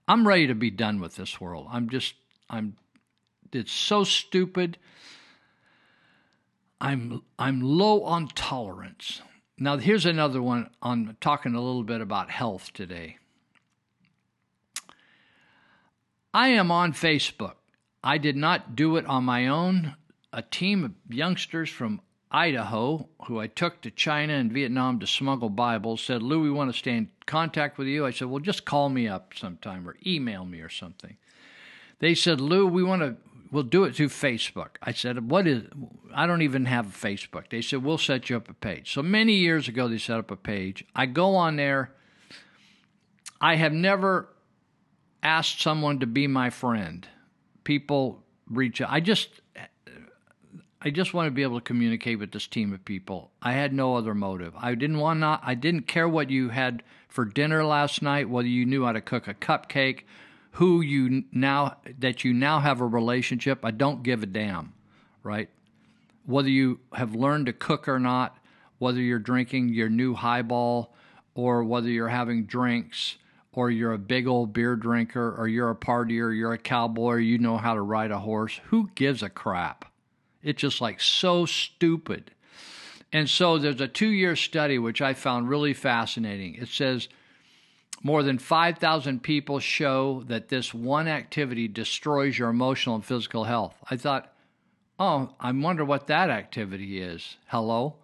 [0.07, 1.67] I'm ready to be done with this world.
[1.71, 2.15] I'm just,
[2.49, 2.75] I'm,
[3.51, 4.77] it's so stupid.
[6.79, 9.21] I'm, I'm low on tolerance.
[9.61, 13.19] Now, here's another one on talking a little bit about health today.
[16.33, 17.53] I am on Facebook.
[18.03, 19.97] I did not do it on my own.
[20.33, 22.01] A team of youngsters from
[22.31, 26.73] Idaho, who I took to China and Vietnam to smuggle Bibles, said, Lou, we want
[26.73, 28.03] to stay in contact with you.
[28.03, 31.17] I said, Well, just call me up sometime or email me or something.
[31.99, 33.15] They said, Lou, we want to,
[33.51, 34.77] we'll do it through Facebook.
[34.81, 35.63] I said, What is,
[36.13, 37.49] I don't even have Facebook.
[37.49, 38.93] They said, We'll set you up a page.
[38.93, 40.85] So many years ago, they set up a page.
[40.95, 41.91] I go on there.
[43.39, 44.29] I have never
[45.21, 47.07] asked someone to be my friend.
[47.63, 48.89] People reach out.
[48.91, 49.41] I just
[50.83, 53.31] I just want to be able to communicate with this team of people.
[53.41, 54.53] I had no other motive.
[54.57, 58.47] I didn't want not I didn't care what you had for dinner last night, whether
[58.47, 60.01] you knew how to cook a cupcake,
[60.51, 63.63] who you now that you now have a relationship.
[63.63, 64.73] I don't give a damn,
[65.23, 65.49] right?
[66.25, 68.37] Whether you have learned to cook or not,
[68.77, 70.93] whether you're drinking your new highball
[71.35, 73.17] or whether you're having drinks
[73.53, 77.37] or you're a big old beer drinker or you're a partier, you're a cowboy, you
[77.37, 79.85] know how to ride a horse, who gives a crap?
[80.43, 82.31] It's just like so stupid.
[83.13, 86.55] And so there's a two year study which I found really fascinating.
[86.55, 87.09] It says
[88.03, 93.77] more than 5,000 people show that this one activity destroys your emotional and physical health.
[93.89, 94.33] I thought,
[94.99, 97.37] oh, I wonder what that activity is.
[97.47, 97.95] Hello?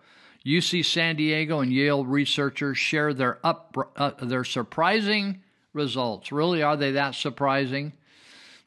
[0.45, 5.41] UC San Diego and Yale researchers share their up uh, their surprising
[5.73, 6.31] results.
[6.31, 7.91] Really, are they that surprising?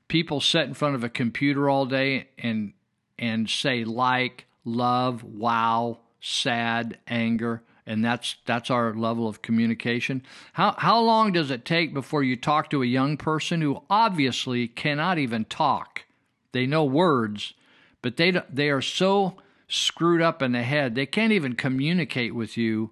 [0.06, 2.74] People sit in front of a computer all day and
[3.18, 10.22] and say like, love, wow, sad, anger, and that's that's our level of communication.
[10.54, 14.68] How how long does it take before you talk to a young person who obviously
[14.68, 16.04] cannot even talk?
[16.52, 17.54] They know words,
[18.02, 19.36] but they they are so
[19.68, 22.90] screwed up in the head they can't even communicate with you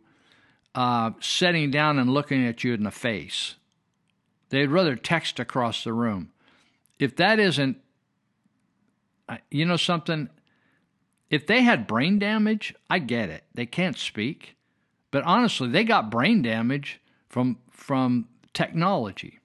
[0.77, 3.57] uh, sitting down and looking at you in the face.
[4.51, 6.31] They'd rather text across the room.
[6.99, 7.79] If that isn't
[9.51, 10.29] you know something?
[11.31, 13.45] If they had brain damage, I get it.
[13.55, 14.57] They can't speak.
[15.11, 19.39] But honestly, they got brain damage from from technology.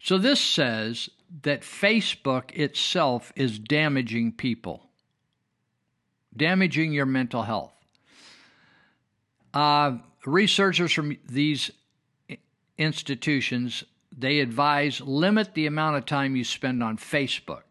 [0.00, 1.08] So this says
[1.42, 4.90] that Facebook itself is damaging people,
[6.36, 7.72] damaging your mental health.
[9.52, 11.70] Uh, researchers from these
[12.78, 13.84] institutions
[14.16, 17.62] they advise limit the amount of time you spend on Facebook.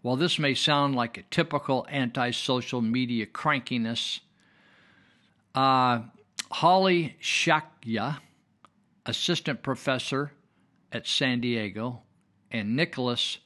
[0.00, 4.20] While this may sound like a typical anti-social media crankiness,
[5.54, 6.00] uh,
[6.50, 8.18] Holly Shakya,
[9.06, 10.32] assistant professor
[10.90, 12.02] at San Diego,
[12.50, 13.38] and Nicholas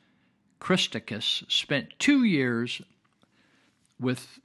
[0.61, 2.83] Christakis spent two years
[4.01, 4.41] with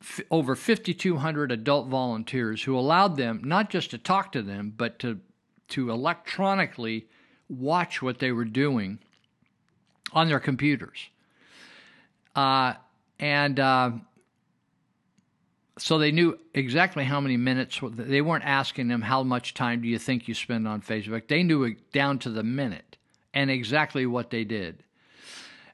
[0.00, 4.98] f- over 5,200 adult volunteers who allowed them not just to talk to them, but
[5.00, 5.20] to,
[5.68, 7.06] to electronically
[7.48, 8.98] watch what they were doing
[10.12, 11.08] on their computers.
[12.34, 12.74] Uh,
[13.18, 13.92] and uh,
[15.78, 17.80] so they knew exactly how many minutes.
[17.82, 21.28] They weren't asking them how much time do you think you spend on Facebook.
[21.28, 22.96] They knew it down to the minute
[23.32, 24.82] and exactly what they did.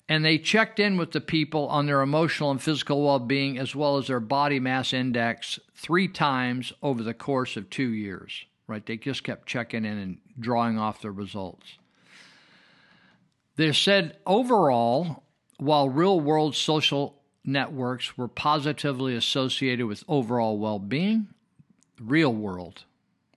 [0.08, 3.74] And they checked in with the people on their emotional and physical well being as
[3.74, 8.46] well as their body mass index three times over the course of two years.
[8.66, 8.84] Right?
[8.84, 11.78] They just kept checking in and drawing off the results.
[13.56, 15.24] They said overall,
[15.58, 17.17] while real world social
[17.48, 21.28] networks were positively associated with overall well being,
[22.00, 22.84] real world,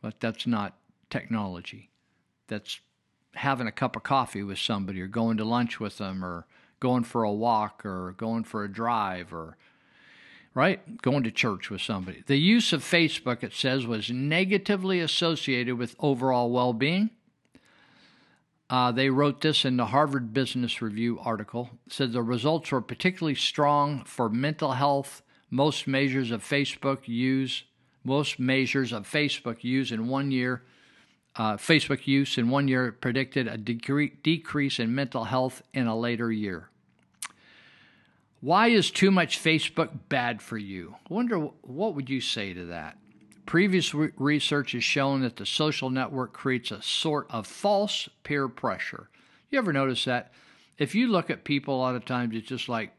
[0.01, 0.77] but that's not
[1.09, 1.89] technology.
[2.47, 2.79] That's
[3.33, 6.45] having a cup of coffee with somebody or going to lunch with them or
[6.79, 9.57] going for a walk or going for a drive or
[10.53, 11.01] right?
[11.01, 12.23] Going to church with somebody.
[12.27, 17.11] The use of facebook it says was negatively associated with overall well-being
[18.71, 21.69] uh, they wrote this in the Harvard Business Review article.
[21.87, 25.21] said the results were particularly strong for mental health.
[25.51, 27.65] Most measures of Facebook use
[28.03, 30.63] most measures of Facebook use in one year.
[31.35, 35.97] Uh, Facebook use in one year predicted a decre- decrease in mental health in a
[35.97, 36.69] later year.
[38.41, 40.95] Why is too much Facebook bad for you?
[41.09, 42.97] I wonder what would you say to that?
[43.45, 48.47] Previous re- research has shown that the social network creates a sort of false peer
[48.47, 49.09] pressure.
[49.49, 50.31] You ever notice that?
[50.77, 52.91] If you look at people a lot of times, it's just like,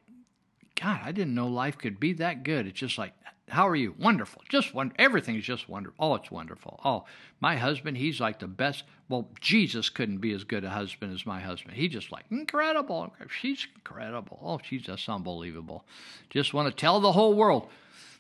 [0.81, 2.67] God, I didn't know life could be that good.
[2.67, 3.13] It's just like,
[3.49, 3.95] How are you?
[3.99, 4.43] Wonderful.
[4.49, 4.73] Just.
[4.99, 5.97] Everything is just wonderful.
[5.99, 6.81] Oh, it's wonderful.
[6.85, 7.05] Oh,
[7.41, 8.85] my husband, he's like the best.
[9.09, 11.77] Well, Jesus couldn't be as good a husband as my husband.
[11.77, 13.13] He just like incredible.
[13.41, 14.39] She's incredible.
[14.43, 15.85] Oh, she's just unbelievable.
[16.31, 17.69] Just want to tell the whole world.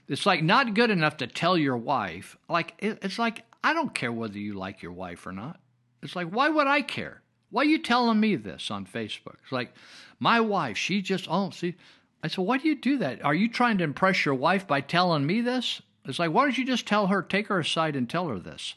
[0.08, 2.36] It's like not good enough to tell your wife.
[2.48, 5.60] Like it, it's like I don't care whether you like your wife or not.
[6.02, 7.22] It's like why would I care?
[7.50, 9.36] Why are you telling me this on Facebook?
[9.42, 9.74] It's like
[10.18, 10.76] my wife.
[10.76, 11.76] She just oh see.
[12.22, 13.24] I said, why do you do that?
[13.24, 15.82] Are you trying to impress your wife by telling me this?
[16.04, 18.74] It's like, why don't you just tell her, take her aside and tell her this?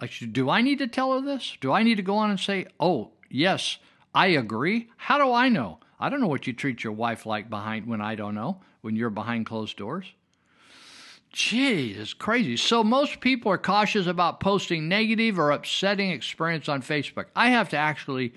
[0.00, 1.56] Like, do I need to tell her this?
[1.60, 3.78] Do I need to go on and say, oh, yes,
[4.14, 4.90] I agree?
[4.96, 5.78] How do I know?
[5.98, 8.96] I don't know what you treat your wife like behind when I don't know, when
[8.96, 10.06] you're behind closed doors.
[11.32, 12.58] Gee, it's crazy.
[12.58, 17.26] So most people are cautious about posting negative or upsetting experience on Facebook.
[17.34, 18.34] I have to actually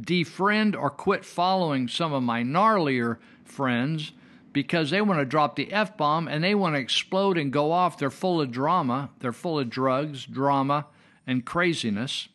[0.00, 4.12] defriend or quit following some of my gnarlier friends
[4.52, 7.72] because they want to drop the F bomb and they want to explode and go
[7.72, 7.98] off.
[7.98, 10.86] They're full of drama, they're full of drugs, drama,
[11.26, 12.28] and craziness.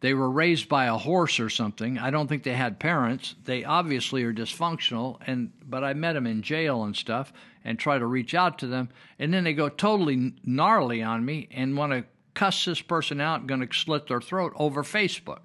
[0.00, 1.98] They were raised by a horse or something.
[1.98, 3.34] I don't think they had parents.
[3.44, 7.32] They obviously are dysfunctional and but I met them in jail and stuff
[7.64, 11.48] and try to reach out to them and then they go totally gnarly on me
[11.50, 12.04] and want to
[12.34, 15.40] cuss this person out going to slit their throat over Facebook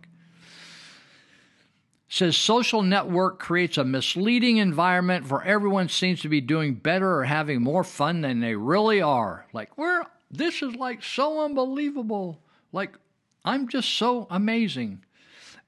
[2.14, 7.24] says social network creates a misleading environment where everyone seems to be doing better or
[7.24, 9.48] having more fun than they really are.
[9.52, 12.40] Like we're this is like so unbelievable.
[12.72, 13.00] Like
[13.46, 15.04] I'm just so amazing.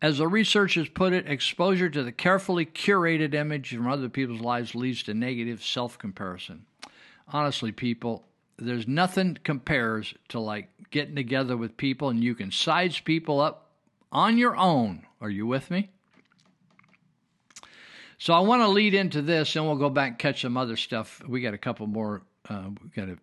[0.02, 4.76] As the researchers put it, exposure to the carefully curated image from other people's lives
[4.76, 6.66] leads to negative self comparison.
[7.28, 8.26] Honestly, people,
[8.58, 13.72] there's nothing compares to like getting together with people and you can size people up
[14.12, 15.06] on your own.
[15.20, 15.90] Are you with me?
[18.18, 20.78] So I want to lead into this, and we'll go back and catch some other
[20.78, 21.22] stuff.
[21.28, 22.22] We got a couple more.
[22.48, 23.18] Uh, we got a,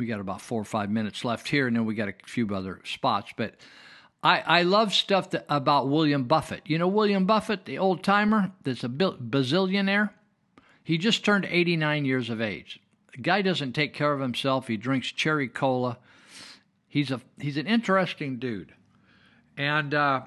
[0.00, 2.52] we got about four or five minutes left here, and then we got a few
[2.54, 3.32] other spots.
[3.36, 3.54] But
[4.22, 6.62] I I love stuff that, about William Buffett.
[6.64, 10.10] You know William Buffett, the old timer that's a bazillionaire.
[10.82, 12.80] He just turned 89 years of age.
[13.12, 14.66] The guy doesn't take care of himself.
[14.66, 15.98] He drinks cherry cola.
[16.88, 18.72] He's a he's an interesting dude,
[19.56, 20.22] and uh,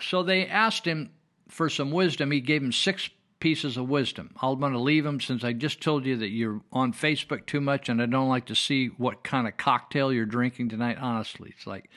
[0.00, 1.10] so they asked him
[1.48, 3.08] for some wisdom, he gave him six
[3.44, 4.30] pieces of wisdom.
[4.40, 7.60] I'm going to leave them since I just told you that you're on Facebook too
[7.60, 10.96] much and I don't like to see what kind of cocktail you're drinking tonight.
[10.98, 11.90] Honestly, it's like,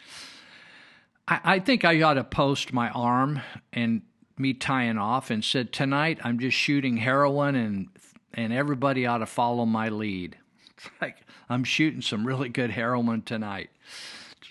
[1.25, 3.39] I, I think I ought to post my arm
[3.71, 4.01] and
[4.37, 7.87] me tying off and said, Tonight I'm just shooting heroin and
[8.33, 10.37] and everybody ought to follow my lead.
[10.77, 11.15] It's like
[11.49, 13.69] I'm shooting some really good heroin tonight.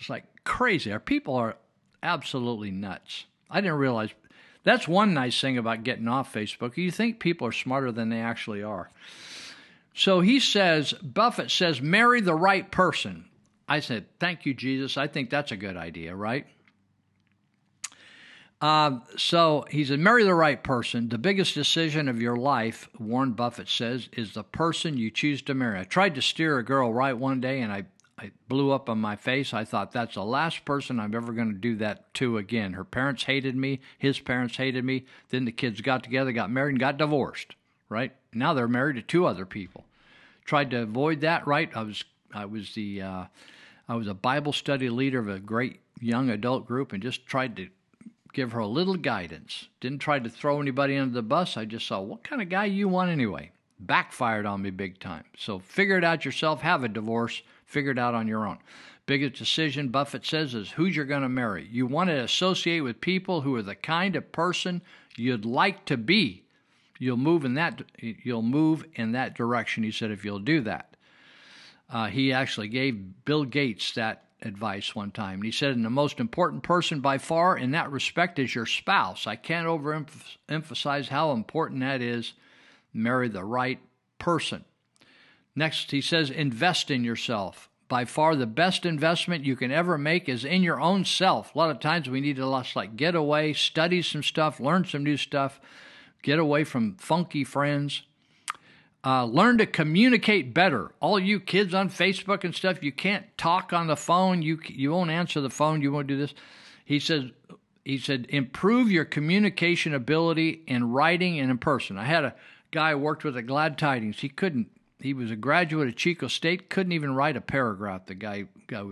[0.01, 0.91] It's like crazy.
[0.91, 1.57] Our people are
[2.03, 3.27] absolutely nuts.
[3.51, 4.11] I didn't realize
[4.67, 6.77] that's one nice thing about getting off Facebook.
[6.77, 8.91] You think people are smarter than they actually are.
[9.95, 13.27] So he says, Buffett says, marry the right person.
[13.69, 14.97] I said, thank you, Jesus.
[14.97, 16.47] I think that's a good idea, right?
[18.61, 21.11] Uh, so he said, marry the right person.
[21.11, 25.55] The biggest decision of your life, Warren Buffett says, is the person you choose to
[25.55, 25.79] marry.
[25.79, 27.85] I tried to steer a girl right one day and I
[28.19, 29.53] I blew up on my face.
[29.53, 32.73] I thought that's the last person I'm ever going to do that to again.
[32.73, 33.81] Her parents hated me.
[33.99, 35.05] His parents hated me.
[35.29, 37.57] Then the kids got together, got married, and got divorced.
[37.89, 39.85] Right now they're married to two other people.
[40.45, 41.47] Tried to avoid that.
[41.47, 43.25] Right, I was I was the uh,
[43.89, 47.57] I was a Bible study leader of a great young adult group, and just tried
[47.57, 47.69] to
[48.33, 49.69] give her a little guidance.
[49.81, 51.57] Didn't try to throw anybody under the bus.
[51.57, 53.51] I just saw what kind of guy you want anyway.
[53.79, 55.25] Backfired on me big time.
[55.37, 56.63] So figure it out yourself.
[56.63, 58.59] Have a divorce Figure it out on your own.
[59.07, 61.69] Biggest decision, Buffett says, is who you're going to marry.
[61.71, 64.83] You want to associate with people who are the kind of person
[65.17, 66.45] you'd like to be.
[66.99, 67.83] You'll move in that.
[67.99, 69.85] You'll move in that direction.
[69.85, 70.97] He said, if you'll do that.
[71.91, 75.35] Uh, he actually gave Bill Gates that advice one time.
[75.35, 78.67] And He said, and the most important person by far in that respect is your
[78.67, 79.27] spouse.
[79.27, 82.33] I can't overemphasize how important that is.
[82.93, 83.79] Marry the right
[84.19, 84.65] person.
[85.57, 87.71] Next, he says, invest in yourself.
[87.89, 91.55] By far, the best investment you can ever make is in your own self.
[91.55, 94.85] A lot of times we need to just like get away, study some stuff, learn
[94.85, 95.59] some new stuff,
[96.23, 98.03] get away from funky friends.
[99.05, 100.91] Uh, learn to communicate better.
[100.99, 104.43] All you kids on Facebook and stuff, you can't talk on the phone.
[104.43, 105.81] You you won't answer the phone.
[105.81, 106.35] You won't do this.
[106.85, 107.27] He says
[107.85, 111.97] he said improve your communication ability in writing and in person.
[111.97, 112.35] I had a
[112.73, 114.19] guy worked with a Glad Tidings.
[114.19, 114.71] He couldn't
[115.01, 118.07] he was a graduate of Chico State, couldn't even write a paragraph.
[118.07, 118.83] The guy, guy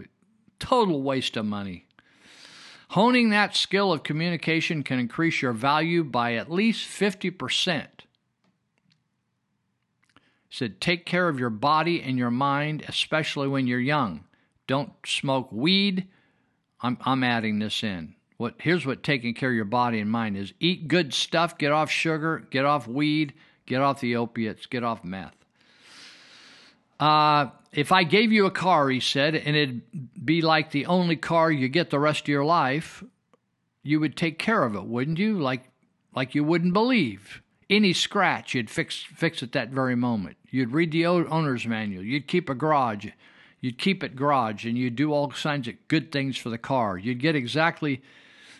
[0.58, 1.86] total waste of money.
[2.90, 7.86] Honing that skill of communication can increase your value by at least 50%.
[10.48, 14.24] said, Take care of your body and your mind, especially when you're young.
[14.66, 16.06] Don't smoke weed.
[16.80, 18.14] I'm, I'm adding this in.
[18.36, 21.72] What here's what taking care of your body and mind is eat good stuff, get
[21.72, 23.32] off sugar, get off weed,
[23.64, 25.43] get off the opiates, get off meth.
[27.00, 29.82] Uh, if I gave you a car, he said, and it'd
[30.24, 33.02] be like the only car you get the rest of your life,
[33.82, 35.38] you would take care of it, wouldn't you?
[35.38, 35.64] Like,
[36.14, 37.42] like you wouldn't believe.
[37.68, 40.36] Any scratch, you'd fix fix it that very moment.
[40.50, 42.04] You'd read the owner's manual.
[42.04, 43.06] You'd keep a garage.
[43.60, 46.98] You'd keep it garage, and you'd do all kinds of good things for the car.
[46.98, 48.02] You'd get exactly.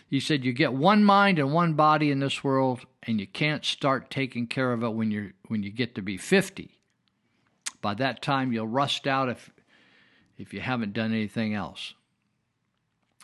[0.09, 3.63] He said you get one mind and one body in this world, and you can't
[3.63, 6.74] start taking care of it when you when you get to be fifty.
[7.85, 9.51] By that time, you'll rust out if,
[10.39, 11.93] if you haven't done anything else.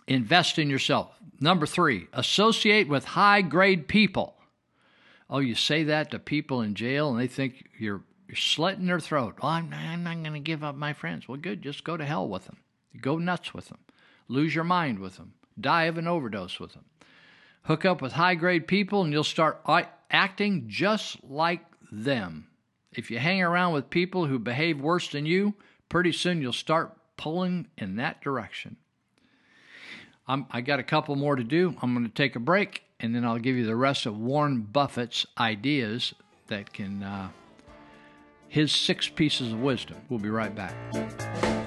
[0.06, 1.18] Invest in yourself.
[1.40, 4.36] Number three, associate with high grade people.
[5.32, 9.00] Oh, you say that to people in jail and they think you're, you're slitting their
[9.00, 9.40] throat.
[9.42, 11.28] Well, I'm, I'm not going to give up my friends.
[11.28, 11.64] Well, good.
[11.64, 12.58] Just go to hell with them.
[13.02, 13.80] Go nuts with them.
[14.28, 15.34] Lose your mind with them.
[15.60, 16.86] Die of an overdose with them.
[17.64, 19.82] Hook up with high grade people and you'll start uh,
[20.12, 22.46] acting just like them.
[22.94, 25.54] If you hang around with people who behave worse than you,
[25.88, 28.76] pretty soon you'll start pulling in that direction.
[30.28, 31.76] I'm, I got a couple more to do.
[31.82, 34.62] I'm going to take a break, and then I'll give you the rest of Warren
[34.62, 36.14] Buffett's ideas
[36.48, 37.30] that can, uh,
[38.48, 39.98] his six pieces of wisdom.
[40.10, 41.61] We'll be right back.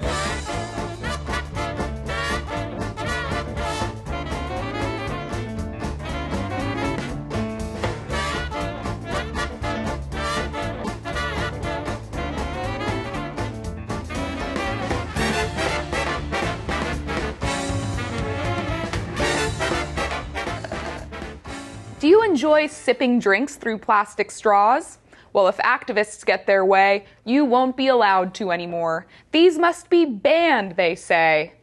[22.05, 24.99] Do you enjoy sipping drinks through plastic straws?
[25.33, 29.07] Well, if activists get their way, you won't be allowed to anymore.
[29.31, 31.53] These must be banned, they say.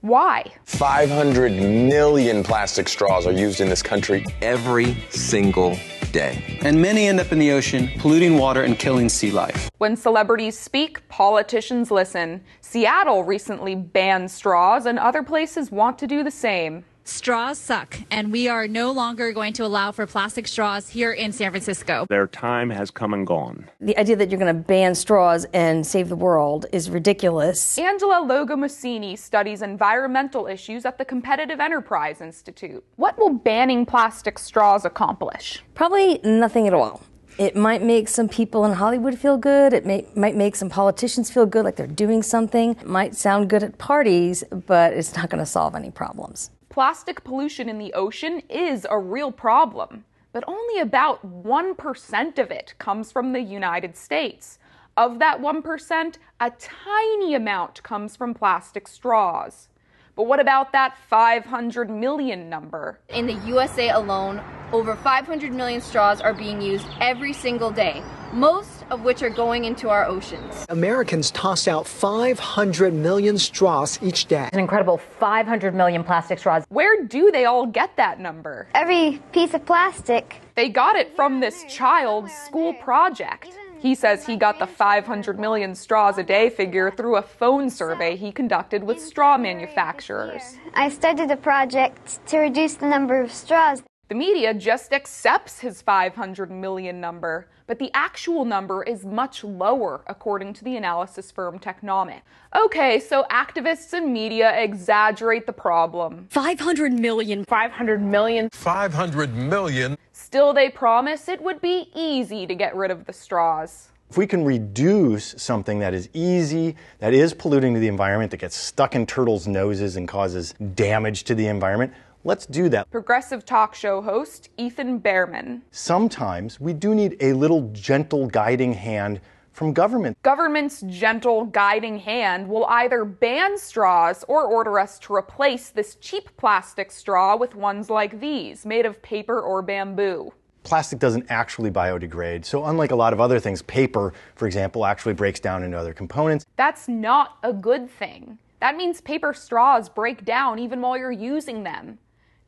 [0.00, 0.54] Why?
[0.64, 5.78] 500 million plastic straws are used in this country every single
[6.10, 6.58] day.
[6.62, 9.70] And many end up in the ocean, polluting water and killing sea life.
[9.78, 12.42] When celebrities speak, politicians listen.
[12.60, 16.84] Seattle recently banned straws, and other places want to do the same.
[17.04, 21.32] Straws suck, and we are no longer going to allow for plastic straws here in
[21.32, 22.06] San Francisco.
[22.08, 23.68] Their time has come and gone.
[23.80, 27.76] The idea that you're going to ban straws and save the world is ridiculous.
[27.76, 32.84] Angela Logomasini studies environmental issues at the Competitive Enterprise Institute.
[32.94, 35.60] What will banning plastic straws accomplish?
[35.74, 37.02] Probably nothing at all.
[37.36, 39.72] It might make some people in Hollywood feel good.
[39.72, 42.72] It may, might make some politicians feel good, like they're doing something.
[42.72, 46.50] It might sound good at parties, but it's not going to solve any problems.
[46.72, 52.72] Plastic pollution in the ocean is a real problem, but only about 1% of it
[52.78, 54.58] comes from the United States.
[54.96, 59.68] Of that 1%, a tiny amount comes from plastic straws.
[60.16, 63.00] But what about that 500 million number?
[63.10, 64.40] In the USA alone,
[64.72, 69.64] over 500 million straws are being used every single day, most of which are going
[69.64, 70.66] into our oceans.
[70.68, 74.50] Americans toss out 500 million straws each day.
[74.52, 76.64] An incredible 500 million plastic straws.
[76.68, 78.68] Where do they all get that number?
[78.74, 80.40] Every piece of plastic.
[80.54, 83.48] They got it from this child's school project.
[83.78, 88.14] He says he got the 500 million straws a day figure through a phone survey
[88.14, 90.42] he conducted with straw manufacturers.
[90.74, 93.82] I started a project to reduce the number of straws.
[94.12, 100.02] The media just accepts his 500 million number, but the actual number is much lower,
[100.06, 102.20] according to the analysis firm Technomic.
[102.54, 106.26] Okay, so activists and media exaggerate the problem.
[106.28, 107.46] 500 million.
[107.46, 108.50] 500 million.
[108.50, 109.96] 500 million.
[110.12, 113.88] Still, they promise it would be easy to get rid of the straws.
[114.10, 118.40] If we can reduce something that is easy, that is polluting to the environment, that
[118.40, 122.90] gets stuck in turtles' noses and causes damage to the environment, let's do that.
[122.90, 125.62] Progressive talk show host Ethan Bearman.
[125.70, 129.20] Sometimes we do need a little gentle guiding hand
[129.52, 130.16] from government.
[130.22, 136.34] Government's gentle guiding hand will either ban straws or order us to replace this cheap
[136.36, 140.32] plastic straw with ones like these, made of paper or bamboo.
[140.62, 145.12] Plastic doesn't actually biodegrade, so unlike a lot of other things, paper, for example, actually
[145.12, 146.46] breaks down into other components.
[146.56, 148.38] That's not a good thing.
[148.60, 151.98] That means paper straws break down even while you're using them.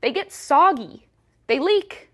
[0.04, 1.06] They get soggy,
[1.46, 2.10] they leak.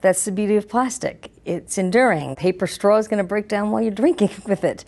[0.00, 1.30] That's the beauty of plastic.
[1.44, 2.36] It's enduring.
[2.36, 4.86] Paper straw is going to break down while you're drinking with it.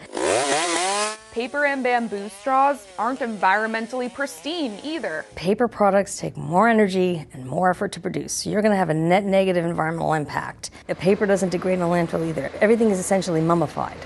[1.32, 5.26] Paper and bamboo straws aren't environmentally pristine either.
[5.34, 8.88] Paper products take more energy and more effort to produce, so you're going to have
[8.88, 10.70] a net negative environmental impact.
[10.86, 12.50] The paper doesn't degrade in a landfill either.
[12.62, 13.98] Everything is essentially mummified.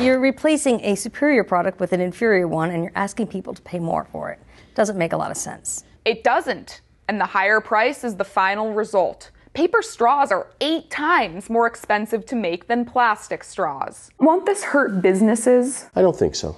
[0.00, 3.80] You're replacing a superior product with an inferior one, and you're asking people to pay
[3.80, 4.38] more for it.
[4.76, 5.82] Doesn't make a lot of sense.
[6.04, 6.82] It doesn't.
[7.08, 9.30] And the higher price is the final result.
[9.52, 14.10] Paper straws are eight times more expensive to make than plastic straws.
[14.18, 15.86] Won't this hurt businesses?
[15.94, 16.56] I don't think so.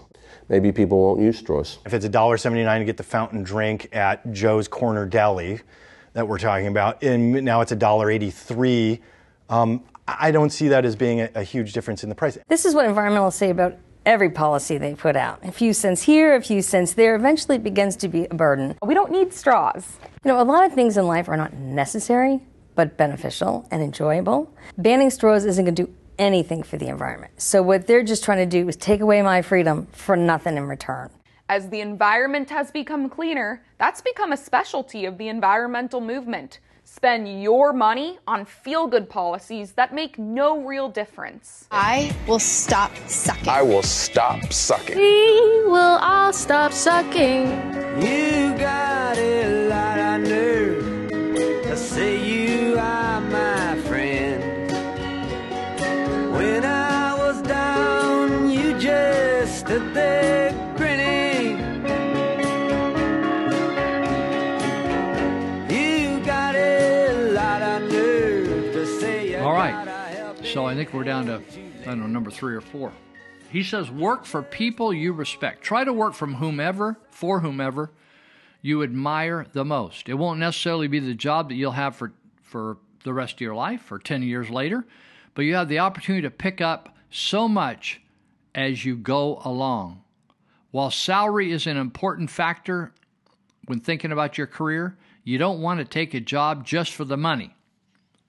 [0.48, 1.78] Maybe people won't use straws.
[1.84, 5.60] If it's $1.79 to get the fountain drink at Joe's Corner Deli
[6.12, 9.00] that we're talking about, and now it's $1.83,
[9.50, 12.38] um, I don't see that as being a, a huge difference in the price.
[12.48, 15.44] This is what environmentalists say about every policy they put out.
[15.44, 17.16] A few cents here, a few cents there.
[17.16, 18.76] Eventually, it begins to be a burden.
[18.82, 19.98] We don't need straws.
[20.24, 22.40] You know, a lot of things in life are not necessary,
[22.74, 24.50] but beneficial and enjoyable.
[24.78, 27.32] Banning straws isn't going to do anything for the environment.
[27.36, 30.66] So, what they're just trying to do is take away my freedom for nothing in
[30.66, 31.10] return.
[31.48, 36.58] As the environment has become cleaner, that's become a specialty of the environmental movement.
[36.88, 41.66] Spend your money on feel good policies that make no real difference.
[41.72, 43.48] I will stop sucking.
[43.48, 44.96] I will stop sucking.
[44.96, 47.46] We will all stop sucking.
[48.00, 51.10] You got a lot of nerve
[51.64, 54.70] to say you are my friend.
[56.34, 60.35] When I was down, you just stood there
[70.56, 71.42] So I think we're down to,
[71.82, 72.90] I don't know, number three or four.
[73.50, 75.60] He says, work for people you respect.
[75.60, 77.90] Try to work from whomever, for whomever
[78.62, 80.08] you admire the most.
[80.08, 83.54] It won't necessarily be the job that you'll have for, for the rest of your
[83.54, 84.86] life or 10 years later,
[85.34, 88.00] but you have the opportunity to pick up so much
[88.54, 90.04] as you go along.
[90.70, 92.94] While salary is an important factor
[93.66, 97.18] when thinking about your career, you don't want to take a job just for the
[97.18, 97.54] money.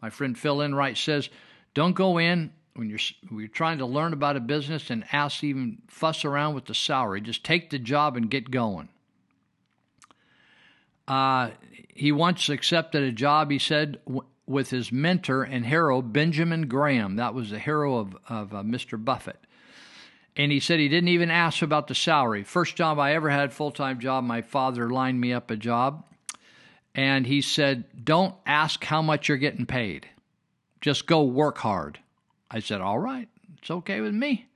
[0.01, 1.29] My friend Phil Enright says,
[1.77, 2.97] don't go in when you're
[3.29, 6.73] when you're trying to learn about a business and ask even fuss around with the
[6.73, 7.21] salary.
[7.21, 8.89] Just take the job and get going.
[11.07, 11.51] Uh,
[11.93, 13.99] he once accepted a job, he said,
[14.47, 17.17] with his mentor and hero, Benjamin Graham.
[17.17, 19.03] That was the hero of, of uh, Mr.
[19.03, 19.37] Buffett.
[20.35, 22.43] And he said he didn't even ask about the salary.
[22.43, 26.03] First job I ever had, full time job, my father lined me up a job.
[26.95, 30.07] And he said, Don't ask how much you're getting paid.
[30.87, 31.99] Just go work hard.
[32.49, 33.27] I said, All right,
[33.57, 34.47] it's okay with me.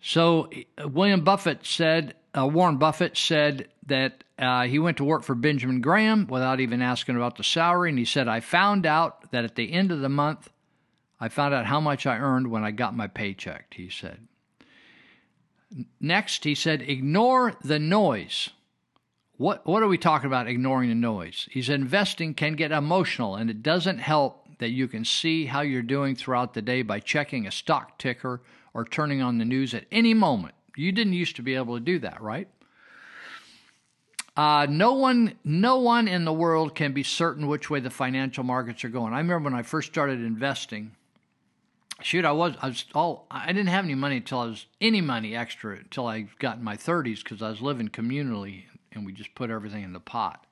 [0.00, 0.48] So
[0.82, 5.34] uh, William Buffett said, uh, Warren Buffett said that uh, he went to work for
[5.34, 7.90] Benjamin Graham without even asking about the salary.
[7.90, 10.48] And he said, I found out that at the end of the month,
[11.20, 14.26] I found out how much I earned when I got my paycheck, he said.
[16.00, 18.48] Next, he said, ignore the noise.
[19.36, 21.46] What, what are we talking about, ignoring the noise?
[21.50, 25.60] He said, investing can get emotional, and it doesn't help that you can see how
[25.60, 28.40] you're doing throughout the day by checking a stock ticker
[28.72, 30.54] or turning on the news at any moment.
[30.76, 32.48] You didn't used to be able to do that, right?
[34.36, 38.44] Uh, no one, no one in the world can be certain which way the financial
[38.44, 39.12] markets are going.
[39.12, 40.92] I remember when I first started investing.
[42.00, 45.00] Shoot, I was, I was all, I didn't have any money until I was any
[45.00, 49.12] money extra until I got in my 30s because I was living communally and we
[49.12, 50.46] just put everything in the pot.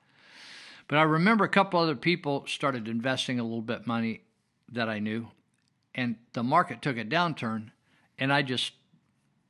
[0.89, 4.23] But I remember a couple other people started investing a little bit money
[4.71, 5.27] that I knew,
[5.93, 7.69] and the market took a downturn,
[8.17, 8.73] and I just,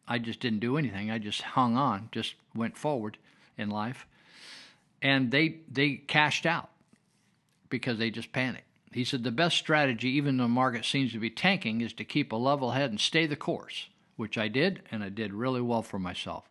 [0.05, 1.09] I just didn't do anything.
[1.09, 3.17] I just hung on, just went forward
[3.57, 4.05] in life,
[5.01, 6.69] and they they cashed out
[7.69, 8.65] because they just panicked.
[8.91, 12.03] He said the best strategy, even though the market seems to be tanking, is to
[12.03, 13.87] keep a level head and stay the course,
[14.17, 16.49] which I did, and I did really well for myself.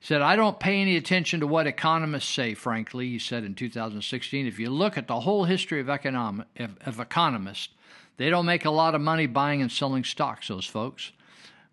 [0.00, 4.46] Said, I don't pay any attention to what economists say, frankly, he said in 2016.
[4.46, 7.70] If you look at the whole history of, of, of economists,
[8.16, 11.12] they don't make a lot of money buying and selling stocks, those folks.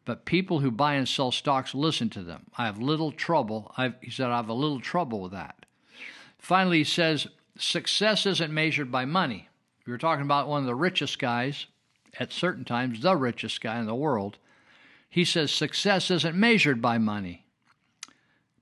[0.06, 2.45] But people who buy and sell stocks listen to them.
[2.57, 3.72] I have little trouble.
[3.77, 5.65] I've, he said, I have a little trouble with that.
[6.38, 7.27] Finally, he says,
[7.57, 9.49] success isn't measured by money.
[9.85, 11.68] We were talking about one of the richest guys,
[12.19, 14.38] at certain times, the richest guy in the world.
[15.10, 17.44] He says, success isn't measured by money.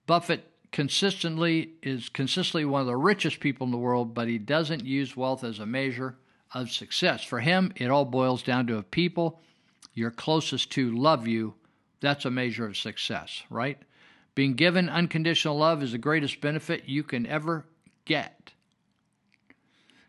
[0.05, 4.83] Buffett consistently is consistently one of the richest people in the world, but he doesn't
[4.83, 6.17] use wealth as a measure
[6.53, 7.23] of success.
[7.23, 9.39] For him, it all boils down to if people
[9.93, 11.53] you're closest to love you,
[12.01, 13.77] that's a measure of success, right?
[14.35, 17.65] Being given unconditional love is the greatest benefit you can ever
[18.05, 18.51] get.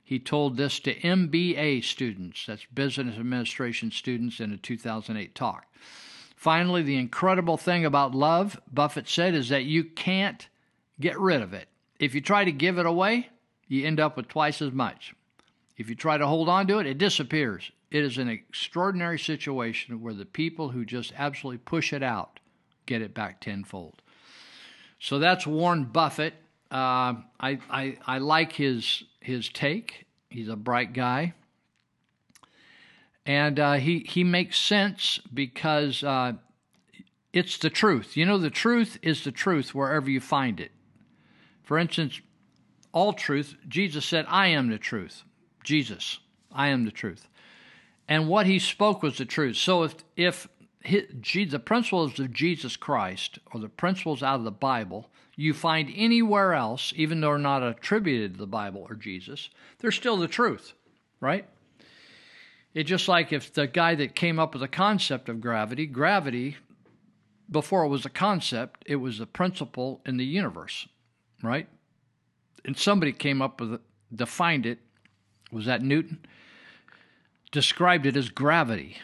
[0.03, 5.67] He told this to MBA students, that's business administration students, in a 2008 talk.
[6.45, 10.47] Finally, the incredible thing about love, Buffett said, is that you can't
[11.01, 11.69] get rid of it.
[11.99, 13.31] If you try to give it away,
[13.67, 15.15] you end up with twice as much.
[15.79, 17.73] If you try to hold on to it, it disappears.
[17.91, 22.41] it is an extraordinary situation where the people who just absolutely push it out
[22.85, 24.03] get it back tenfold.
[24.99, 26.35] So that's Warren Buffett.
[26.71, 30.05] Uh, I, I I like his his take.
[30.29, 31.33] He's a bright guy,
[33.27, 36.33] and uh, he he makes sense because uh,
[37.33, 38.17] it's the truth.
[38.17, 40.73] You know, the truth is the truth wherever you find it.
[41.63, 42.21] For instance,
[42.93, 43.57] all truth.
[43.69, 45.23] Jesus said, "I am the truth."
[45.63, 46.19] Jesus,
[46.53, 47.29] I am the truth,
[48.07, 49.57] and what he spoke was the truth.
[49.57, 50.49] So if if
[50.83, 56.55] the principles of Jesus Christ or the principles out of the Bible you find anywhere
[56.55, 60.75] else, even though they're not attributed to the Bible or Jesus, they're still the truth,
[61.21, 61.49] right?
[62.75, 66.57] It's just like if the guy that came up with the concept of gravity, gravity,
[67.51, 70.89] before it was a concept, it was a principle in the universe,
[71.43, 71.69] right?
[72.65, 73.81] And somebody came up with it,
[74.13, 74.81] defined it,
[75.53, 76.19] was that Newton?
[77.53, 78.97] Described it as gravity.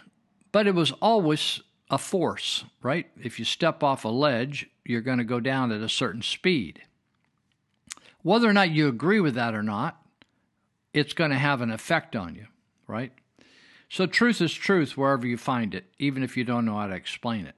[0.50, 1.60] But it was always
[1.90, 3.06] a force, right?
[3.22, 6.82] If you step off a ledge, you're going to go down at a certain speed.
[8.22, 10.04] Whether or not you agree with that or not,
[10.92, 12.46] it's going to have an effect on you,
[12.88, 13.12] right?
[13.90, 16.94] So truth is truth wherever you find it, even if you don't know how to
[16.94, 17.56] explain it.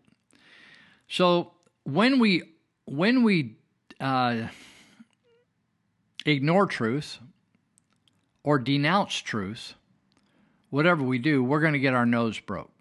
[1.06, 1.52] So
[1.84, 2.54] when we
[2.86, 3.56] when we
[4.00, 4.48] uh,
[6.24, 7.18] ignore truth
[8.42, 9.74] or denounce truth,
[10.70, 12.72] whatever we do, we're going to get our nose broke.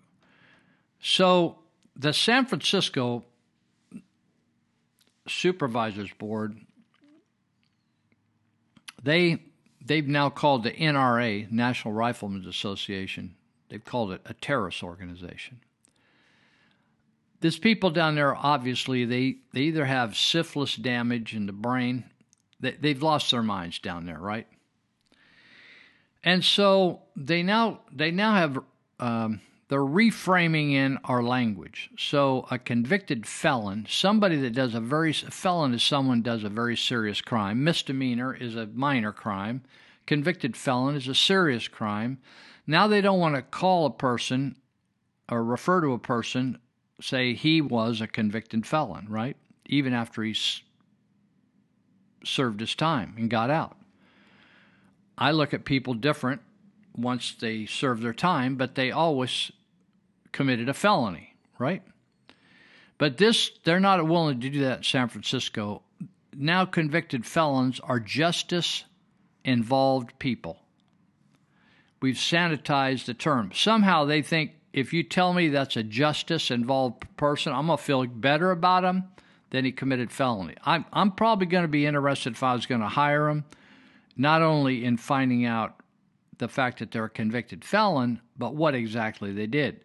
[1.01, 1.59] So
[1.97, 3.25] the San Francisco
[5.27, 6.57] Supervisors Board,
[9.03, 9.43] they
[9.85, 13.35] they've now called the NRA, National Riflemen's Association,
[13.71, 15.61] they've called it a terrorist organization.
[17.39, 22.03] These people down there, obviously, they, they either have syphilis damage in the brain,
[22.59, 24.45] they, they've lost their minds down there, right?
[26.23, 28.59] And so they now they now have
[28.99, 31.89] um, they're reframing in our language.
[31.97, 36.49] So a convicted felon, somebody that does a very a felon is someone does a
[36.49, 37.63] very serious crime.
[37.63, 39.63] Misdemeanor is a minor crime.
[40.05, 42.19] Convicted felon is a serious crime.
[42.71, 44.55] Now they don't want to call a person
[45.29, 46.57] or refer to a person
[47.01, 49.35] say he was a convicted felon, right?
[49.65, 50.61] Even after he's
[52.23, 53.75] served his time and got out.
[55.17, 56.43] I look at people different
[56.95, 59.51] once they serve their time, but they always
[60.31, 61.83] committed a felony, right?
[62.97, 65.81] But this, they're not willing to do that in San Francisco.
[66.33, 68.85] Now convicted felons are justice
[69.43, 70.61] involved people.
[72.01, 73.51] We've sanitized the term.
[73.53, 77.83] Somehow they think if you tell me that's a justice involved person, I'm going to
[77.83, 79.03] feel better about him
[79.51, 80.55] than he committed felony.
[80.65, 83.45] I'm, I'm probably going to be interested if I was going to hire him,
[84.17, 85.75] not only in finding out
[86.37, 89.81] the fact that they're a convicted felon, but what exactly they did.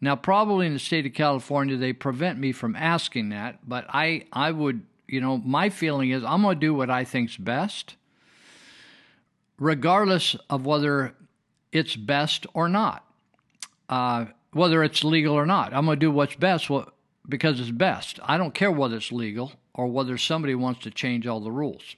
[0.00, 4.26] Now, probably in the state of California, they prevent me from asking that, but I,
[4.32, 7.96] I would, you know, my feeling is I'm going to do what I think's best,
[9.58, 11.14] regardless of whether
[11.74, 13.04] it's best or not,
[13.88, 15.74] uh, whether it's legal or not.
[15.74, 16.70] I'm going to do what's best
[17.28, 18.20] because it's best.
[18.22, 21.96] I don't care whether it's legal or whether somebody wants to change all the rules.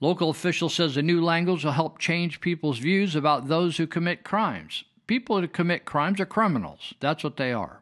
[0.00, 4.24] Local official says the new language will help change people's views about those who commit
[4.24, 6.94] crimes people who commit crimes are criminals.
[7.00, 7.80] That's what they are.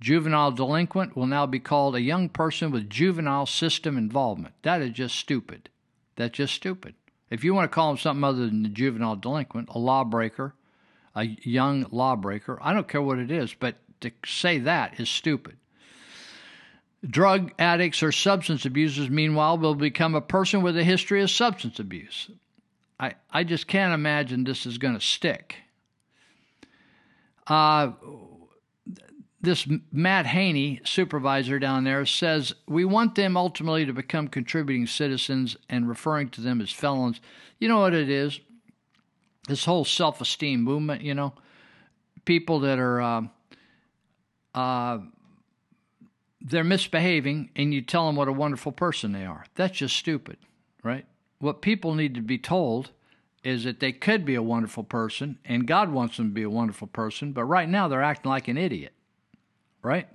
[0.00, 4.54] Juvenile delinquent will now be called a young person with juvenile system involvement.
[4.62, 5.68] That is just stupid.
[6.16, 6.94] That's just stupid.
[7.32, 10.54] If you want to call them something other than a juvenile delinquent, a lawbreaker,
[11.16, 15.56] a young lawbreaker, I don't care what it is, but to say that is stupid.
[17.08, 21.78] Drug addicts or substance abusers, meanwhile, will become a person with a history of substance
[21.78, 22.30] abuse.
[23.00, 25.56] I, I just can't imagine this is going to stick.
[27.46, 27.92] Uh,
[29.42, 35.56] this Matt Haney, supervisor down there, says we want them ultimately to become contributing citizens
[35.68, 37.20] and referring to them as felons.
[37.58, 38.40] You know what it is?
[39.48, 41.34] This whole self esteem movement, you know,
[42.24, 43.02] people that are.
[43.02, 43.22] Uh,
[44.54, 44.98] uh,
[46.44, 49.44] they're misbehaving and you tell them what a wonderful person they are.
[49.54, 50.38] That's just stupid,
[50.82, 51.06] right?
[51.38, 52.90] What people need to be told
[53.44, 56.50] is that they could be a wonderful person and God wants them to be a
[56.50, 58.92] wonderful person, but right now they're acting like an idiot.
[59.82, 60.08] Right?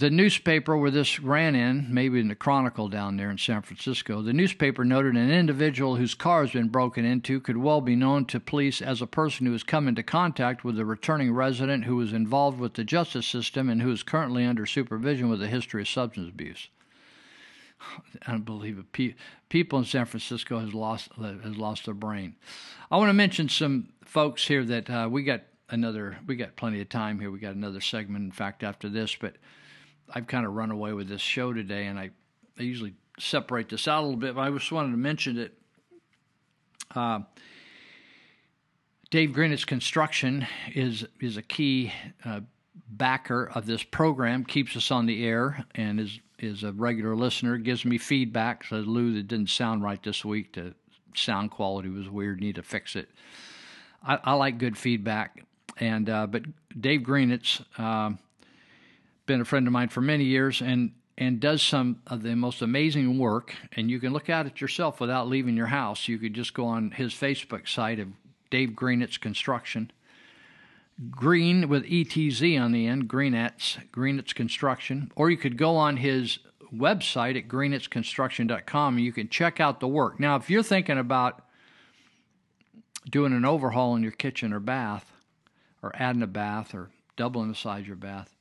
[0.00, 4.22] The newspaper where this ran in, maybe in the Chronicle down there in San Francisco,
[4.22, 8.24] the newspaper noted an individual whose car has been broken into could well be known
[8.26, 11.96] to police as a person who has come into contact with a returning resident who
[11.96, 15.82] was involved with the justice system and who is currently under supervision with a history
[15.82, 16.68] of substance abuse.
[18.92, 19.14] Pe-
[19.48, 22.36] people in San Francisco has lost has lost their brain.
[22.90, 26.18] I want to mention some folks here that uh, we got another.
[26.26, 27.30] We got plenty of time here.
[27.30, 29.16] We got another segment, in fact, after this.
[29.16, 29.36] But
[30.12, 32.10] I've kind of run away with this show today, and I,
[32.58, 34.34] I usually separate this out a little bit.
[34.34, 35.58] But I just wanted to mention it.
[36.94, 37.20] Uh,
[39.10, 41.92] Dave Greenetz Construction is is a key
[42.24, 42.40] uh,
[42.88, 47.58] backer of this program, keeps us on the air, and is is a regular listener.
[47.58, 48.64] Gives me feedback.
[48.64, 50.54] Says Lou, that didn't sound right this week.
[50.54, 50.74] The
[51.14, 52.40] sound quality was weird.
[52.40, 53.08] Need to fix it.
[54.02, 55.44] I, I like good feedback,
[55.78, 56.42] and uh, but
[56.78, 58.16] Dave Greenetz, uh,
[59.26, 62.62] been a friend of mine for many years, and and does some of the most
[62.62, 63.54] amazing work.
[63.76, 66.08] And you can look at it yourself without leaving your house.
[66.08, 68.08] You could just go on his Facebook site of
[68.50, 69.92] Dave Greenetz Construction.
[71.08, 75.10] Green with ETZ on the end, Greenetz, Greenetz Construction.
[75.16, 76.40] Or you could go on his
[76.74, 80.20] website at greenetzconstruction.com and you can check out the work.
[80.20, 81.42] Now, if you're thinking about
[83.08, 85.12] doing an overhaul in your kitchen or bath,
[85.82, 88.36] or adding a bath, or doubling the size of your bath,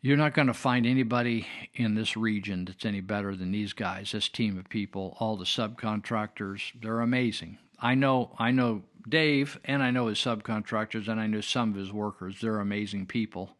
[0.00, 4.12] you're not going to find anybody in this region that's any better than these guys,
[4.12, 6.72] this team of people, all the subcontractors.
[6.80, 7.58] They're amazing.
[7.80, 11.76] I know I know Dave and I know his subcontractors and I know some of
[11.76, 12.40] his workers.
[12.40, 13.56] They're amazing people.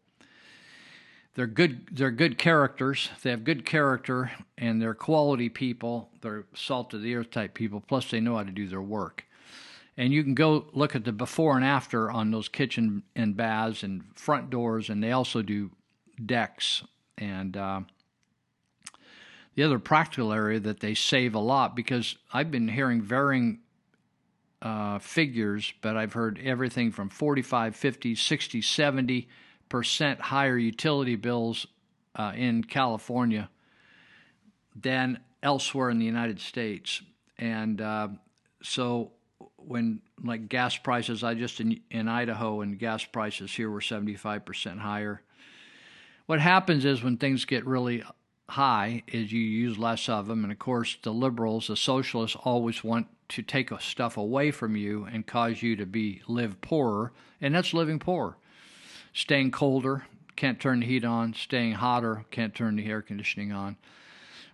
[1.35, 3.09] They're good they're good characters.
[3.23, 6.09] They have good character and they're quality people.
[6.21, 9.25] They're salt of the earth type people plus they know how to do their work.
[9.97, 13.83] And you can go look at the before and after on those kitchen and baths
[13.83, 15.71] and front doors and they also do
[16.25, 16.83] decks
[17.17, 17.81] and uh,
[19.55, 23.59] the other practical area that they save a lot because I've been hearing varying
[24.61, 29.29] uh, figures, but I've heard everything from 45, 50, 60, 70
[29.69, 31.67] percent higher utility bills
[32.15, 33.49] uh, in California
[34.75, 37.01] than elsewhere in the United States.
[37.37, 38.09] And uh,
[38.61, 39.11] so
[39.57, 44.43] when like gas prices, I just in, in Idaho and gas prices here were 75
[44.43, 45.21] percent higher.
[46.25, 48.03] What happens is when things get really
[48.49, 52.83] high is you use less of them and of course the liberals the socialists always
[52.83, 57.53] want to take stuff away from you and cause you to be live poorer, and
[57.55, 58.37] that's living poor.
[59.13, 61.33] Staying colder, can't turn the heat on.
[61.33, 63.77] Staying hotter, can't turn the air conditioning on.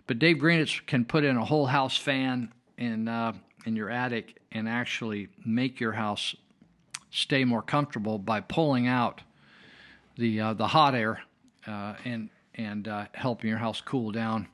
[0.06, 3.32] But Dave Greenetz can put in a whole house fan in uh,
[3.64, 6.36] in your attic and actually make your house
[7.10, 9.22] stay more comfortable by pulling out
[10.16, 11.22] the uh, the hot air
[11.66, 14.48] uh, and and uh, helping your house cool down.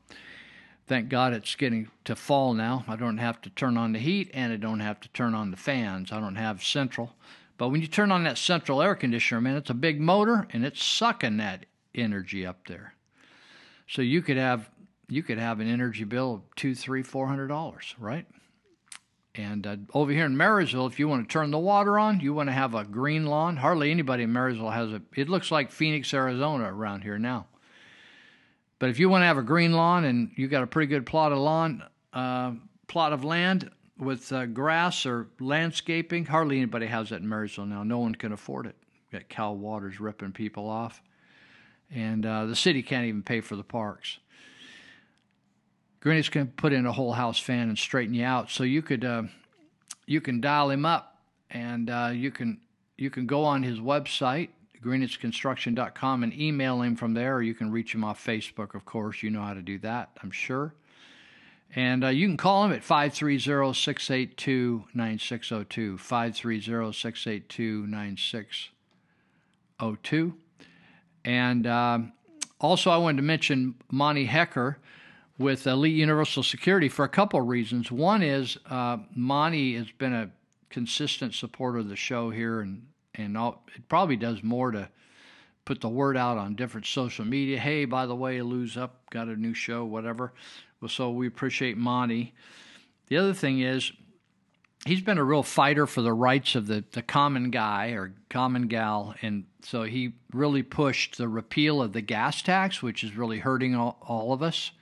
[0.86, 2.84] Thank God it's getting to fall now.
[2.88, 5.50] I don't have to turn on the heat and I don't have to turn on
[5.50, 6.12] the fans.
[6.12, 7.14] I don't have central.
[7.56, 10.64] But when you turn on that central air conditioner, man, it's a big motor and
[10.64, 12.94] it's sucking that energy up there.
[13.86, 14.70] So you could have
[15.08, 18.26] you could have an energy bill of two, three, four hundred dollars, right?
[19.34, 22.34] And uh, over here in Marysville, if you want to turn the water on, you
[22.34, 23.56] want to have a green lawn.
[23.56, 25.02] Hardly anybody in Marysville has a.
[25.14, 27.46] It looks like Phoenix, Arizona, around here now.
[28.82, 31.06] But if you want to have a green lawn and you got a pretty good
[31.06, 32.54] plot of lawn, uh,
[32.88, 37.84] plot of land with uh, grass or landscaping, hardly anybody has that in Marysville now.
[37.84, 38.74] No one can afford it.
[39.08, 41.00] You got Cal Waters ripping people off,
[41.92, 44.18] and uh, the city can't even pay for the parks.
[46.00, 49.04] Greenetz can put in a whole house fan and straighten you out, so you could
[49.04, 49.22] uh,
[50.06, 51.18] you can dial him up,
[51.50, 52.60] and uh, you can
[52.98, 54.48] you can go on his website
[54.82, 59.22] greenetzconstruction.com and email him from there, or you can reach him off Facebook, of course.
[59.22, 60.74] You know how to do that, I'm sure.
[61.74, 65.96] And uh, you can call him at 530 682 9602.
[65.96, 70.34] 530 682 9602.
[71.24, 72.00] And uh,
[72.60, 74.76] also, I wanted to mention Monty Hecker
[75.38, 77.90] with Elite Universal Security for a couple of reasons.
[77.90, 80.30] One is uh, Monty has been a
[80.68, 82.82] consistent supporter of the show here and
[83.14, 84.88] and all, it probably does more to
[85.64, 87.58] put the word out on different social media.
[87.58, 90.32] Hey, by the way, Lou's up, got a new show, whatever.
[90.80, 92.34] Well, so we appreciate Monty.
[93.08, 93.92] The other thing is,
[94.84, 98.66] he's been a real fighter for the rights of the, the common guy or common
[98.66, 99.14] gal.
[99.22, 103.74] And so he really pushed the repeal of the gas tax, which is really hurting
[103.74, 104.72] all, all of us.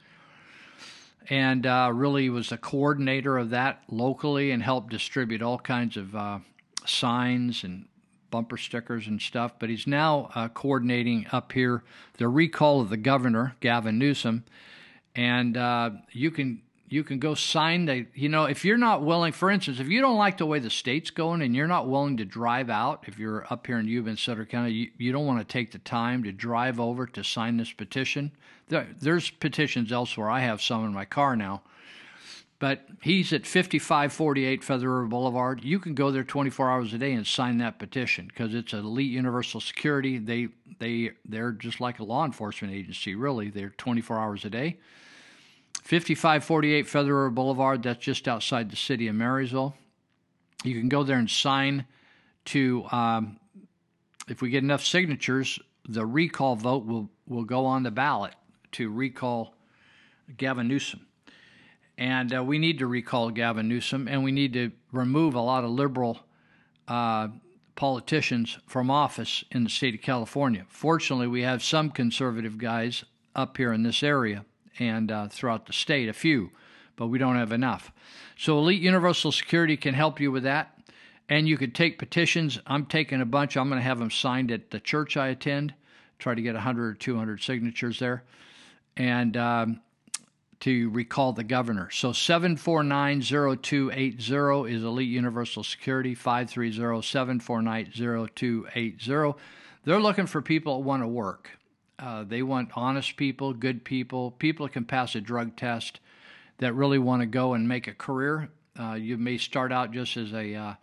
[1.29, 6.17] And uh, really was a coordinator of that locally and helped distribute all kinds of
[6.17, 6.39] uh,
[6.87, 7.87] signs and
[8.31, 9.53] bumper stickers and stuff.
[9.59, 11.83] But he's now uh, coordinating up here
[12.19, 14.45] the recall of the governor, Gavin Newsom.
[15.15, 19.33] And uh, you can you can go sign the you know if you're not willing
[19.33, 22.17] for instance if you don't like the way the state's going and you're not willing
[22.17, 25.25] to drive out if you're up here in Yuba and Sutter County you, you don't
[25.25, 28.33] want to take the time to drive over to sign this petition
[28.69, 31.63] there, there's petitions elsewhere I have some in my car now
[32.61, 37.13] but he's at 5548 Feather River Boulevard you can go there 24 hours a day
[37.13, 42.05] and sign that petition because it's elite universal security they they they're just like a
[42.05, 44.79] law enforcement agency really they're 24 hours a day
[45.83, 49.75] 5548 Feather River Boulevard, that's just outside the city of Marysville.
[50.63, 51.87] You can go there and sign
[52.47, 53.41] to, um,
[54.29, 55.59] if we get enough signatures,
[55.89, 58.35] the recall vote will, will go on the ballot
[58.73, 59.55] to recall
[60.37, 61.07] Gavin Newsom.
[62.01, 65.65] And uh, we need to recall Gavin Newsom, and we need to remove a lot
[65.65, 66.21] of liberal
[66.89, 67.29] uh,
[67.77, 70.65] politicians from office in the state of California.
[70.71, 73.05] Fortunately, we have some conservative guys
[73.37, 74.47] up here in this area
[74.79, 76.51] and uh, throughout the state, a few,
[76.97, 77.93] but we don't have enough.
[78.35, 80.75] So, Elite Universal Security can help you with that.
[81.29, 82.59] And you could take petitions.
[82.67, 83.59] I'm taking a bunch.
[83.59, 85.75] I'm going to have them signed at the church I attend,
[86.19, 88.25] try to get 100 or 200 signatures there,
[88.97, 89.81] and um,
[90.61, 91.91] to recall the governor.
[91.91, 97.93] So 7490280 is Elite Universal Security, 530 749
[98.35, 99.35] 0280.
[99.85, 101.51] They're looking for people that want to work.
[101.99, 106.01] Uh, they want honest people, good people, people that can pass a drug test,
[106.59, 108.51] that really want to go and make a career.
[108.79, 110.75] Uh, you may start out just as a uh,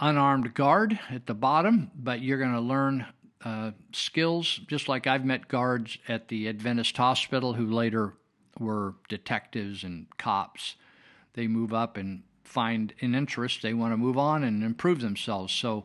[0.00, 3.06] unarmed guard at the bottom, but you're going to learn
[3.44, 8.14] uh, skills, just like I've met guards at the Adventist Hospital who later
[8.58, 10.76] were detectives and cops.
[11.34, 13.62] They move up and find an interest.
[13.62, 15.52] They want to move on and improve themselves.
[15.52, 15.84] So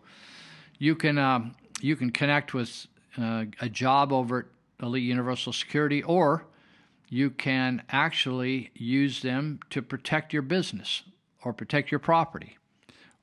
[0.77, 1.49] you can uh,
[1.81, 2.87] you can connect with
[3.17, 6.45] uh, a job over at Elite Universal Security, or
[7.09, 11.03] you can actually use them to protect your business
[11.43, 12.57] or protect your property.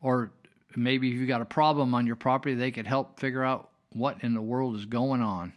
[0.03, 0.31] Or
[0.77, 4.23] maybe if you've got a problem on your property, they could help figure out what
[4.23, 5.55] in the world is going on.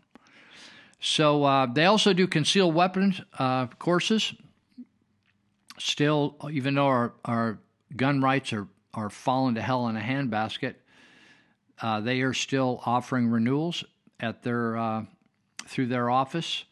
[1.02, 4.34] So uh, they also do concealed weapons uh, courses.
[5.80, 7.60] Still, even though our, our
[7.95, 10.76] gun rights are, are falling to hell in a handbasket,
[11.82, 13.84] uh, they are still offering renewals
[14.19, 15.06] at their uh,
[15.65, 16.65] through their office,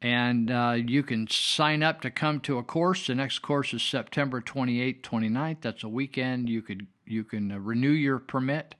[0.00, 3.08] and uh, you can sign up to come to a course.
[3.08, 5.60] The next course is September 28th, 29th.
[5.60, 6.48] That's a weekend.
[6.48, 8.74] You could you can uh, renew your permit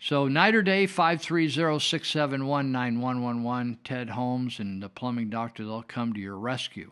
[0.05, 6.37] So night or day, 530-671-9111, Ted Holmes and the plumbing doctor, they'll come to your
[6.37, 6.91] rescue.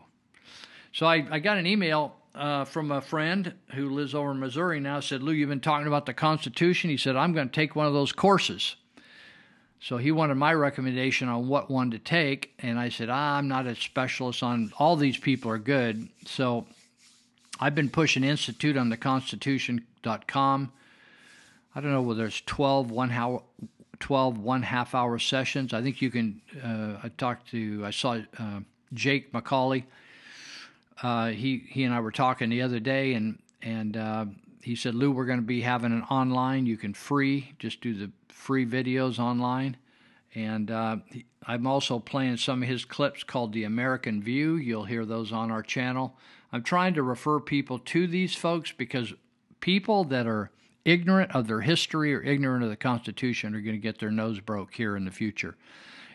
[0.93, 4.79] So I, I got an email uh, from a friend who lives over in Missouri
[4.79, 6.89] now, said, Lou, you've been talking about the Constitution.
[6.89, 8.77] He said, I'm going to take one of those courses.
[9.81, 13.49] So he wanted my recommendation on what one to take, and I said, ah, I'm
[13.49, 16.07] not a specialist on all these people are good.
[16.25, 16.65] So
[17.59, 20.71] I've been pushing Institute on the Constitution.com
[21.73, 23.43] I don't know whether it's 12 one hour,
[23.99, 25.73] 12 one half hour sessions.
[25.73, 26.41] I think you can.
[26.61, 27.83] Uh, I talked to.
[27.85, 28.59] I saw uh,
[28.93, 29.85] Jake MacAulay.
[31.01, 34.25] Uh, he he and I were talking the other day, and and uh,
[34.61, 36.65] he said, Lou, we're going to be having an online.
[36.65, 39.77] You can free just do the free videos online,
[40.35, 40.97] and uh,
[41.45, 44.55] I'm also playing some of his clips called the American View.
[44.55, 46.17] You'll hear those on our channel.
[46.51, 49.13] I'm trying to refer people to these folks because
[49.61, 50.51] people that are
[50.85, 54.39] ignorant of their history or ignorant of the Constitution are going to get their nose
[54.39, 55.55] broke here in the future.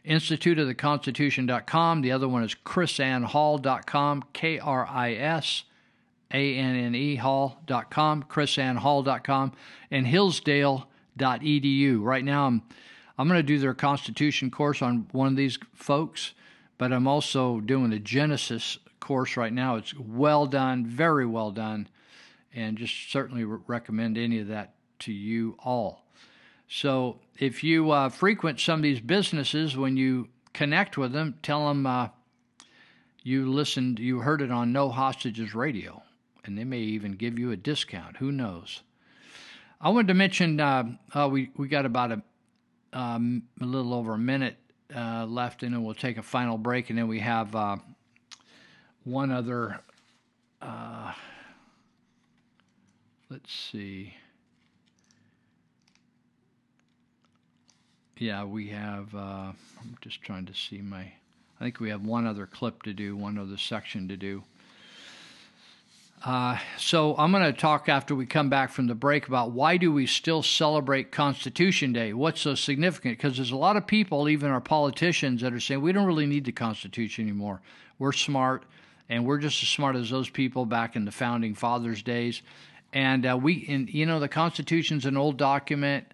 [0.06, 2.00] Instituteoftheconstitution.com.
[2.02, 5.64] The other one is krisannehall.com, K R I S
[6.32, 9.52] A N N E Hall.com, krisannehall.com,
[9.90, 12.02] and hillsdale.edu.
[12.02, 12.62] Right now, I'm,
[13.18, 16.34] I'm going to do their Constitution course on one of these folks,
[16.78, 19.76] but I'm also doing the Genesis course right now.
[19.76, 21.88] It's well done, very well done,
[22.56, 26.06] and just certainly recommend any of that to you all.
[26.68, 31.68] So if you uh, frequent some of these businesses, when you connect with them, tell
[31.68, 32.08] them uh,
[33.22, 36.02] you listened, you heard it on No Hostages Radio,
[36.44, 38.16] and they may even give you a discount.
[38.16, 38.82] Who knows?
[39.80, 42.22] I wanted to mention uh, uh, we we got about a
[42.94, 44.56] um, a little over a minute
[44.94, 47.76] uh, left, and then we'll take a final break, and then we have uh,
[49.04, 49.78] one other.
[53.36, 54.14] Let's see.
[58.16, 59.14] Yeah, we have.
[59.14, 61.00] Uh, I'm just trying to see my.
[61.00, 64.42] I think we have one other clip to do, one other section to do.
[66.24, 69.76] Uh, so I'm going to talk after we come back from the break about why
[69.76, 72.14] do we still celebrate Constitution Day?
[72.14, 73.18] What's so significant?
[73.18, 76.24] Because there's a lot of people, even our politicians, that are saying we don't really
[76.24, 77.60] need the Constitution anymore.
[77.98, 78.62] We're smart,
[79.10, 82.40] and we're just as smart as those people back in the founding fathers' days.
[82.92, 86.06] And uh, we, and, you know, the Constitution's an old document,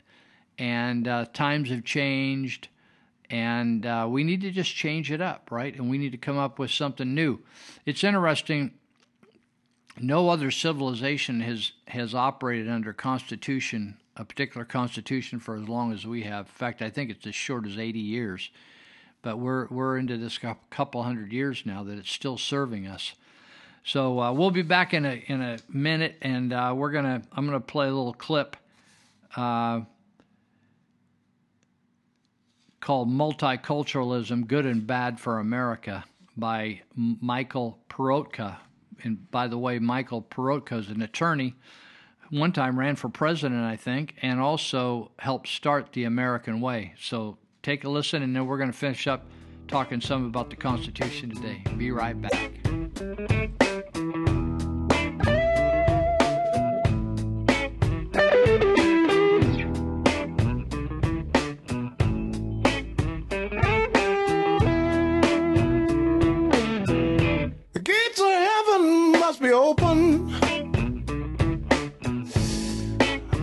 [0.59, 2.69] and uh, times have changed,
[3.31, 5.75] and uh, we need to just change it up, right?
[5.75, 7.39] And we need to come up with something new.
[7.87, 8.73] It's interesting
[10.01, 16.07] no other civilization has has operated under constitution a particular constitution for as long as
[16.07, 16.47] we have.
[16.47, 18.51] In fact, I think it's as short as 80 years.
[19.23, 20.39] But we're we're into this
[20.71, 23.15] couple hundred years now that it's still serving us.
[23.85, 27.47] So uh, we'll be back in a in a minute, and uh, we're gonna I'm
[27.47, 28.57] gonna play a little clip
[29.37, 29.81] uh,
[32.81, 36.05] called "Multiculturalism: Good and Bad for America"
[36.37, 38.59] by Michael Peroutka.
[39.03, 41.55] and by the way, Michael Peroutka is an attorney.
[42.31, 46.95] One time ran for president, I think, and also helped start the American way.
[46.99, 49.27] So take a listen, and then we're going to finish up
[49.69, 51.63] talking some about the Constitution today.
[51.77, 52.33] Be right back.
[67.73, 70.35] The gates of heaven must be open.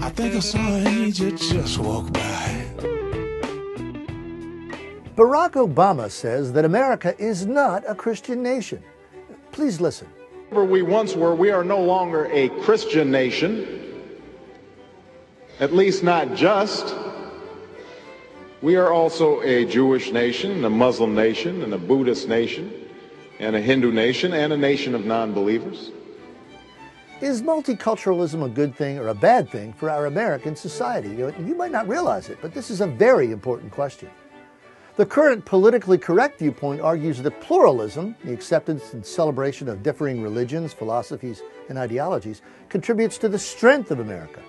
[0.01, 2.48] I think I saw an angel just walk by.
[5.19, 8.81] Barack Obama says that America is not a Christian nation.
[9.51, 10.07] Please listen.
[10.49, 13.67] We once were, we are no longer a Christian nation,
[15.59, 16.95] at least not just.
[18.61, 22.71] We are also a Jewish nation, a Muslim nation, and a Buddhist nation
[23.39, 25.91] and a Hindu nation and a nation of non believers.
[27.19, 31.09] Is multiculturalism a good thing or a bad thing for our American society?
[31.09, 34.09] You might not realize it, but this is a very important question.
[34.99, 40.73] The current politically correct viewpoint argues that pluralism, the acceptance and celebration of differing religions,
[40.73, 44.41] philosophies, and ideologies, contributes to the strength of America.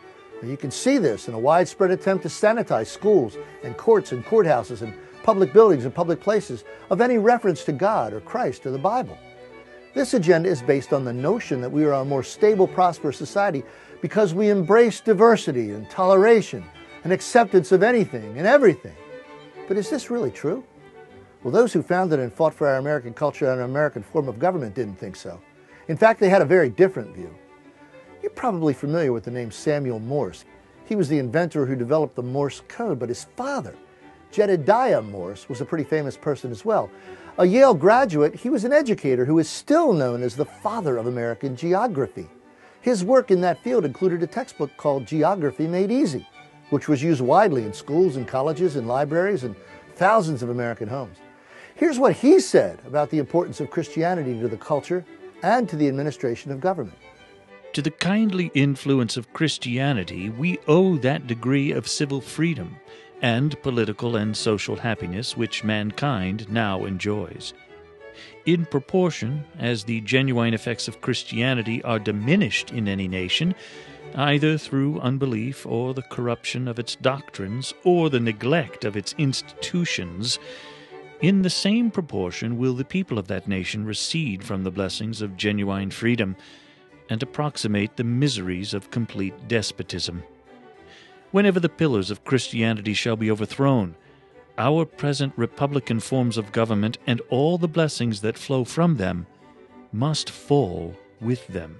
[0.42, 4.82] you can see this in a widespread attempt to sanitize schools and courts and courthouses
[4.82, 8.76] and public buildings and public places of any reference to God or Christ or the
[8.78, 9.16] Bible.
[9.94, 13.62] This agenda is based on the notion that we are a more stable, prosperous society
[14.00, 16.64] because we embrace diversity and toleration
[17.04, 18.96] and acceptance of anything and everything.
[19.70, 20.64] But is this really true?
[21.44, 24.40] Well, those who founded and fought for our American culture and our American form of
[24.40, 25.40] government didn't think so.
[25.86, 27.32] In fact, they had a very different view.
[28.20, 30.44] You're probably familiar with the name Samuel Morse.
[30.86, 33.76] He was the inventor who developed the Morse code, but his father,
[34.32, 36.90] Jedediah Morse was a pretty famous person as well.
[37.38, 41.06] A Yale graduate, he was an educator who is still known as the father of
[41.06, 42.28] American geography.
[42.80, 46.26] His work in that field included a textbook called Geography Made Easy,
[46.70, 49.54] which was used widely in schools and colleges and libraries and
[49.96, 51.18] thousands of American homes.
[51.74, 55.04] Here's what he said about the importance of Christianity to the culture
[55.42, 56.96] and to the administration of government.
[57.74, 62.76] To the kindly influence of Christianity, we owe that degree of civil freedom
[63.22, 67.54] and political and social happiness which mankind now enjoys.
[68.44, 73.54] In proportion as the genuine effects of Christianity are diminished in any nation,
[74.14, 80.38] either through unbelief or the corruption of its doctrines or the neglect of its institutions,
[81.20, 85.36] in the same proportion will the people of that nation recede from the blessings of
[85.36, 86.36] genuine freedom
[87.08, 90.22] and approximate the miseries of complete despotism
[91.30, 93.94] whenever the pillars of Christianity shall be overthrown,
[94.58, 99.26] our present republican forms of government and all the blessings that flow from them
[99.92, 101.78] must fall with them.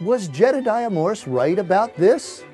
[0.00, 2.44] Was Jedediah Morse right about this?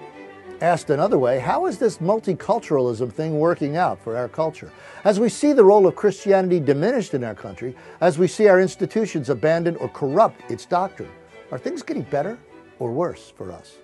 [0.61, 4.71] Asked another way, how is this multiculturalism thing working out for our culture?
[5.03, 8.61] As we see the role of Christianity diminished in our country, as we see our
[8.61, 11.11] institutions abandon or corrupt its doctrine,
[11.51, 12.39] are things getting better
[12.79, 13.75] or worse for us?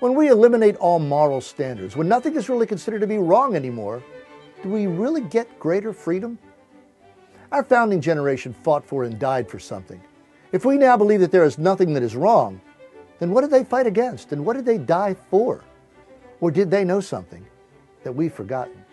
[0.00, 4.02] When we eliminate all moral standards, when nothing is really considered to be wrong anymore,
[4.64, 6.40] do we really get greater freedom?
[7.52, 10.02] Our founding generation fought for and died for something.
[10.50, 12.60] If we now believe that there is nothing that is wrong,
[13.20, 15.62] then what did they fight against and what did they die for?
[16.40, 17.46] Or did they know something
[18.02, 18.84] that we've forgotten?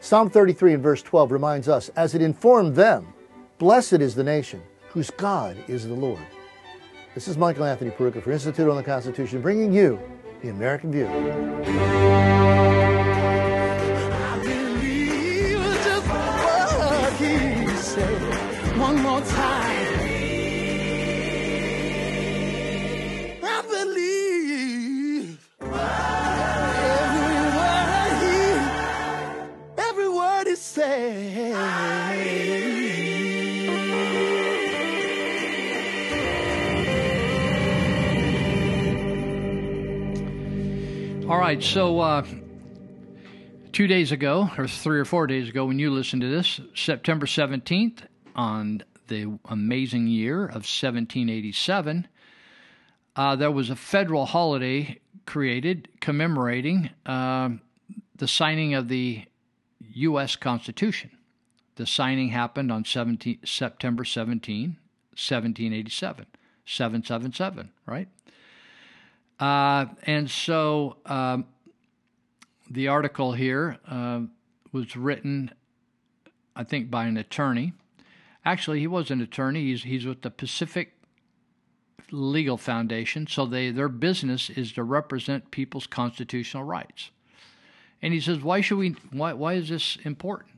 [0.00, 3.14] Psalm 33 and verse 12 reminds us, as it informed them,
[3.58, 6.18] Blessed is the nation whose God is the Lord.
[7.14, 9.98] This is Michael Anthony Peroutka for Institute on the Constitution, bringing you
[10.42, 11.06] the American View.
[18.76, 19.63] One more time.
[30.94, 31.00] All
[41.36, 42.24] right, so uh,
[43.72, 47.26] two days ago, or three or four days ago, when you listened to this, September
[47.26, 48.02] 17th,
[48.36, 52.06] on the amazing year of 1787,
[53.16, 57.48] uh, there was a federal holiday created commemorating uh,
[58.14, 59.24] the signing of the
[59.94, 60.36] U.S.
[60.36, 61.10] Constitution.
[61.76, 64.76] The signing happened on 17, September 17,
[65.10, 66.26] 1787.
[66.66, 68.08] 777, right?
[69.38, 71.46] Uh, and so um,
[72.70, 74.20] the article here uh,
[74.72, 75.50] was written,
[76.56, 77.72] I think, by an attorney.
[78.44, 79.62] Actually, he was an attorney.
[79.64, 80.92] He's he's with the Pacific
[82.10, 87.10] Legal Foundation, so they their business is to represent people's constitutional rights.
[88.04, 88.90] And he says, why should we?
[89.12, 90.50] Why why is this important?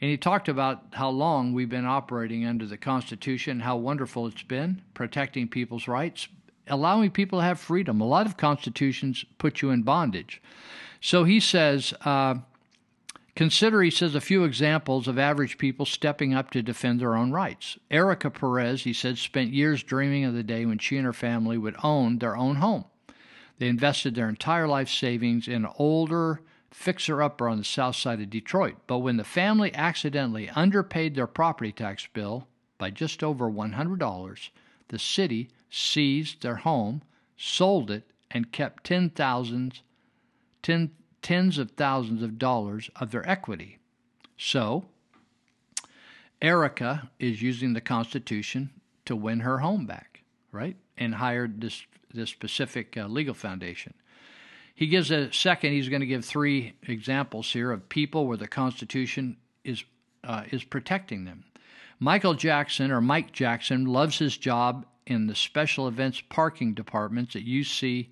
[0.00, 4.42] And he talked about how long we've been operating under the Constitution, how wonderful it's
[4.42, 6.28] been protecting people's rights,
[6.66, 8.00] allowing people to have freedom.
[8.00, 10.40] A lot of constitutions put you in bondage.
[11.02, 12.36] So he says, uh,
[13.36, 17.32] consider, he says, a few examples of average people stepping up to defend their own
[17.32, 17.78] rights.
[17.90, 21.58] Erica Perez, he said, spent years dreaming of the day when she and her family
[21.58, 22.86] would own their own home.
[23.58, 26.40] They invested their entire life savings in an older
[26.72, 28.76] fixer upper on the south side of Detroit.
[28.86, 34.48] But when the family accidentally underpaid their property tax bill by just over $100,
[34.88, 37.02] the city seized their home,
[37.36, 39.82] sold it, and kept ten thousands,
[40.62, 40.90] ten,
[41.20, 43.78] tens of thousands of dollars of their equity.
[44.36, 44.86] So,
[46.40, 48.70] Erica is using the Constitution
[49.04, 50.76] to win her home back, right?
[50.96, 53.94] And hired this this specific uh, legal foundation.
[54.74, 55.72] He gives a second.
[55.72, 59.84] He's going to give three examples here of people where the Constitution is
[60.24, 61.44] uh, is protecting them.
[61.98, 67.44] Michael Jackson or Mike Jackson loves his job in the special events parking departments at
[67.44, 68.08] UC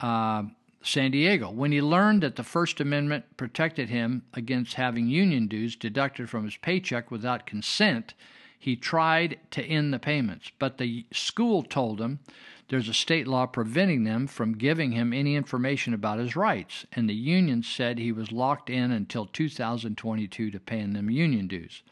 [0.00, 0.44] uh,
[0.82, 1.50] San Diego.
[1.50, 6.44] When he learned that the First Amendment protected him against having union dues deducted from
[6.44, 8.14] his paycheck without consent,
[8.58, 10.50] he tried to end the payments.
[10.58, 12.20] But the school told him
[12.68, 17.08] there's a state law preventing them from giving him any information about his rights, and
[17.08, 21.82] the union said he was locked in until 2022 to paying them union dues.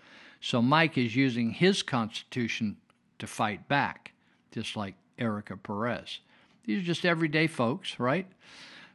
[0.40, 2.78] So Mike is using his constitution
[3.18, 4.12] to fight back,
[4.50, 6.20] just like Erica Perez.
[6.64, 8.26] These are just everyday folks, right?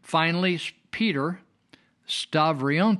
[0.01, 0.59] Finally,
[0.91, 1.41] Peter
[2.07, 2.99] Stavrion,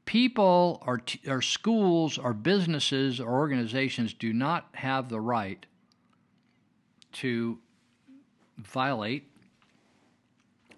[0.06, 5.68] people or, t- or schools or businesses or organizations do not have the right
[7.11, 7.60] to
[8.57, 9.30] violate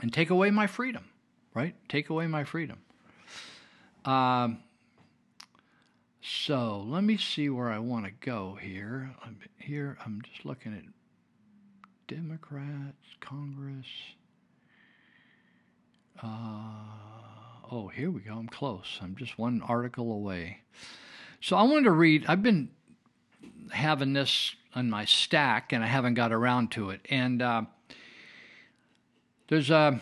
[0.01, 1.05] and take away my freedom,
[1.53, 1.75] right?
[1.87, 2.79] Take away my freedom.
[4.03, 4.57] Um,
[6.21, 9.15] so let me see where I want to go here.
[9.23, 10.83] I'm here, I'm just looking at
[12.13, 13.87] Democrats, Congress.
[16.21, 16.73] Uh,
[17.71, 18.33] oh, here we go.
[18.33, 18.99] I'm close.
[19.01, 20.59] I'm just one article away.
[21.39, 22.25] So I wanted to read.
[22.27, 22.69] I've been
[23.71, 27.01] having this on my stack, and I haven't got around to it.
[27.09, 27.63] And uh,
[29.47, 29.99] there's a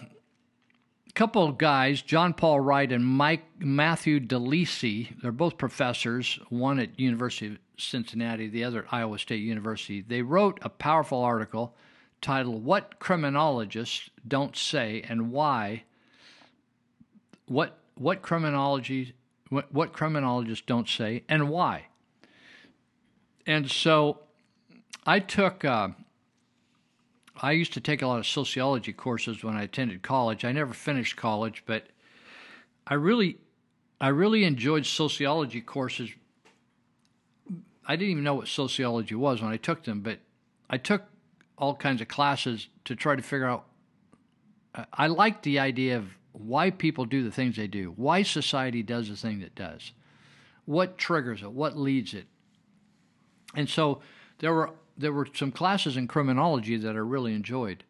[1.19, 5.21] couple of guys, John Paul Wright and Mike Matthew DeLisi.
[5.21, 9.99] They're both professors, one at University of Cincinnati, the other at Iowa State University.
[9.99, 11.75] They wrote a powerful article
[12.21, 15.83] titled "What Criminologists Don't Say and Why."
[17.47, 19.13] What what criminology
[19.49, 21.87] what, what criminologists don't say and why.
[23.45, 24.21] And so,
[25.05, 25.65] I took.
[25.65, 25.89] Uh,
[27.41, 30.43] I used to take a lot of sociology courses when I attended college.
[30.43, 31.87] I never finished college, but
[32.85, 33.37] I really,
[34.01, 36.09] I really enjoyed sociology courses.
[37.85, 40.19] I didn't even know what sociology was when I took them, but
[40.69, 41.03] I took
[41.57, 43.65] all kinds of classes to try to figure out.
[44.93, 49.09] I liked the idea of why people do the things they do, why society does
[49.09, 49.93] the thing that does,
[50.65, 52.27] what triggers it, what leads it.
[53.55, 54.01] And so
[54.37, 57.83] there were there were some classes in criminology that I really enjoyed.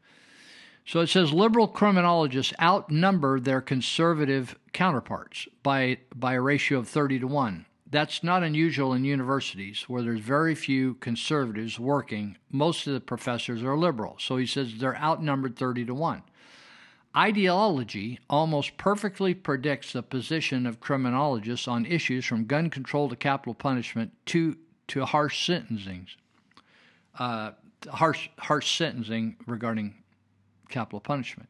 [0.85, 7.19] So it says liberal criminologists outnumber their conservative counterparts by by a ratio of 30
[7.19, 7.65] to 1.
[7.91, 12.37] That's not unusual in universities where there's very few conservatives working.
[12.51, 14.15] Most of the professors are liberal.
[14.19, 16.21] So he says they're outnumbered 30 to 1.
[17.17, 23.55] Ideology almost perfectly predicts the position of criminologists on issues from gun control to capital
[23.55, 24.57] punishment to,
[24.89, 26.07] to harsh sentencing.
[27.19, 27.51] Uh,
[27.87, 29.95] harsh, harsh sentencing regarding
[30.69, 31.49] capital punishment.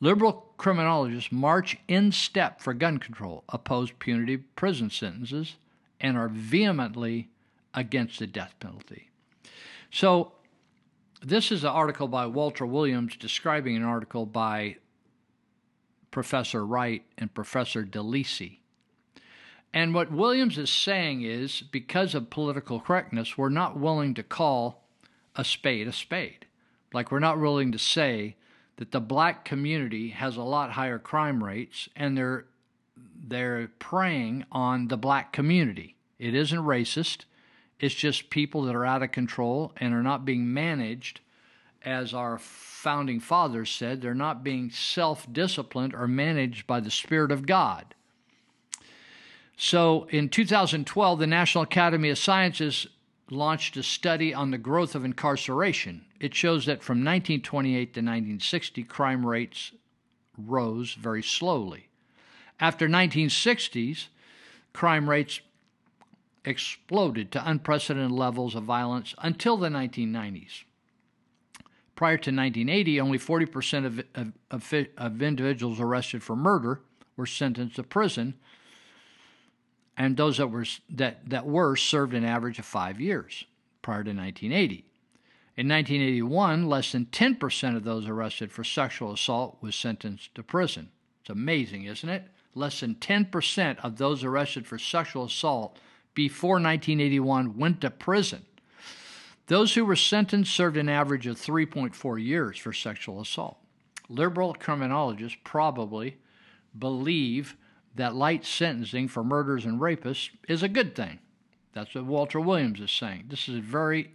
[0.00, 5.56] Liberal criminologists march in step for gun control, oppose punitive prison sentences,
[6.00, 7.30] and are vehemently
[7.72, 9.10] against the death penalty.
[9.90, 10.32] So,
[11.22, 14.76] this is an article by Walter Williams describing an article by
[16.10, 18.58] Professor Wright and Professor DeLisi.
[19.72, 24.85] And what Williams is saying is because of political correctness, we're not willing to call
[25.36, 26.46] a spade a spade.
[26.92, 28.36] Like, we're not willing to say
[28.76, 32.46] that the black community has a lot higher crime rates and they're
[33.28, 35.96] they're preying on the black community.
[36.18, 37.24] It isn't racist.
[37.80, 41.20] It's just people that are out of control and are not being managed
[41.82, 47.30] as our founding fathers said, they're not being self disciplined or managed by the Spirit
[47.30, 47.94] of God.
[49.56, 52.86] So in 2012, the National Academy of Sciences
[53.30, 56.04] launched a study on the growth of incarceration.
[56.20, 59.72] It shows that from 1928 to 1960, crime rates
[60.38, 61.88] rose very slowly.
[62.60, 64.06] After 1960s,
[64.72, 65.40] crime rates
[66.44, 70.62] exploded to unprecedented levels of violence until the 1990s.
[71.96, 76.80] Prior to 1980, only 40% of, of, of, of individuals arrested for murder
[77.16, 78.34] were sentenced to prison,
[79.96, 83.44] and those that were that, that were served an average of five years
[83.82, 84.84] prior to 1980.
[85.56, 90.90] In 1981, less than 10% of those arrested for sexual assault was sentenced to prison.
[91.22, 92.24] It's amazing, isn't it?
[92.54, 95.78] Less than 10% of those arrested for sexual assault
[96.14, 98.44] before 1981 went to prison.
[99.46, 103.58] Those who were sentenced served an average of 3.4 years for sexual assault.
[104.08, 106.16] Liberal criminologists probably
[106.78, 107.56] believe
[107.96, 111.18] that light sentencing for murders and rapists is a good thing.
[111.72, 113.24] That's what Walter Williams is saying.
[113.28, 114.10] This is a very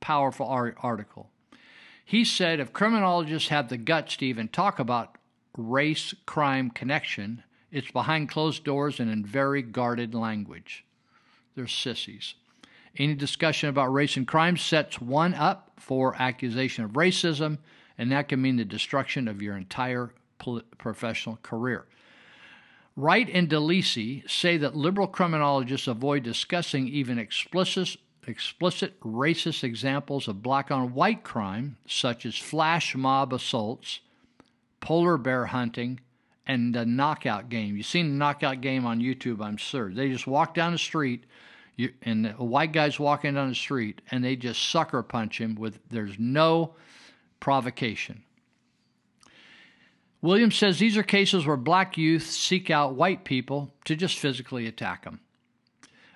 [0.00, 1.30] powerful article.
[2.04, 5.16] He said if criminologists have the guts to even talk about
[5.56, 10.84] race crime connection, it's behind closed doors and in very guarded language.
[11.54, 12.34] They're sissies.
[12.96, 17.58] Any discussion about race and crime sets one up for accusation of racism,
[17.98, 20.12] and that can mean the destruction of your entire
[20.78, 21.86] professional career.
[22.96, 30.42] Wright and DeLisi say that liberal criminologists avoid discussing even explicit, explicit racist examples of
[30.42, 34.00] black on white crime, such as flash mob assaults,
[34.80, 36.00] polar bear hunting,
[36.46, 37.76] and the knockout game.
[37.76, 39.92] You've seen the knockout game on YouTube, I'm sure.
[39.92, 41.24] They just walk down the street
[41.76, 45.54] you, and a white guy's walking down the street and they just sucker punch him
[45.54, 46.74] with there's no
[47.40, 48.22] provocation.
[50.22, 54.66] Williams says these are cases where black youth seek out white people to just physically
[54.66, 55.20] attack them.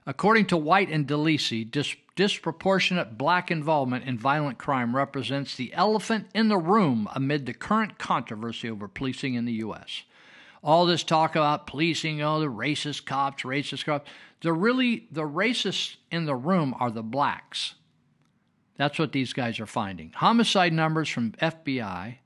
[0.07, 6.27] According to White and DeLisi, dis- disproportionate black involvement in violent crime represents the elephant
[6.35, 10.03] in the room amid the current controversy over policing in the U.S.
[10.63, 14.11] All this talk about policing, oh, the racist cops, racist cops.
[14.43, 17.75] The really the racists in the room are the blacks.
[18.77, 20.13] That's what these guys are finding.
[20.15, 22.17] Homicide numbers from FBI,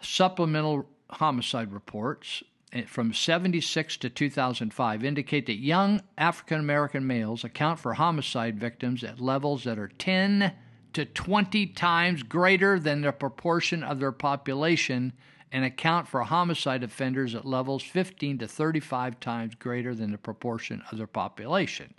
[0.00, 7.78] supplemental homicide reports eh, from 76 to 2005 indicate that young African American males account
[7.78, 10.52] for homicide victims at levels that are 10
[10.92, 15.12] to 20 times greater than the proportion of their population
[15.52, 20.82] and account for homicide offenders at levels 15 to 35 times greater than the proportion
[20.90, 21.92] of their population.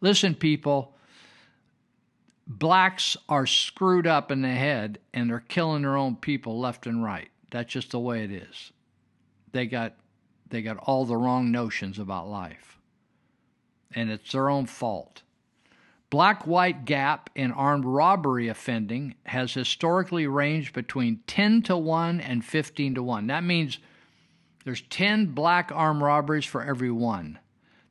[0.00, 0.95] Listen, people,
[2.46, 7.02] blacks are screwed up in the head and they're killing their own people left and
[7.02, 7.28] right.
[7.50, 8.72] That's just the way it is.
[9.52, 9.94] They got
[10.48, 12.78] they got all the wrong notions about life.
[13.92, 15.22] And it's their own fault.
[16.08, 22.44] Black white gap in armed robbery offending has historically ranged between 10 to 1 and
[22.44, 23.26] 15 to 1.
[23.26, 23.78] That means
[24.64, 27.40] there's 10 black armed robberies for every one.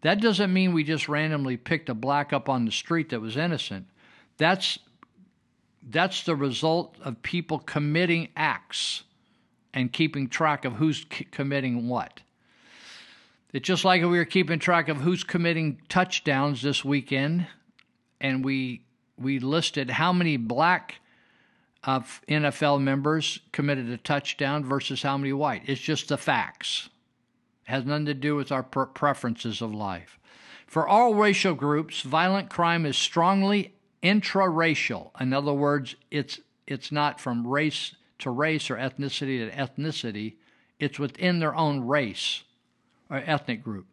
[0.01, 3.35] That doesn't mean we just randomly picked a black up on the street that was
[3.35, 3.87] innocent.
[4.37, 4.79] That's
[5.87, 9.03] that's the result of people committing acts
[9.73, 12.21] and keeping track of who's c- committing what.
[13.53, 17.47] It's just like we were keeping track of who's committing touchdowns this weekend,
[18.19, 18.81] and we
[19.17, 20.95] we listed how many black
[21.83, 25.63] uh, NFL members committed a touchdown versus how many white.
[25.67, 26.89] It's just the facts.
[27.67, 30.19] It has nothing to do with our pre- preferences of life.
[30.67, 35.11] For all racial groups, violent crime is strongly intraracial.
[35.19, 40.35] In other words, it's it's not from race to race or ethnicity to ethnicity.
[40.79, 42.43] It's within their own race
[43.09, 43.85] or ethnic group,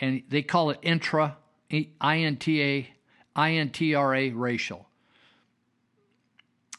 [0.00, 1.36] and they call it intra
[2.00, 2.90] I N T A
[3.34, 4.88] I N T R A racial.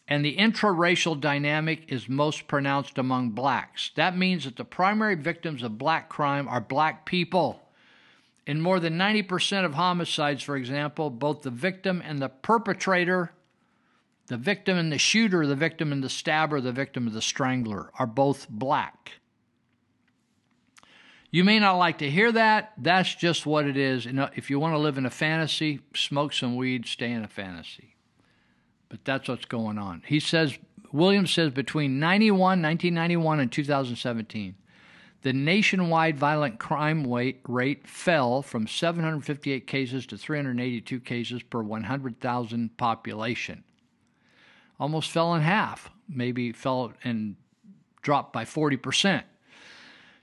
[0.10, 3.92] And the intraracial dynamic is most pronounced among blacks.
[3.96, 7.62] That means that the primary victims of black crime are black people.
[8.48, 13.34] In more than 90% of homicides, for example, both the victim and the perpetrator,
[14.27, 17.92] the victim and the shooter, the victim and the stabber, the victim and the strangler,
[18.00, 19.11] are both black.
[21.30, 22.72] You may not like to hear that.
[22.77, 24.08] That's just what it is.
[24.08, 27.98] if you want to live in a fantasy, smoke some weed, stay in a fantasy.
[28.88, 30.03] But that's what's going on.
[30.06, 30.58] He says,
[30.93, 34.56] Williams says between 91, 1991 and 2017,
[35.22, 37.06] the nationwide violent crime
[37.48, 43.64] rate fell from 758 cases to 382 cases per 100,000 population.
[44.80, 47.36] Almost fell in half, maybe fell and
[48.02, 49.24] dropped by 40%.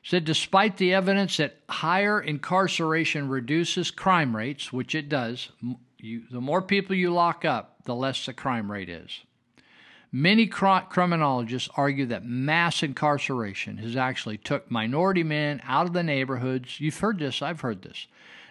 [0.02, 5.50] Said despite the evidence that higher incarceration reduces crime rates, which it does,
[5.98, 9.22] you, the more people you lock up, the less the crime rate is.
[10.16, 16.78] Many criminologists argue that mass incarceration has actually took minority men out of the neighborhoods.
[16.78, 18.06] You've heard this, I've heard this.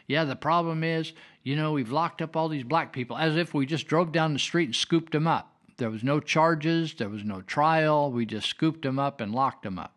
[0.06, 3.54] Yeah, the problem is, you know, we've locked up all these black people as if
[3.54, 5.56] we just drove down the street and scooped them up.
[5.78, 9.64] There was no charges, there was no trial, we just scooped them up and locked
[9.64, 9.94] them up.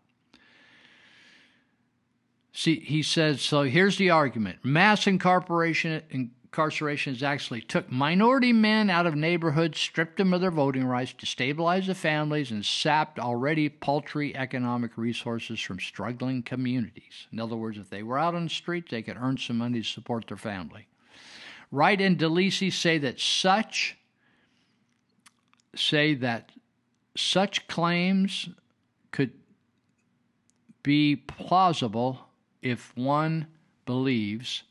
[2.53, 9.07] See, he says, so here's the argument mass incarceration, incarcerations actually took minority men out
[9.07, 14.35] of neighborhoods, stripped them of their voting rights, destabilized the families, and sapped already paltry
[14.37, 17.27] economic resources from struggling communities.
[17.33, 19.83] In other words, if they were out on the street, they could earn some money
[19.83, 20.87] to support their family.
[21.71, 23.97] Wright and DeLisi say that such
[25.75, 26.53] say that
[27.15, 28.49] such claims
[29.11, 29.33] could
[30.83, 32.21] be plausible
[32.63, 33.47] if one
[33.85, 34.63] believes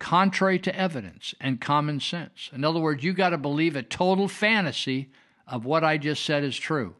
[0.00, 2.50] contrary to evidence and common sense.
[2.52, 5.10] In other words, you got to believe a total fantasy
[5.46, 6.96] of what I just said is true.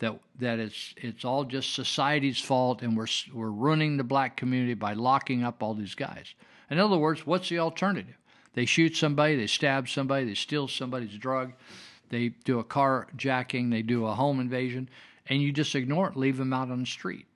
[0.00, 4.74] That that it's it's all just society's fault and we're we're ruining the black community
[4.74, 6.34] by locking up all these guys.
[6.70, 8.16] In other words, what's the alternative?
[8.54, 11.52] They shoot somebody, they stab somebody, they steal somebody's drug,
[12.08, 14.88] they do a carjacking, they do a home invasion,
[15.26, 17.26] and you just ignore it, leave them out on the street.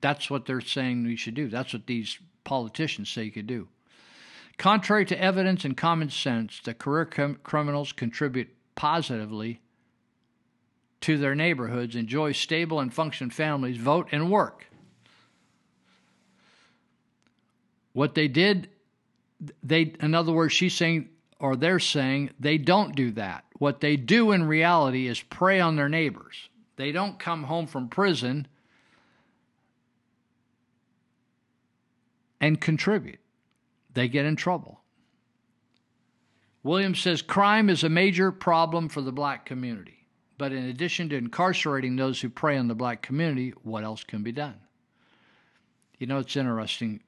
[0.00, 1.48] That's what they're saying we should do.
[1.48, 3.68] That's what these politicians say you could do.
[4.56, 9.60] Contrary to evidence and common sense, the career com- criminals contribute positively
[11.02, 14.66] to their neighborhoods, enjoy stable and functioning families, vote, and work.
[17.92, 18.70] What they did,
[19.62, 21.08] they, in other words, she's saying,
[21.38, 23.44] or they're saying, they don't do that.
[23.58, 26.48] What they do in reality is prey on their neighbors.
[26.76, 28.46] They don't come home from prison
[32.40, 33.20] and contribute,
[33.92, 34.80] they get in trouble.
[36.62, 40.06] Williams says crime is a major problem for the black community.
[40.38, 44.22] But in addition to incarcerating those who prey on the black community, what else can
[44.22, 44.56] be done?
[45.98, 47.00] You know, it's interesting.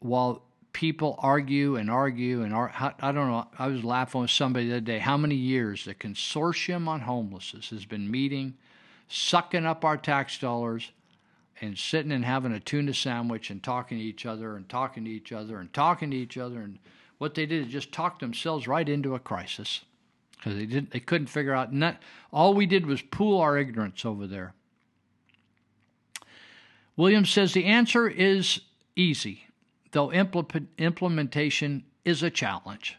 [0.00, 4.74] While people argue and argue and I don't know, I was laughing with somebody the
[4.74, 4.98] other day.
[4.98, 8.54] How many years the Consortium on Homelessness has been meeting,
[9.08, 10.92] sucking up our tax dollars,
[11.62, 15.10] and sitting and having a tuna sandwich and talking to each other and talking to
[15.10, 16.60] each other and talking to each other.
[16.60, 16.80] And
[17.18, 19.82] what they did is just talk themselves right into a crisis
[20.36, 21.98] because they didn't they couldn't figure out not,
[22.32, 24.54] all we did was pool our ignorance over there.
[26.96, 28.60] Williams says the answer is
[28.96, 29.46] easy
[29.92, 32.98] though implement, implementation is a challenge.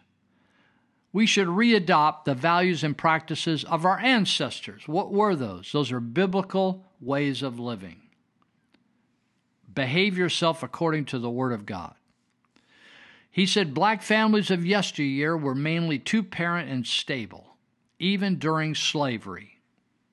[1.11, 4.88] We should readopt the values and practices of our ancestors.
[4.88, 5.72] What were those?
[5.72, 8.03] Those are biblical ways of living
[9.74, 11.95] behave yourself according to the word of god
[13.34, 17.58] he said black families of yesteryear were mainly two parent and stable,
[17.98, 19.58] even during slavery.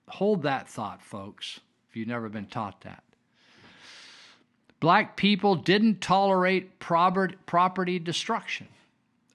[0.09, 3.05] Hold that thought, folks, if you've never been taught that.
[4.81, 8.69] Black people didn't tolerate property destruction.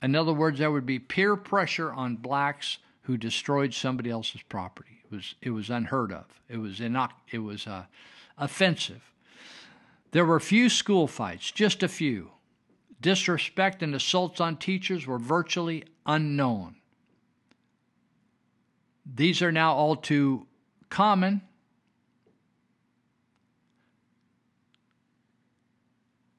[0.01, 5.03] In other words, there would be peer pressure on blacks who destroyed somebody else's property.
[5.03, 6.25] It was, it was unheard of.
[6.49, 7.85] It was, inoc- it was uh,
[8.35, 9.11] offensive.
[10.15, 12.31] There were few school fights, just a few.
[13.01, 16.77] Disrespect and assaults on teachers were virtually unknown.
[19.05, 20.47] These are now all too
[20.89, 21.41] common.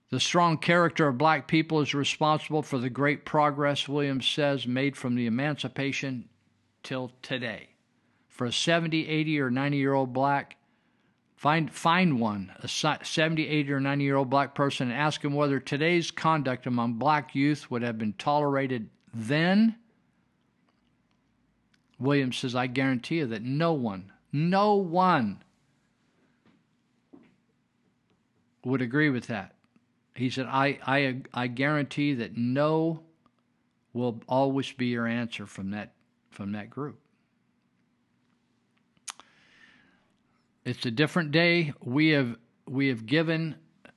[0.09, 4.97] The strong character of black people is responsible for the great progress, Williams says, made
[4.97, 6.31] from the emancipation
[6.83, 7.69] till today.
[8.31, 10.57] For a 70, 80, or 90 year old black,
[11.37, 15.35] Find, find one, a 70, 80, or 90 year old black person, and ask him
[15.35, 19.77] whether today's conduct among black youth would have been tolerated then.
[21.99, 25.43] Williams says, I guarantee you that no one, no one
[28.65, 29.55] would agree with that.
[30.15, 33.03] He said, I, I, I guarantee that no
[33.93, 35.93] will always be your answer from that,
[36.31, 36.99] from that group.
[40.67, 41.73] It's a different day.
[41.81, 42.37] We have
[42.69, 43.55] we have given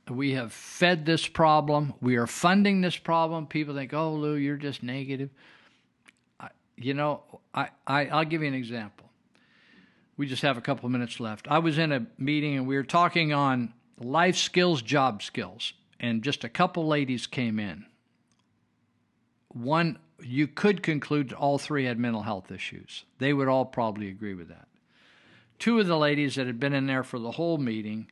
[0.08, 1.96] we have fed this problem.
[2.00, 3.48] We are funding this problem.
[3.48, 5.32] People think, "Oh, Lou, you're just negative."
[6.40, 7.24] I, you know,
[7.56, 9.10] I, I I'll give you an example.
[10.16, 11.48] We just have a couple of minutes left.
[11.50, 16.22] I was in a meeting and we were talking on life skills, job skills, and
[16.22, 17.86] just a couple ladies came in.
[19.48, 23.06] One, you could conclude all three had mental health issues.
[23.18, 24.69] They would all probably agree with that
[25.60, 28.10] two of the ladies that had been in there for the whole meeting,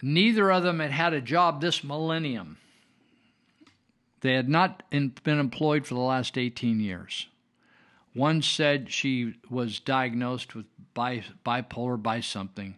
[0.00, 2.58] neither of them had had a job this millennium.
[4.20, 7.26] They had not in, been employed for the last 18 years.
[8.14, 12.76] One said she was diagnosed with bi, bipolar by something.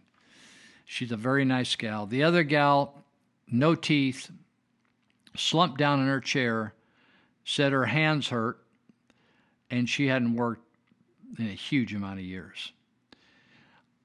[0.85, 2.05] She's a very nice gal.
[2.05, 3.03] The other gal,
[3.47, 4.31] no teeth,
[5.35, 6.73] slumped down in her chair,
[7.45, 8.59] said her hands hurt,
[9.69, 10.65] and she hadn't worked
[11.37, 12.73] in a huge amount of years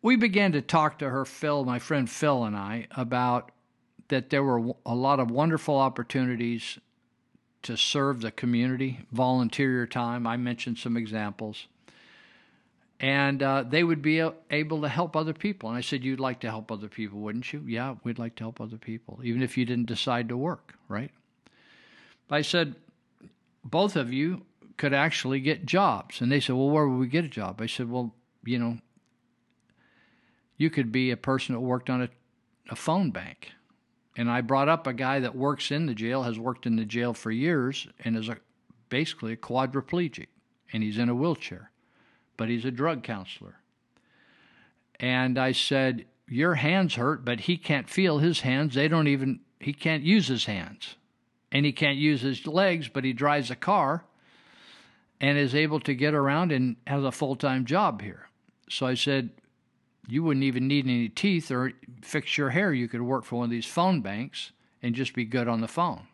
[0.04, 3.50] we began to talk to her, Phil, my friend Phil, and I, about
[4.08, 6.78] that there were a lot of wonderful opportunities
[7.62, 10.26] to serve the community, volunteer your time.
[10.26, 11.68] I mentioned some examples.
[13.00, 15.70] And uh, they would be able to help other people.
[15.70, 17.64] And I said, You'd like to help other people, wouldn't you?
[17.66, 21.10] Yeah, we'd like to help other people, even if you didn't decide to work, right?
[22.28, 22.74] But I said,
[23.64, 24.44] Both of you
[24.76, 26.20] could actually get jobs.
[26.20, 27.62] And they said, Well, where would we get a job?
[27.62, 28.78] I said, Well, you know,
[30.56, 32.08] you could be a person that worked on a,
[32.70, 33.52] a phone bank.
[34.16, 36.84] And I brought up a guy that works in the jail, has worked in the
[36.84, 38.36] jail for years, and is a,
[38.88, 40.28] basically a quadriplegic,
[40.72, 41.70] and he's in a wheelchair,
[42.36, 43.56] but he's a drug counselor.
[45.00, 48.74] And I said, Your hands hurt, but he can't feel his hands.
[48.74, 50.94] They don't even, he can't use his hands.
[51.50, 54.04] And he can't use his legs, but he drives a car
[55.20, 58.28] and is able to get around and has a full time job here.
[58.68, 59.30] So I said,
[60.06, 62.72] you wouldn't even need any teeth or fix your hair.
[62.72, 64.52] You could work for one of these phone banks
[64.82, 66.06] and just be good on the phone.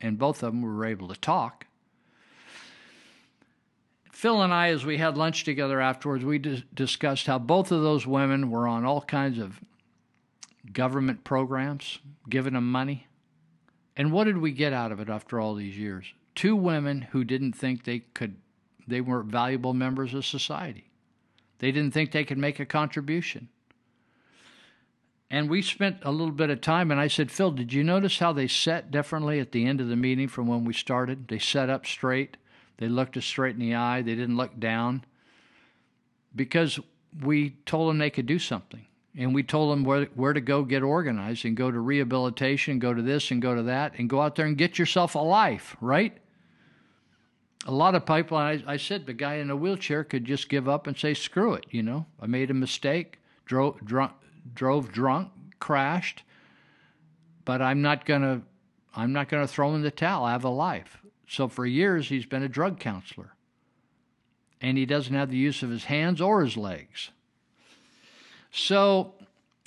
[0.00, 1.66] And both of them were able to talk.
[4.12, 7.82] Phil and I, as we had lunch together afterwards, we dis- discussed how both of
[7.82, 9.60] those women were on all kinds of
[10.72, 13.06] government programs, giving them money.
[13.96, 16.06] And what did we get out of it after all these years?
[16.34, 18.36] Two women who didn't think they could,
[18.86, 20.87] they weren't valuable members of society.
[21.58, 23.48] They didn't think they could make a contribution.
[25.30, 28.18] And we spent a little bit of time, and I said, Phil, did you notice
[28.18, 31.28] how they sat differently at the end of the meeting from when we started?
[31.28, 32.38] They sat up straight.
[32.78, 34.00] They looked us straight in the eye.
[34.00, 35.04] They didn't look down
[36.34, 36.80] because
[37.22, 38.86] we told them they could do something.
[39.16, 42.94] And we told them where, where to go get organized and go to rehabilitation, go
[42.94, 45.76] to this and go to that, and go out there and get yourself a life,
[45.80, 46.16] right?
[47.66, 50.68] A lot of people, I, I said the guy in a wheelchair could just give
[50.68, 54.12] up and say, screw it, you know, I made a mistake, drove drunk,
[54.54, 56.22] drove drunk, crashed,
[57.44, 58.42] but I'm not going to
[58.94, 60.24] I'm not going to throw in the towel.
[60.24, 60.98] I have a life.
[61.28, 63.34] So for years he's been a drug counselor.
[64.60, 67.10] And he doesn't have the use of his hands or his legs.
[68.50, 69.14] So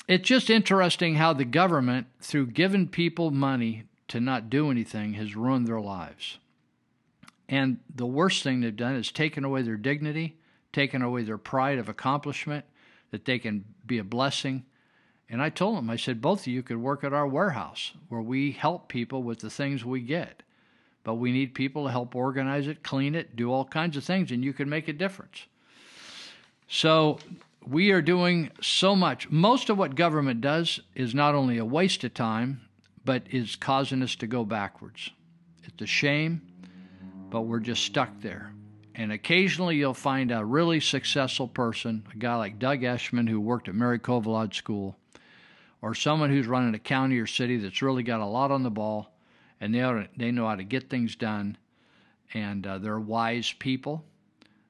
[0.07, 5.35] it's just interesting how the government, through giving people money to not do anything, has
[5.35, 6.39] ruined their lives.
[7.51, 10.37] And the worst thing they've done is taken away their dignity,
[10.71, 12.63] taken away their pride of accomplishment,
[13.11, 14.63] that they can be a blessing.
[15.29, 18.21] And I told them, I said, both of you could work at our warehouse where
[18.21, 20.43] we help people with the things we get.
[21.03, 24.31] But we need people to help organize it, clean it, do all kinds of things,
[24.31, 25.45] and you can make a difference.
[26.69, 27.19] So
[27.67, 29.29] we are doing so much.
[29.29, 32.61] Most of what government does is not only a waste of time,
[33.03, 35.09] but is causing us to go backwards.
[35.63, 36.43] It's a shame,
[37.31, 38.53] but we're just stuck there.
[38.93, 43.69] And occasionally you'll find a really successful person, a guy like Doug Eshman who worked
[43.69, 44.95] at Mary Kovalod School,
[45.81, 48.69] or someone who's running a county or city that's really got a lot on the
[48.69, 49.15] ball
[49.59, 51.57] and they, they know how to get things done
[52.33, 54.03] and uh, they're wise people.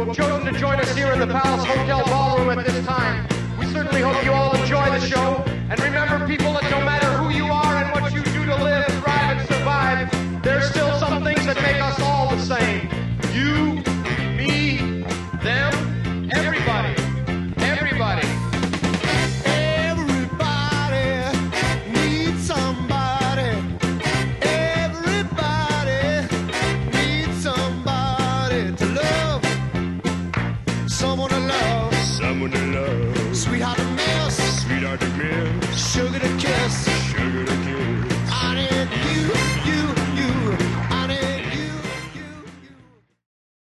[0.05, 3.27] have chosen to join us here in the Palace Hotel Ballroom at this time.
[3.59, 5.43] We certainly hope you all enjoy the show.
[5.69, 8.85] And remember, people, that no matter who you are and what you do to live,
[9.03, 10.80] thrive, and survive, there's still